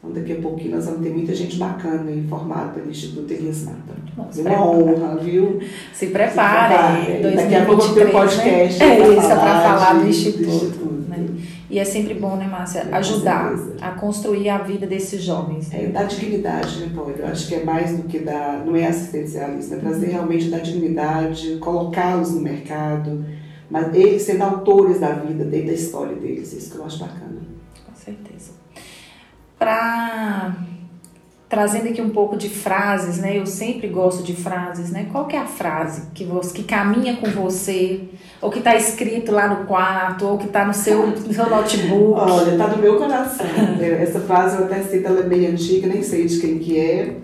então, 0.00 0.12
daqui 0.12 0.32
a 0.32 0.40
pouquinho 0.40 0.76
nós 0.76 0.86
vamos 0.86 1.02
ter 1.02 1.10
muita 1.10 1.34
gente 1.34 1.58
bacana 1.58 2.10
aí 2.10 2.26
formada 2.26 2.70
pelo 2.72 2.90
Instituto 2.90 3.30
Elias 3.30 3.64
Mata. 3.64 3.94
É 4.34 4.40
uma 4.40 4.66
honra, 4.66 5.16
viu? 5.16 5.60
Se 5.92 6.06
preparem. 6.06 7.04
Se 7.04 7.06
preparem. 7.06 7.36
Daqui 7.36 7.54
a 7.54 7.66
pouco 7.66 7.94
tem 7.94 8.06
um 8.06 8.10
podcast. 8.10 8.78
Né? 8.78 8.98
É 8.98 9.08
isso, 9.08 9.28
para 9.28 9.60
falar 9.60 10.00
do, 10.00 10.08
Instituto. 10.08 10.42
Do 10.42 10.54
instituto 10.54 10.84
né? 11.06 11.26
E 11.68 11.78
é 11.78 11.84
sempre 11.84 12.14
bom, 12.14 12.34
né, 12.36 12.48
Márcia, 12.48 12.88
ajudar 12.92 13.54
a 13.80 13.90
construir 13.90 14.48
a 14.48 14.58
vida 14.58 14.86
desses 14.86 15.22
jovens. 15.22 15.72
É, 15.72 15.86
dar 15.86 16.04
dignidade, 16.04 16.80
né, 16.80 16.90
Paulo? 16.94 17.14
Eu 17.16 17.26
acho 17.26 17.46
que 17.46 17.56
é 17.56 17.62
mais 17.62 17.96
do 17.96 18.04
que 18.04 18.20
dar, 18.20 18.64
não 18.64 18.74
é 18.74 18.86
assistencialismo, 18.86 19.74
é 19.74 19.78
trazer 19.78 20.06
realmente 20.06 20.48
dar 20.48 20.60
dignidade, 20.60 21.58
colocá-los 21.60 22.32
no 22.32 22.40
mercado, 22.40 23.24
mas 23.70 23.94
eles 23.94 24.22
sendo 24.22 24.42
autores 24.42 24.98
da 24.98 25.12
vida, 25.12 25.44
da 25.44 25.72
história 25.72 26.16
deles, 26.16 26.52
isso 26.52 26.72
que 26.72 26.78
eu 26.78 26.84
acho 26.84 26.98
bacana. 26.98 27.38
Com 27.86 27.94
certeza 27.94 28.49
para 29.60 30.56
trazendo 31.50 31.88
aqui 31.88 32.00
um 32.00 32.10
pouco 32.10 32.36
de 32.36 32.48
frases, 32.48 33.18
né? 33.18 33.36
Eu 33.36 33.44
sempre 33.44 33.88
gosto 33.88 34.22
de 34.22 34.34
frases, 34.34 34.90
né? 34.90 35.08
Qual 35.10 35.26
que 35.26 35.34
é 35.34 35.40
a 35.40 35.46
frase 35.46 36.06
que 36.14 36.24
você 36.24 36.54
que 36.54 36.62
caminha 36.62 37.16
com 37.16 37.26
você, 37.26 38.02
ou 38.40 38.50
que 38.50 38.60
está 38.60 38.76
escrito 38.76 39.32
lá 39.32 39.48
no 39.48 39.66
quarto, 39.66 40.26
ou 40.26 40.38
que 40.38 40.46
está 40.46 40.64
no 40.64 40.72
seu, 40.72 41.08
no 41.08 41.34
seu 41.34 41.50
notebook? 41.50 42.14
Olha, 42.30 42.52
está 42.52 42.68
no 42.68 42.78
meu 42.78 42.96
coração. 42.96 43.46
Essa 43.80 44.20
frase 44.20 44.58
eu 44.58 44.64
até 44.64 44.80
cito, 44.84 45.06
ela 45.06 45.20
é 45.20 45.24
bem 45.24 45.48
antiga, 45.48 45.88
nem 45.88 46.04
sei 46.04 46.26
de 46.26 46.40
quem 46.40 46.58
que 46.60 46.78
é, 46.78 47.16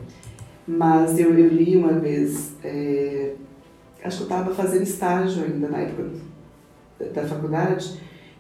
mas 0.67 1.19
eu, 1.21 1.33
eu 1.39 1.49
li 1.49 1.77
uma 1.77 1.93
vez. 1.93 2.51
É, 2.65 3.31
acho 4.03 4.17
que 4.19 4.23
eu 4.25 4.27
estava 4.37 4.53
fazendo 4.55 4.83
estágio 4.83 5.45
ainda 5.45 5.69
na 5.69 5.79
época 5.79 6.11
da 7.15 7.23
faculdade 7.23 7.97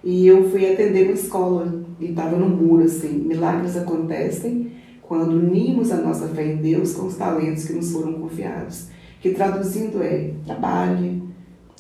e 0.07 0.25
eu 0.29 0.49
fui 0.49 0.73
atender 0.73 1.07
uma 1.07 1.15
escola 1.15 1.85
e 1.99 2.11
estava 2.11 2.37
no 2.37 2.49
muro 2.49 2.85
assim: 2.85 3.09
milagres 3.09 3.77
acontecem 3.77 4.71
quando 5.03 5.33
unimos 5.33 5.91
a 5.91 5.97
nossa 5.97 6.29
fé 6.29 6.47
em 6.47 6.59
Deus 6.59 6.95
com 6.95 7.09
os 7.09 7.17
talentos 7.17 7.65
que 7.65 7.73
nos 7.73 7.91
foram 7.91 8.13
confiados. 8.13 8.87
Que 9.21 9.31
traduzindo 9.31 10.01
é: 10.01 10.31
trabalhe, 10.47 11.25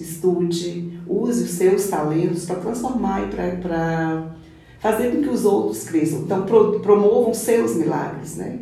estude, 0.00 0.98
use 1.06 1.44
os 1.44 1.50
seus 1.50 1.86
talentos 1.86 2.46
para 2.46 2.56
transformar 2.56 3.28
e 3.28 3.58
para 3.60 4.34
fazer 4.80 5.12
com 5.12 5.22
que 5.22 5.28
os 5.28 5.44
outros 5.44 5.84
cresçam. 5.84 6.22
Então, 6.22 6.42
pro, 6.42 6.80
promovam 6.80 7.32
seus 7.32 7.76
milagres, 7.76 8.34
né? 8.34 8.58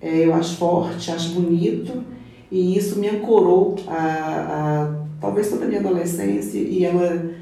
É, 0.00 0.24
eu 0.24 0.32
acho 0.32 0.56
forte, 0.56 1.10
acho 1.10 1.34
bonito 1.34 2.02
e 2.50 2.74
isso 2.74 2.98
me 2.98 3.10
ancorou 3.10 3.76
a, 3.86 3.96
a 3.96 5.04
talvez 5.20 5.50
toda 5.50 5.66
a 5.66 5.68
minha 5.68 5.80
adolescência 5.80 6.58
e 6.58 6.86
ela 6.86 7.33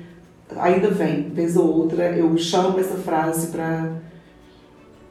ainda 0.57 0.91
vem, 0.91 1.31
vez 1.31 1.57
ou 1.57 1.67
outra, 1.67 2.11
eu 2.17 2.37
chamo 2.37 2.79
essa 2.79 2.97
frase 2.97 3.49
para 3.49 3.93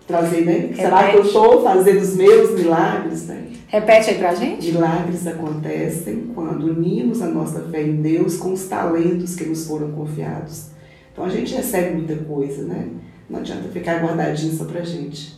trazer, 0.08 0.46
né? 0.46 0.54
Repete. 0.54 0.76
Será 0.82 1.10
que 1.10 1.18
eu 1.18 1.24
estou 1.24 1.64
fazendo 1.64 2.02
os 2.02 2.16
meus 2.16 2.60
milagres, 2.60 3.28
né? 3.28 3.48
Repete 3.68 4.10
aí 4.10 4.18
pra 4.18 4.36
gente. 4.36 4.72
Milagres 4.72 5.26
acontecem 5.26 6.32
quando 6.36 6.66
unimos 6.66 7.22
a 7.22 7.28
nossa 7.28 7.62
fé 7.70 7.82
em 7.82 8.02
Deus 8.02 8.38
com 8.38 8.52
os 8.52 8.66
talentos 8.66 9.36
que 9.36 9.46
nos 9.46 9.66
foram 9.66 9.92
confiados. 9.92 10.72
Então 11.12 11.24
a 11.24 11.30
gente 11.30 11.54
recebe 11.54 11.96
muita 11.96 12.16
coisa, 12.18 12.64
né? 12.64 12.90
Não 13.30 13.40
adianta 13.40 13.70
ficar 13.70 14.02
guardadinho 14.02 14.54
só 14.54 14.66
pra 14.66 14.82
gente. 14.82 15.38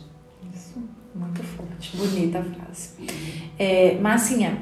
Isso, 0.52 0.82
muito 1.14 1.42
forte. 1.44 1.96
Bonita 1.96 2.40
a 2.40 2.42
frase. 2.42 2.90
É, 3.56 3.98
Marcinha. 4.00 4.58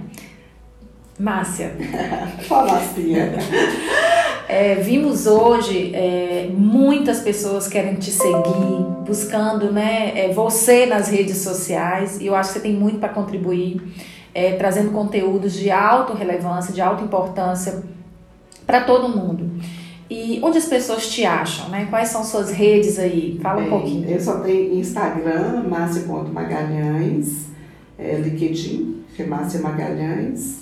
Márcia. 1.19 1.75
Fala, 2.47 2.73
Marcinha. 2.73 3.33
É, 4.53 4.75
vimos 4.75 5.27
hoje 5.27 5.93
é, 5.95 6.51
muitas 6.55 7.21
pessoas 7.21 7.67
querem 7.67 7.95
te 7.95 8.11
seguir, 8.11 8.85
buscando 9.07 9.73
né, 9.73 10.13
é, 10.15 10.31
você 10.31 10.85
nas 10.85 11.09
redes 11.09 11.39
sociais, 11.39 12.21
e 12.21 12.27
eu 12.27 12.35
acho 12.35 12.53
que 12.53 12.59
você 12.59 12.61
tem 12.61 12.75
muito 12.75 12.99
para 12.99 13.09
contribuir, 13.09 13.81
é, 14.35 14.53
trazendo 14.57 14.91
conteúdos 14.91 15.55
de 15.55 15.71
alta 15.71 16.13
relevância, 16.13 16.71
de 16.71 16.83
alta 16.83 17.03
importância 17.03 17.83
para 18.67 18.83
todo 18.83 19.09
mundo. 19.09 19.51
E 20.11 20.39
onde 20.43 20.59
as 20.59 20.67
pessoas 20.67 21.09
te 21.09 21.25
acham, 21.25 21.71
né? 21.71 21.87
Quais 21.89 22.11
são 22.11 22.23
suas 22.23 22.51
redes 22.51 22.99
aí? 22.99 23.41
Fala 23.43 23.63
Bem, 23.63 23.69
um 23.69 23.71
pouquinho. 23.71 24.07
Eu 24.07 24.21
só 24.21 24.41
tenho 24.41 24.75
Instagram, 24.75 25.63
Márcia.magalhães, 25.67 27.47
é, 27.99 28.17
LinkedIn, 28.17 29.03
que 29.17 29.23
é 29.23 29.27
Márcia 29.27 29.63
Magalhães. 29.63 30.62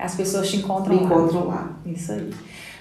As 0.00 0.14
pessoas 0.14 0.48
te 0.48 0.56
encontram 0.56 0.94
Me 0.94 1.00
lá. 1.00 1.06
encontram 1.06 1.48
lá. 1.48 1.70
Isso 1.86 2.12
aí. 2.12 2.30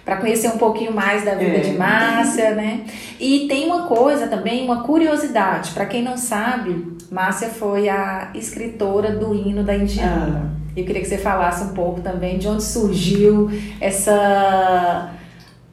Para 0.06 0.18
conhecer 0.18 0.48
um 0.48 0.58
pouquinho 0.58 0.94
mais 0.94 1.24
da 1.24 1.36
vida 1.36 1.58
é. 1.58 1.60
de 1.60 1.78
Márcia, 1.78 2.56
né? 2.56 2.86
E 3.20 3.48
tem 3.48 3.68
uma 3.68 3.84
coisa 3.84 4.28
também, 4.28 4.64
uma 4.64 4.82
curiosidade. 4.84 5.72
Para 5.72 5.86
quem 5.86 6.02
não 6.02 6.18
sabe, 6.18 6.98
Márcia 7.12 7.50
foi 7.50 7.90
a 7.90 8.32
escritora 8.34 9.12
do 9.12 9.36
hino 9.36 9.64
da 9.64 9.76
Indiana. 9.76 10.52
Ah. 10.56 10.60
Eu 10.76 10.86
queria 10.86 11.02
que 11.02 11.08
você 11.08 11.18
falasse 11.18 11.64
um 11.64 11.74
pouco 11.74 12.02
também 12.02 12.40
de 12.40 12.48
onde 12.48 12.64
surgiu 12.64 13.50
essa 13.80 15.12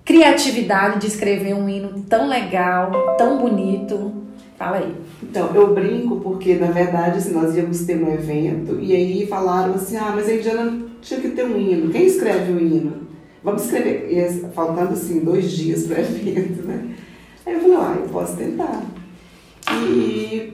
criatividade 0.05 1.01
de 1.01 1.07
escrever 1.07 1.55
um 1.55 1.69
hino 1.69 2.05
tão 2.09 2.29
legal, 2.29 2.91
tão 3.17 3.39
bonito. 3.39 4.13
Fala 4.59 4.79
aí. 4.79 4.95
Então, 5.23 5.55
eu 5.55 5.75
brinco 5.75 6.17
porque, 6.21 6.55
na 6.55 6.69
verdade, 6.69 7.19
assim, 7.19 7.33
nós 7.33 7.57
íamos 7.57 7.81
ter 7.85 8.03
um 8.03 8.13
evento 8.13 8.79
e 8.81 8.95
aí 8.95 9.27
falaram 9.27 9.75
assim, 9.75 9.97
ah, 9.97 10.13
mas 10.15 10.29
a 10.29 10.35
Indiana 10.35 10.79
tinha 11.07 11.21
que 11.21 11.29
ter 11.31 11.45
um 11.45 11.57
hino. 11.57 11.91
Quem 11.91 12.05
escreve 12.05 12.53
o 12.53 12.61
hino? 12.61 13.07
Vamos 13.43 13.65
escrever. 13.65 14.09
E, 14.11 14.51
faltando, 14.51 14.93
assim, 14.93 15.21
dois 15.21 15.51
dias 15.53 15.87
para 15.87 15.99
o 15.99 16.01
evento, 16.01 16.67
né? 16.67 16.97
Aí 17.47 17.55
eu 17.55 17.61
falei, 17.61 17.77
ah, 17.77 17.97
eu 18.01 18.09
posso 18.09 18.37
tentar. 18.37 18.83
E 19.89 20.53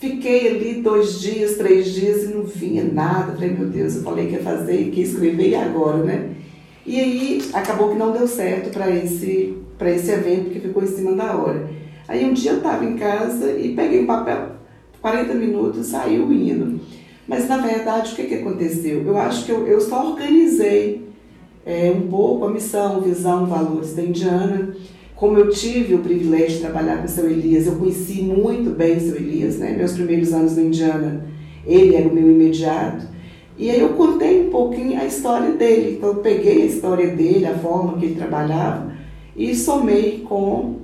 fiquei 0.00 0.48
ali 0.48 0.82
dois 0.82 1.20
dias, 1.20 1.56
três 1.56 1.92
dias 1.92 2.24
e 2.24 2.34
não 2.34 2.42
vinha 2.42 2.82
nada. 2.82 3.32
Falei, 3.32 3.50
meu 3.50 3.68
Deus, 3.68 3.94
eu 3.94 4.02
falei 4.02 4.26
que 4.26 4.32
ia 4.32 4.42
fazer, 4.42 4.90
que 4.90 5.00
ia 5.00 5.06
escrever 5.06 5.50
e 5.50 5.54
agora, 5.54 6.02
né? 6.02 6.30
E 6.84 6.98
aí 6.98 7.42
acabou 7.52 7.90
que 7.90 7.98
não 7.98 8.10
deu 8.10 8.26
certo 8.26 8.70
para 8.70 8.90
esse, 8.90 9.56
esse 9.80 10.10
evento, 10.10 10.44
porque 10.44 10.60
ficou 10.60 10.82
em 10.82 10.88
cima 10.88 11.12
da 11.12 11.36
hora. 11.36 11.70
Aí 12.08 12.24
um 12.24 12.32
dia 12.32 12.52
eu 12.52 12.56
estava 12.56 12.84
em 12.84 12.96
casa 12.96 13.52
e 13.52 13.72
peguei 13.76 14.02
um 14.02 14.06
papel, 14.06 14.56
40 15.00 15.32
minutos, 15.34 15.86
saiu 15.86 16.26
o 16.26 16.32
hino. 16.32 16.80
Mas 17.30 17.48
na 17.48 17.58
verdade, 17.58 18.12
o 18.12 18.16
que, 18.16 18.24
que 18.24 18.34
aconteceu? 18.34 19.06
Eu 19.06 19.16
acho 19.16 19.44
que 19.44 19.52
eu, 19.52 19.64
eu 19.64 19.80
só 19.80 20.10
organizei 20.10 21.06
é, 21.64 21.88
um 21.96 22.08
pouco 22.08 22.44
a 22.44 22.50
missão, 22.50 23.00
visão, 23.00 23.46
valores 23.46 23.94
da 23.94 24.02
Indiana. 24.02 24.74
Como 25.14 25.38
eu 25.38 25.48
tive 25.48 25.94
o 25.94 26.00
privilégio 26.00 26.56
de 26.56 26.58
trabalhar 26.58 26.98
com 26.98 27.04
o 27.04 27.08
seu 27.08 27.30
Elias, 27.30 27.68
eu 27.68 27.76
conheci 27.76 28.20
muito 28.22 28.70
bem 28.70 28.96
o 28.96 29.00
seu 29.00 29.14
Elias, 29.14 29.58
né? 29.58 29.76
Meus 29.76 29.92
primeiros 29.92 30.32
anos 30.32 30.56
na 30.56 30.62
Indiana, 30.62 31.24
ele 31.64 31.94
era 31.94 32.08
o 32.08 32.12
meu 32.12 32.28
imediato. 32.28 33.06
E 33.56 33.70
aí 33.70 33.80
eu 33.80 33.90
contei 33.90 34.48
um 34.48 34.50
pouquinho 34.50 35.00
a 35.00 35.04
história 35.04 35.52
dele. 35.52 35.98
Então 35.98 36.08
eu 36.08 36.16
peguei 36.16 36.62
a 36.62 36.66
história 36.66 37.14
dele, 37.14 37.46
a 37.46 37.54
forma 37.54 37.96
que 37.96 38.06
ele 38.06 38.16
trabalhava 38.16 38.90
e 39.36 39.54
somei 39.54 40.24
com 40.28 40.78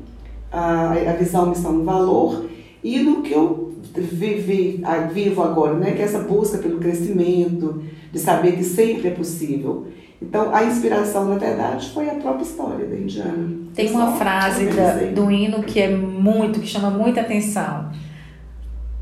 a, 0.52 0.92
a 0.92 1.12
visão, 1.14 1.46
missão, 1.46 1.82
valor 1.82 2.44
e 2.84 3.00
no 3.00 3.22
que 3.22 3.32
eu 3.32 3.65
vivi, 4.00 4.82
vivo 5.12 5.42
agora, 5.42 5.74
né? 5.74 5.92
Que 5.92 6.02
é 6.02 6.04
essa 6.04 6.20
busca 6.20 6.58
pelo 6.58 6.78
crescimento, 6.78 7.82
de 8.12 8.18
saber 8.18 8.52
que 8.52 8.64
sempre 8.64 9.08
é 9.08 9.10
possível. 9.10 9.86
Então, 10.20 10.54
a 10.54 10.64
inspiração, 10.64 11.26
na 11.26 11.36
verdade, 11.36 11.90
foi 11.90 12.08
a 12.08 12.14
própria 12.14 12.42
história 12.42 12.86
da 12.86 12.96
Indiana. 12.96 13.48
Tem 13.74 13.90
uma 13.90 14.12
frase 14.12 14.66
da, 14.66 14.94
do 15.14 15.30
hino 15.30 15.62
que 15.62 15.80
é 15.80 15.94
muito, 15.94 16.60
que 16.60 16.66
chama 16.66 16.90
muita 16.90 17.20
atenção. 17.20 17.90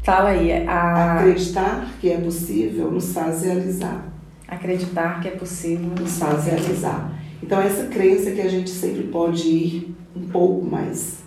Fala 0.03 0.30
aí. 0.30 0.53
A... 0.66 1.14
Acreditar 1.14 1.95
que 2.01 2.11
é 2.11 2.18
possível 2.18 2.90
nos 2.90 3.12
faz 3.12 3.42
realizar. 3.42 4.12
Acreditar 4.47 5.20
que 5.20 5.28
é 5.28 5.30
possível 5.30 5.90
nos 5.99 6.18
faz 6.18 6.45
realizar. 6.45 7.12
Então, 7.42 7.61
essa 7.61 7.84
crença 7.86 8.32
que 8.32 8.40
a 8.40 8.49
gente 8.49 8.70
sempre 8.70 9.05
pode 9.05 9.49
ir 9.49 9.97
um 10.16 10.28
pouco 10.28 10.66
mais. 10.66 11.24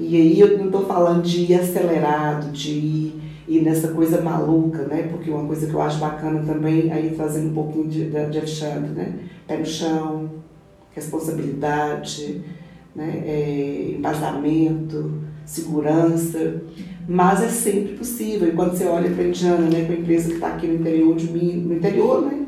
E 0.00 0.16
aí 0.16 0.40
eu 0.40 0.56
não 0.56 0.66
estou 0.66 0.86
falando 0.86 1.22
de 1.22 1.52
ir 1.52 1.54
acelerado, 1.54 2.50
de 2.50 2.70
ir 2.70 3.22
e 3.46 3.60
nessa 3.60 3.88
coisa 3.88 4.20
maluca, 4.20 4.84
né? 4.84 5.08
Porque 5.10 5.28
uma 5.28 5.44
coisa 5.44 5.66
que 5.66 5.74
eu 5.74 5.82
acho 5.82 5.98
bacana 5.98 6.40
também, 6.46 6.92
aí 6.92 7.12
trazendo 7.16 7.50
um 7.50 7.54
pouquinho 7.54 7.88
de, 7.88 8.04
de, 8.04 8.26
de 8.30 8.38
Alexandre, 8.38 8.90
né? 8.90 9.14
Pé 9.46 9.58
no 9.58 9.66
chão, 9.66 10.30
responsabilidade, 10.92 12.42
né? 12.94 13.22
É, 13.26 13.94
embasamento, 13.98 15.20
segurança, 15.44 16.62
mas 17.08 17.42
é 17.42 17.48
sempre 17.48 17.96
possível. 17.96 18.48
E 18.48 18.52
quando 18.52 18.76
você 18.76 18.84
olha 18.84 19.10
para 19.10 19.24
a 19.24 19.26
Indiana, 19.26 19.68
né, 19.68 19.84
com 19.84 19.92
a 19.94 19.96
empresa 19.96 20.28
que 20.28 20.34
está 20.34 20.46
aqui 20.54 20.68
no 20.68 20.74
interior 20.76 21.16
de 21.16 21.32
mim, 21.32 21.56
no 21.56 21.74
interior, 21.74 22.22
né? 22.22 22.46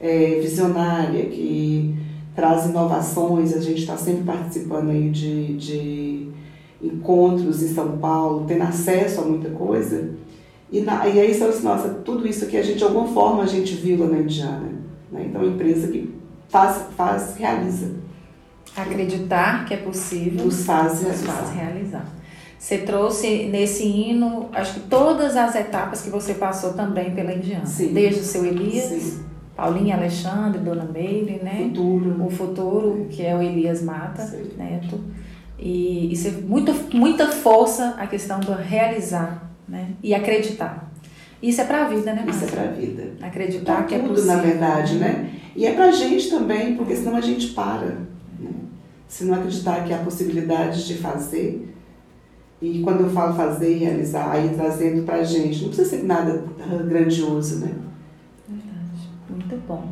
É, 0.00 0.40
visionária, 0.40 1.26
que 1.26 1.94
traz 2.34 2.66
inovações, 2.66 3.54
a 3.54 3.60
gente 3.60 3.82
está 3.82 3.96
sempre 3.96 4.24
participando 4.24 4.90
aí 4.90 5.10
de, 5.10 5.56
de 5.56 6.09
encontros 6.82 7.62
em 7.62 7.68
São 7.68 7.98
Paulo, 7.98 8.44
tendo 8.46 8.62
acesso 8.62 9.20
a 9.20 9.24
muita 9.24 9.50
coisa. 9.50 10.10
E, 10.72 10.80
na, 10.80 11.06
e 11.06 11.20
aí, 11.20 11.30
assim, 11.30 11.64
nossa, 11.64 11.88
tudo 11.88 12.26
isso 12.26 12.46
que 12.46 12.56
a 12.56 12.62
gente, 12.62 12.78
de 12.78 12.84
alguma 12.84 13.08
forma, 13.08 13.42
a 13.42 13.46
gente 13.46 13.74
viu 13.74 13.98
lá 13.98 14.06
na 14.06 14.18
Indiana. 14.18 14.68
Né? 15.10 15.26
Então, 15.28 15.42
é 15.42 15.44
uma 15.44 15.54
empresa 15.54 15.88
que 15.88 16.14
faz, 16.48 16.86
faz 16.96 17.36
realiza. 17.36 17.90
Acreditar 18.76 19.64
que 19.66 19.74
é 19.74 19.76
possível. 19.76 20.44
Nos 20.44 20.64
faz 20.64 21.02
realizar. 21.02 21.26
Nos 21.26 21.36
faz 21.36 21.50
realizar. 21.50 22.20
Você 22.56 22.78
trouxe 22.78 23.46
nesse 23.46 23.84
hino, 23.84 24.50
acho 24.52 24.74
que 24.74 24.80
todas 24.80 25.34
as 25.34 25.54
etapas 25.56 26.02
que 26.02 26.10
você 26.10 26.34
passou 26.34 26.74
também 26.74 27.12
pela 27.14 27.32
Indiana. 27.32 27.64
Sim. 27.64 27.92
Desde 27.92 28.20
o 28.20 28.22
seu 28.22 28.44
Elias, 28.44 28.84
Sim. 28.84 29.24
Paulinha 29.56 29.96
Alexandre, 29.96 30.60
Dona 30.60 30.84
Meire, 30.84 31.40
né? 31.42 31.64
Futuro. 31.68 32.24
O 32.24 32.30
futuro, 32.30 33.06
que 33.08 33.24
é 33.24 33.34
o 33.34 33.42
Elias 33.42 33.82
Mata, 33.82 34.22
Sim. 34.22 34.50
neto. 34.58 35.00
E 35.60 36.12
isso 36.12 36.28
é 36.28 36.30
muito, 36.30 36.72
muita 36.96 37.28
força 37.28 37.94
a 37.98 38.06
questão 38.06 38.40
do 38.40 38.52
realizar 38.52 39.50
né? 39.70 39.90
E 40.02 40.14
acreditar. 40.14 40.90
Isso 41.40 41.60
é 41.60 41.64
para 41.64 41.86
a 41.86 41.88
vida, 41.88 42.12
né, 42.12 42.22
Márcia? 42.26 42.44
Isso 42.46 42.54
é 42.54 42.58
para 42.58 42.70
a 42.70 42.72
vida. 42.72 43.12
Acreditar 43.22 43.76
pra 43.76 43.84
que 43.84 43.94
é 43.94 43.98
tudo, 43.98 44.10
é 44.10 44.14
possível. 44.14 44.36
na 44.36 44.42
verdade, 44.42 44.96
né? 44.96 45.30
E 45.56 45.64
é 45.64 45.72
para 45.72 45.86
a 45.86 45.92
gente 45.92 46.28
também, 46.28 46.76
porque 46.76 46.94
senão 46.94 47.16
a 47.16 47.20
gente 47.20 47.48
para. 47.48 47.86
Né? 48.38 48.50
Se 49.08 49.24
não 49.24 49.34
acreditar 49.34 49.84
que 49.84 49.94
há 49.94 49.98
possibilidades 49.98 50.86
de 50.86 50.98
fazer, 50.98 51.74
e 52.60 52.80
quando 52.80 53.04
eu 53.04 53.10
falo 53.10 53.34
fazer 53.34 53.74
e 53.74 53.78
realizar, 53.78 54.30
aí 54.30 54.50
trazendo 54.54 55.04
para 55.04 55.16
a 55.16 55.24
gente, 55.24 55.62
não 55.62 55.68
precisa 55.68 55.88
ser 55.88 56.04
nada 56.04 56.44
grandioso, 56.86 57.60
né? 57.60 57.72
Verdade. 58.46 59.08
Muito 59.30 59.56
bom. 59.66 59.88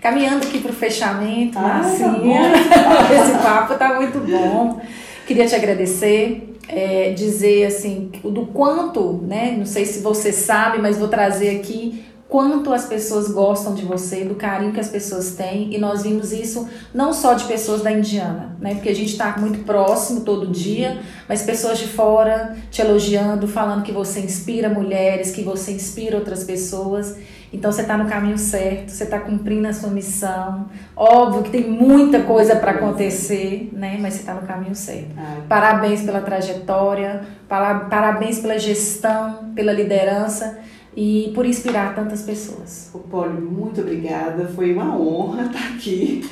Caminhando 0.00 0.46
aqui 0.46 0.60
para 0.60 0.70
o 0.70 0.74
fechamento, 0.74 1.58
ah, 1.58 1.62
Marcinha. 1.62 2.52
Tá 2.70 3.12
esse 3.12 3.32
papo 3.42 3.74
tá 3.74 3.94
muito 3.96 4.20
bom. 4.20 4.80
Queria 5.28 5.46
te 5.46 5.54
agradecer 5.54 6.54
é, 6.66 7.12
dizer 7.12 7.66
assim 7.66 8.10
do 8.24 8.46
quanto, 8.46 9.20
né? 9.26 9.54
Não 9.58 9.66
sei 9.66 9.84
se 9.84 10.00
você 10.00 10.32
sabe, 10.32 10.78
mas 10.78 10.96
vou 10.96 11.06
trazer 11.06 11.60
aqui 11.60 12.02
quanto 12.26 12.72
as 12.72 12.86
pessoas 12.86 13.30
gostam 13.30 13.74
de 13.74 13.84
você, 13.84 14.24
do 14.24 14.36
carinho 14.36 14.72
que 14.72 14.80
as 14.80 14.88
pessoas 14.88 15.32
têm, 15.32 15.74
e 15.74 15.76
nós 15.76 16.02
vimos 16.02 16.32
isso 16.32 16.66
não 16.94 17.12
só 17.12 17.34
de 17.34 17.44
pessoas 17.44 17.82
da 17.82 17.92
Indiana, 17.92 18.56
né? 18.58 18.72
Porque 18.72 18.88
a 18.88 18.94
gente 18.94 19.12
está 19.12 19.36
muito 19.36 19.64
próximo 19.64 20.22
todo 20.22 20.46
dia, 20.46 20.98
mas 21.28 21.42
pessoas 21.42 21.78
de 21.78 21.88
fora 21.88 22.56
te 22.70 22.80
elogiando, 22.80 23.46
falando 23.46 23.82
que 23.82 23.92
você 23.92 24.20
inspira 24.20 24.70
mulheres, 24.70 25.30
que 25.30 25.42
você 25.42 25.72
inspira 25.72 26.16
outras 26.16 26.42
pessoas. 26.42 27.16
Então 27.52 27.72
você 27.72 27.82
está 27.82 27.96
no 27.96 28.08
caminho 28.08 28.36
certo, 28.36 28.90
você 28.90 29.04
está 29.04 29.18
cumprindo 29.18 29.68
a 29.68 29.72
sua 29.72 29.90
missão. 29.90 30.68
Óbvio 30.94 31.42
que 31.44 31.50
tem 31.50 31.70
muita 31.70 32.22
coisa 32.22 32.56
para 32.56 32.72
acontecer, 32.72 33.70
né? 33.72 33.98
Mas 34.00 34.14
você 34.14 34.20
está 34.20 34.34
no 34.34 34.46
caminho 34.46 34.74
certo. 34.74 35.10
Ai. 35.16 35.42
Parabéns 35.48 36.02
pela 36.02 36.20
trajetória, 36.20 37.22
parabéns 37.48 38.38
pela 38.40 38.58
gestão, 38.58 39.52
pela 39.54 39.72
liderança 39.72 40.58
e 40.94 41.32
por 41.34 41.46
inspirar 41.46 41.94
tantas 41.94 42.22
pessoas. 42.22 42.90
O 42.92 42.98
Poli, 42.98 43.40
muito 43.40 43.80
obrigada. 43.80 44.46
Foi 44.48 44.72
uma 44.72 44.98
honra 44.98 45.44
estar 45.46 45.74
aqui. 45.74 46.28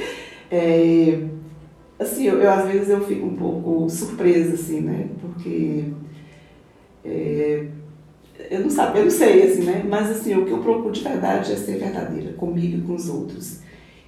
É, 0.51 1.23
assim, 1.99 2.25
eu, 2.25 2.41
eu, 2.41 2.51
às 2.51 2.67
vezes 2.67 2.89
eu 2.89 3.01
fico 3.07 3.27
um 3.27 3.37
pouco 3.37 3.89
surpresa, 3.89 4.55
assim, 4.55 4.81
né? 4.81 5.09
Porque 5.21 5.85
é, 7.05 7.67
eu 8.51 8.61
não 8.61 8.71
sabe, 8.71 8.99
eu 8.99 9.05
não 9.05 9.11
sei, 9.11 9.43
assim, 9.43 9.63
né? 9.63 9.85
Mas 9.89 10.11
assim, 10.11 10.35
o 10.35 10.45
que 10.45 10.53
eu 10.53 10.59
procuro 10.59 10.93
de 10.93 11.03
verdade 11.03 11.53
é 11.53 11.57
ser 11.57 11.79
verdadeira 11.79 12.33
comigo 12.33 12.79
e 12.79 12.81
com 12.83 12.95
os 12.95 13.09
outros. 13.09 13.61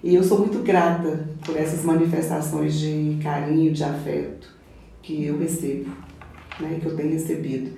E 0.02 0.14
eu 0.14 0.22
sou 0.22 0.38
muito 0.38 0.62
grata 0.62 1.28
por 1.44 1.56
essas 1.56 1.84
manifestações 1.84 2.78
de 2.78 3.18
carinho, 3.22 3.72
de 3.72 3.82
afeto 3.82 4.48
que 5.02 5.24
eu 5.24 5.38
recebo, 5.38 5.90
né? 6.60 6.78
Que 6.80 6.86
eu 6.86 6.96
tenho 6.96 7.10
recebido. 7.10 7.72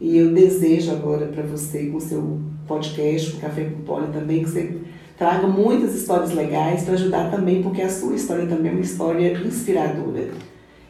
E 0.00 0.16
eu 0.18 0.32
desejo 0.32 0.92
agora 0.92 1.26
para 1.26 1.42
você, 1.42 1.86
com 1.86 1.98
seu 1.98 2.40
podcast, 2.68 3.36
o 3.36 3.40
Café 3.40 3.64
com 3.64 3.82
Poli 3.82 4.12
também, 4.12 4.42
que 4.42 4.50
você 4.50 4.76
traga 5.16 5.46
muitas 5.46 5.94
histórias 5.94 6.32
legais 6.32 6.82
para 6.82 6.94
ajudar 6.94 7.30
também, 7.30 7.62
porque 7.62 7.80
a 7.80 7.88
sua 7.88 8.14
história 8.14 8.46
também 8.46 8.72
é 8.72 8.74
uma 8.74 8.82
história 8.82 9.32
inspiradora. 9.38 10.28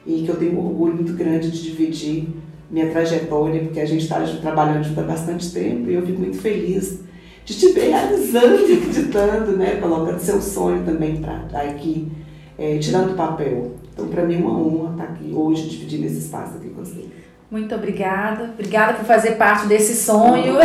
E 0.05 0.23
que 0.23 0.29
eu 0.29 0.35
tenho 0.35 0.59
um 0.59 0.65
orgulho 0.65 0.95
muito 0.95 1.13
grande 1.13 1.49
de 1.49 1.63
dividir 1.63 2.27
minha 2.69 2.89
trajetória, 2.89 3.61
porque 3.61 3.79
a 3.79 3.85
gente 3.85 4.03
está 4.03 4.19
trabalhando 4.41 4.83
junto 4.83 4.99
há 4.99 5.03
bastante 5.03 5.51
tempo 5.51 5.89
e 5.89 5.93
eu 5.93 6.05
fico 6.05 6.19
muito 6.19 6.37
feliz 6.37 6.99
de 7.45 7.57
te 7.57 7.71
ver 7.71 7.89
realizando 7.89 8.65
acreditando, 8.73 9.57
né? 9.57 9.77
colocando 9.77 10.19
seu 10.19 10.41
sonho 10.41 10.83
também 10.83 11.17
para 11.17 11.45
estar 11.45 11.61
aqui, 11.61 12.11
é, 12.57 12.77
tirando 12.77 13.13
o 13.13 13.15
papel. 13.15 13.71
Então, 13.93 14.07
para 14.09 14.25
mim 14.25 14.35
é 14.35 14.37
uma 14.37 14.59
honra 14.59 14.91
estar 14.91 15.03
aqui 15.05 15.31
hoje, 15.33 15.69
dividindo 15.69 16.05
esse 16.05 16.19
espaço 16.19 16.57
aqui 16.57 16.69
com 16.69 16.83
você. 16.83 17.05
Muito 17.49 17.73
obrigada. 17.73 18.51
Obrigada 18.53 18.93
por 18.93 19.05
fazer 19.05 19.31
parte 19.31 19.67
desse 19.67 19.95
sonho. 19.95 20.55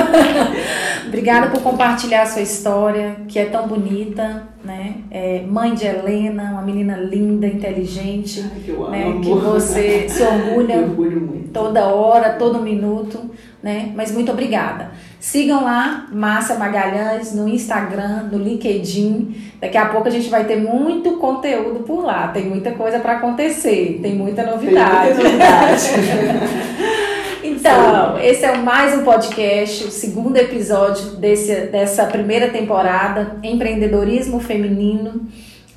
obrigada 1.06 1.48
por 1.48 1.62
compartilhar 1.62 2.22
a 2.22 2.26
sua 2.26 2.42
história, 2.42 3.18
que 3.28 3.38
é 3.38 3.44
tão 3.44 3.68
bonita, 3.68 4.48
né? 4.64 4.96
É 5.08 5.42
mãe 5.46 5.74
de 5.74 5.86
Helena, 5.86 6.50
uma 6.50 6.62
menina 6.62 6.96
linda, 6.96 7.46
inteligente, 7.46 8.44
Ai, 8.52 8.60
que, 8.64 8.70
eu 8.70 8.90
né? 8.90 9.20
que 9.22 9.30
você 9.30 10.08
se 10.08 10.24
orgulha 10.24 10.78
muito. 10.86 11.50
toda 11.52 11.86
hora, 11.86 12.30
todo 12.30 12.60
minuto, 12.60 13.30
né? 13.62 13.92
Mas 13.94 14.10
muito 14.10 14.32
obrigada. 14.32 14.90
Sigam 15.20 15.62
lá, 15.62 16.08
Márcia 16.10 16.56
Magalhães, 16.56 17.32
no 17.32 17.48
Instagram, 17.48 18.24
no 18.32 18.38
LinkedIn. 18.38 19.52
Daqui 19.60 19.78
a 19.78 19.86
pouco 19.86 20.08
a 20.08 20.10
gente 20.10 20.28
vai 20.28 20.44
ter 20.44 20.56
muito 20.56 21.12
conteúdo 21.18 21.84
por 21.84 22.04
lá. 22.04 22.28
Tem 22.28 22.44
muita 22.44 22.72
coisa 22.72 22.98
para 22.98 23.12
acontecer, 23.18 24.00
tem 24.02 24.16
muita 24.16 24.44
novidade. 24.44 25.14
Tem 25.14 25.30
muita 25.30 25.44
novidade. 25.44 25.88
então, 27.44 28.18
esse 28.18 28.44
é 28.44 28.56
mais 28.56 28.98
um 28.98 29.04
podcast, 29.04 29.84
o 29.84 29.90
segundo 29.92 30.36
episódio 30.36 31.16
desse, 31.16 31.54
dessa 31.66 32.06
primeira 32.06 32.48
temporada, 32.48 33.36
Empreendedorismo 33.44 34.40
Feminino. 34.40 35.28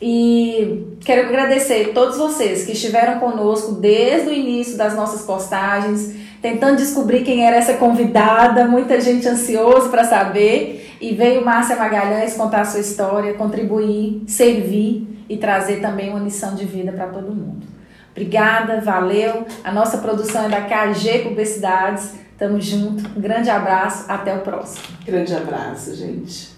E 0.01 0.97
quero 1.05 1.27
agradecer 1.27 1.89
a 1.89 1.93
todos 1.93 2.17
vocês 2.17 2.65
que 2.65 2.73
estiveram 2.73 3.19
conosco 3.19 3.73
desde 3.73 4.29
o 4.29 4.33
início 4.33 4.75
das 4.75 4.95
nossas 4.95 5.21
postagens 5.21 6.24
tentando 6.45 6.77
descobrir 6.77 7.23
quem 7.23 7.43
era 7.43 7.55
essa 7.55 7.73
convidada, 7.73 8.67
muita 8.67 9.01
gente 9.01 9.27
ansiosa 9.27 9.89
para 9.89 10.03
saber. 10.03 10.95
E 11.01 11.15
veio 11.15 11.43
Márcia 11.43 11.75
Magalhães 11.75 12.35
contar 12.35 12.61
a 12.61 12.65
sua 12.65 12.81
história, 12.81 13.33
contribuir, 13.33 14.21
servir 14.27 15.25
e 15.27 15.37
trazer 15.37 15.81
também 15.81 16.11
uma 16.11 16.19
lição 16.19 16.53
de 16.53 16.63
vida 16.63 16.91
para 16.91 17.07
todo 17.07 17.33
mundo. 17.33 17.65
Obrigada, 18.11 18.79
valeu. 18.79 19.47
A 19.63 19.71
nossa 19.71 19.97
produção 19.97 20.45
é 20.45 20.49
da 20.49 20.61
KG 20.61 21.23
Publicidades. 21.23 22.13
Tamo 22.37 22.61
junto. 22.61 23.09
Um 23.17 23.21
grande 23.21 23.49
abraço, 23.49 24.05
até 24.07 24.35
o 24.35 24.41
próximo. 24.41 24.83
Grande 25.03 25.33
abraço, 25.33 25.95
gente. 25.95 26.53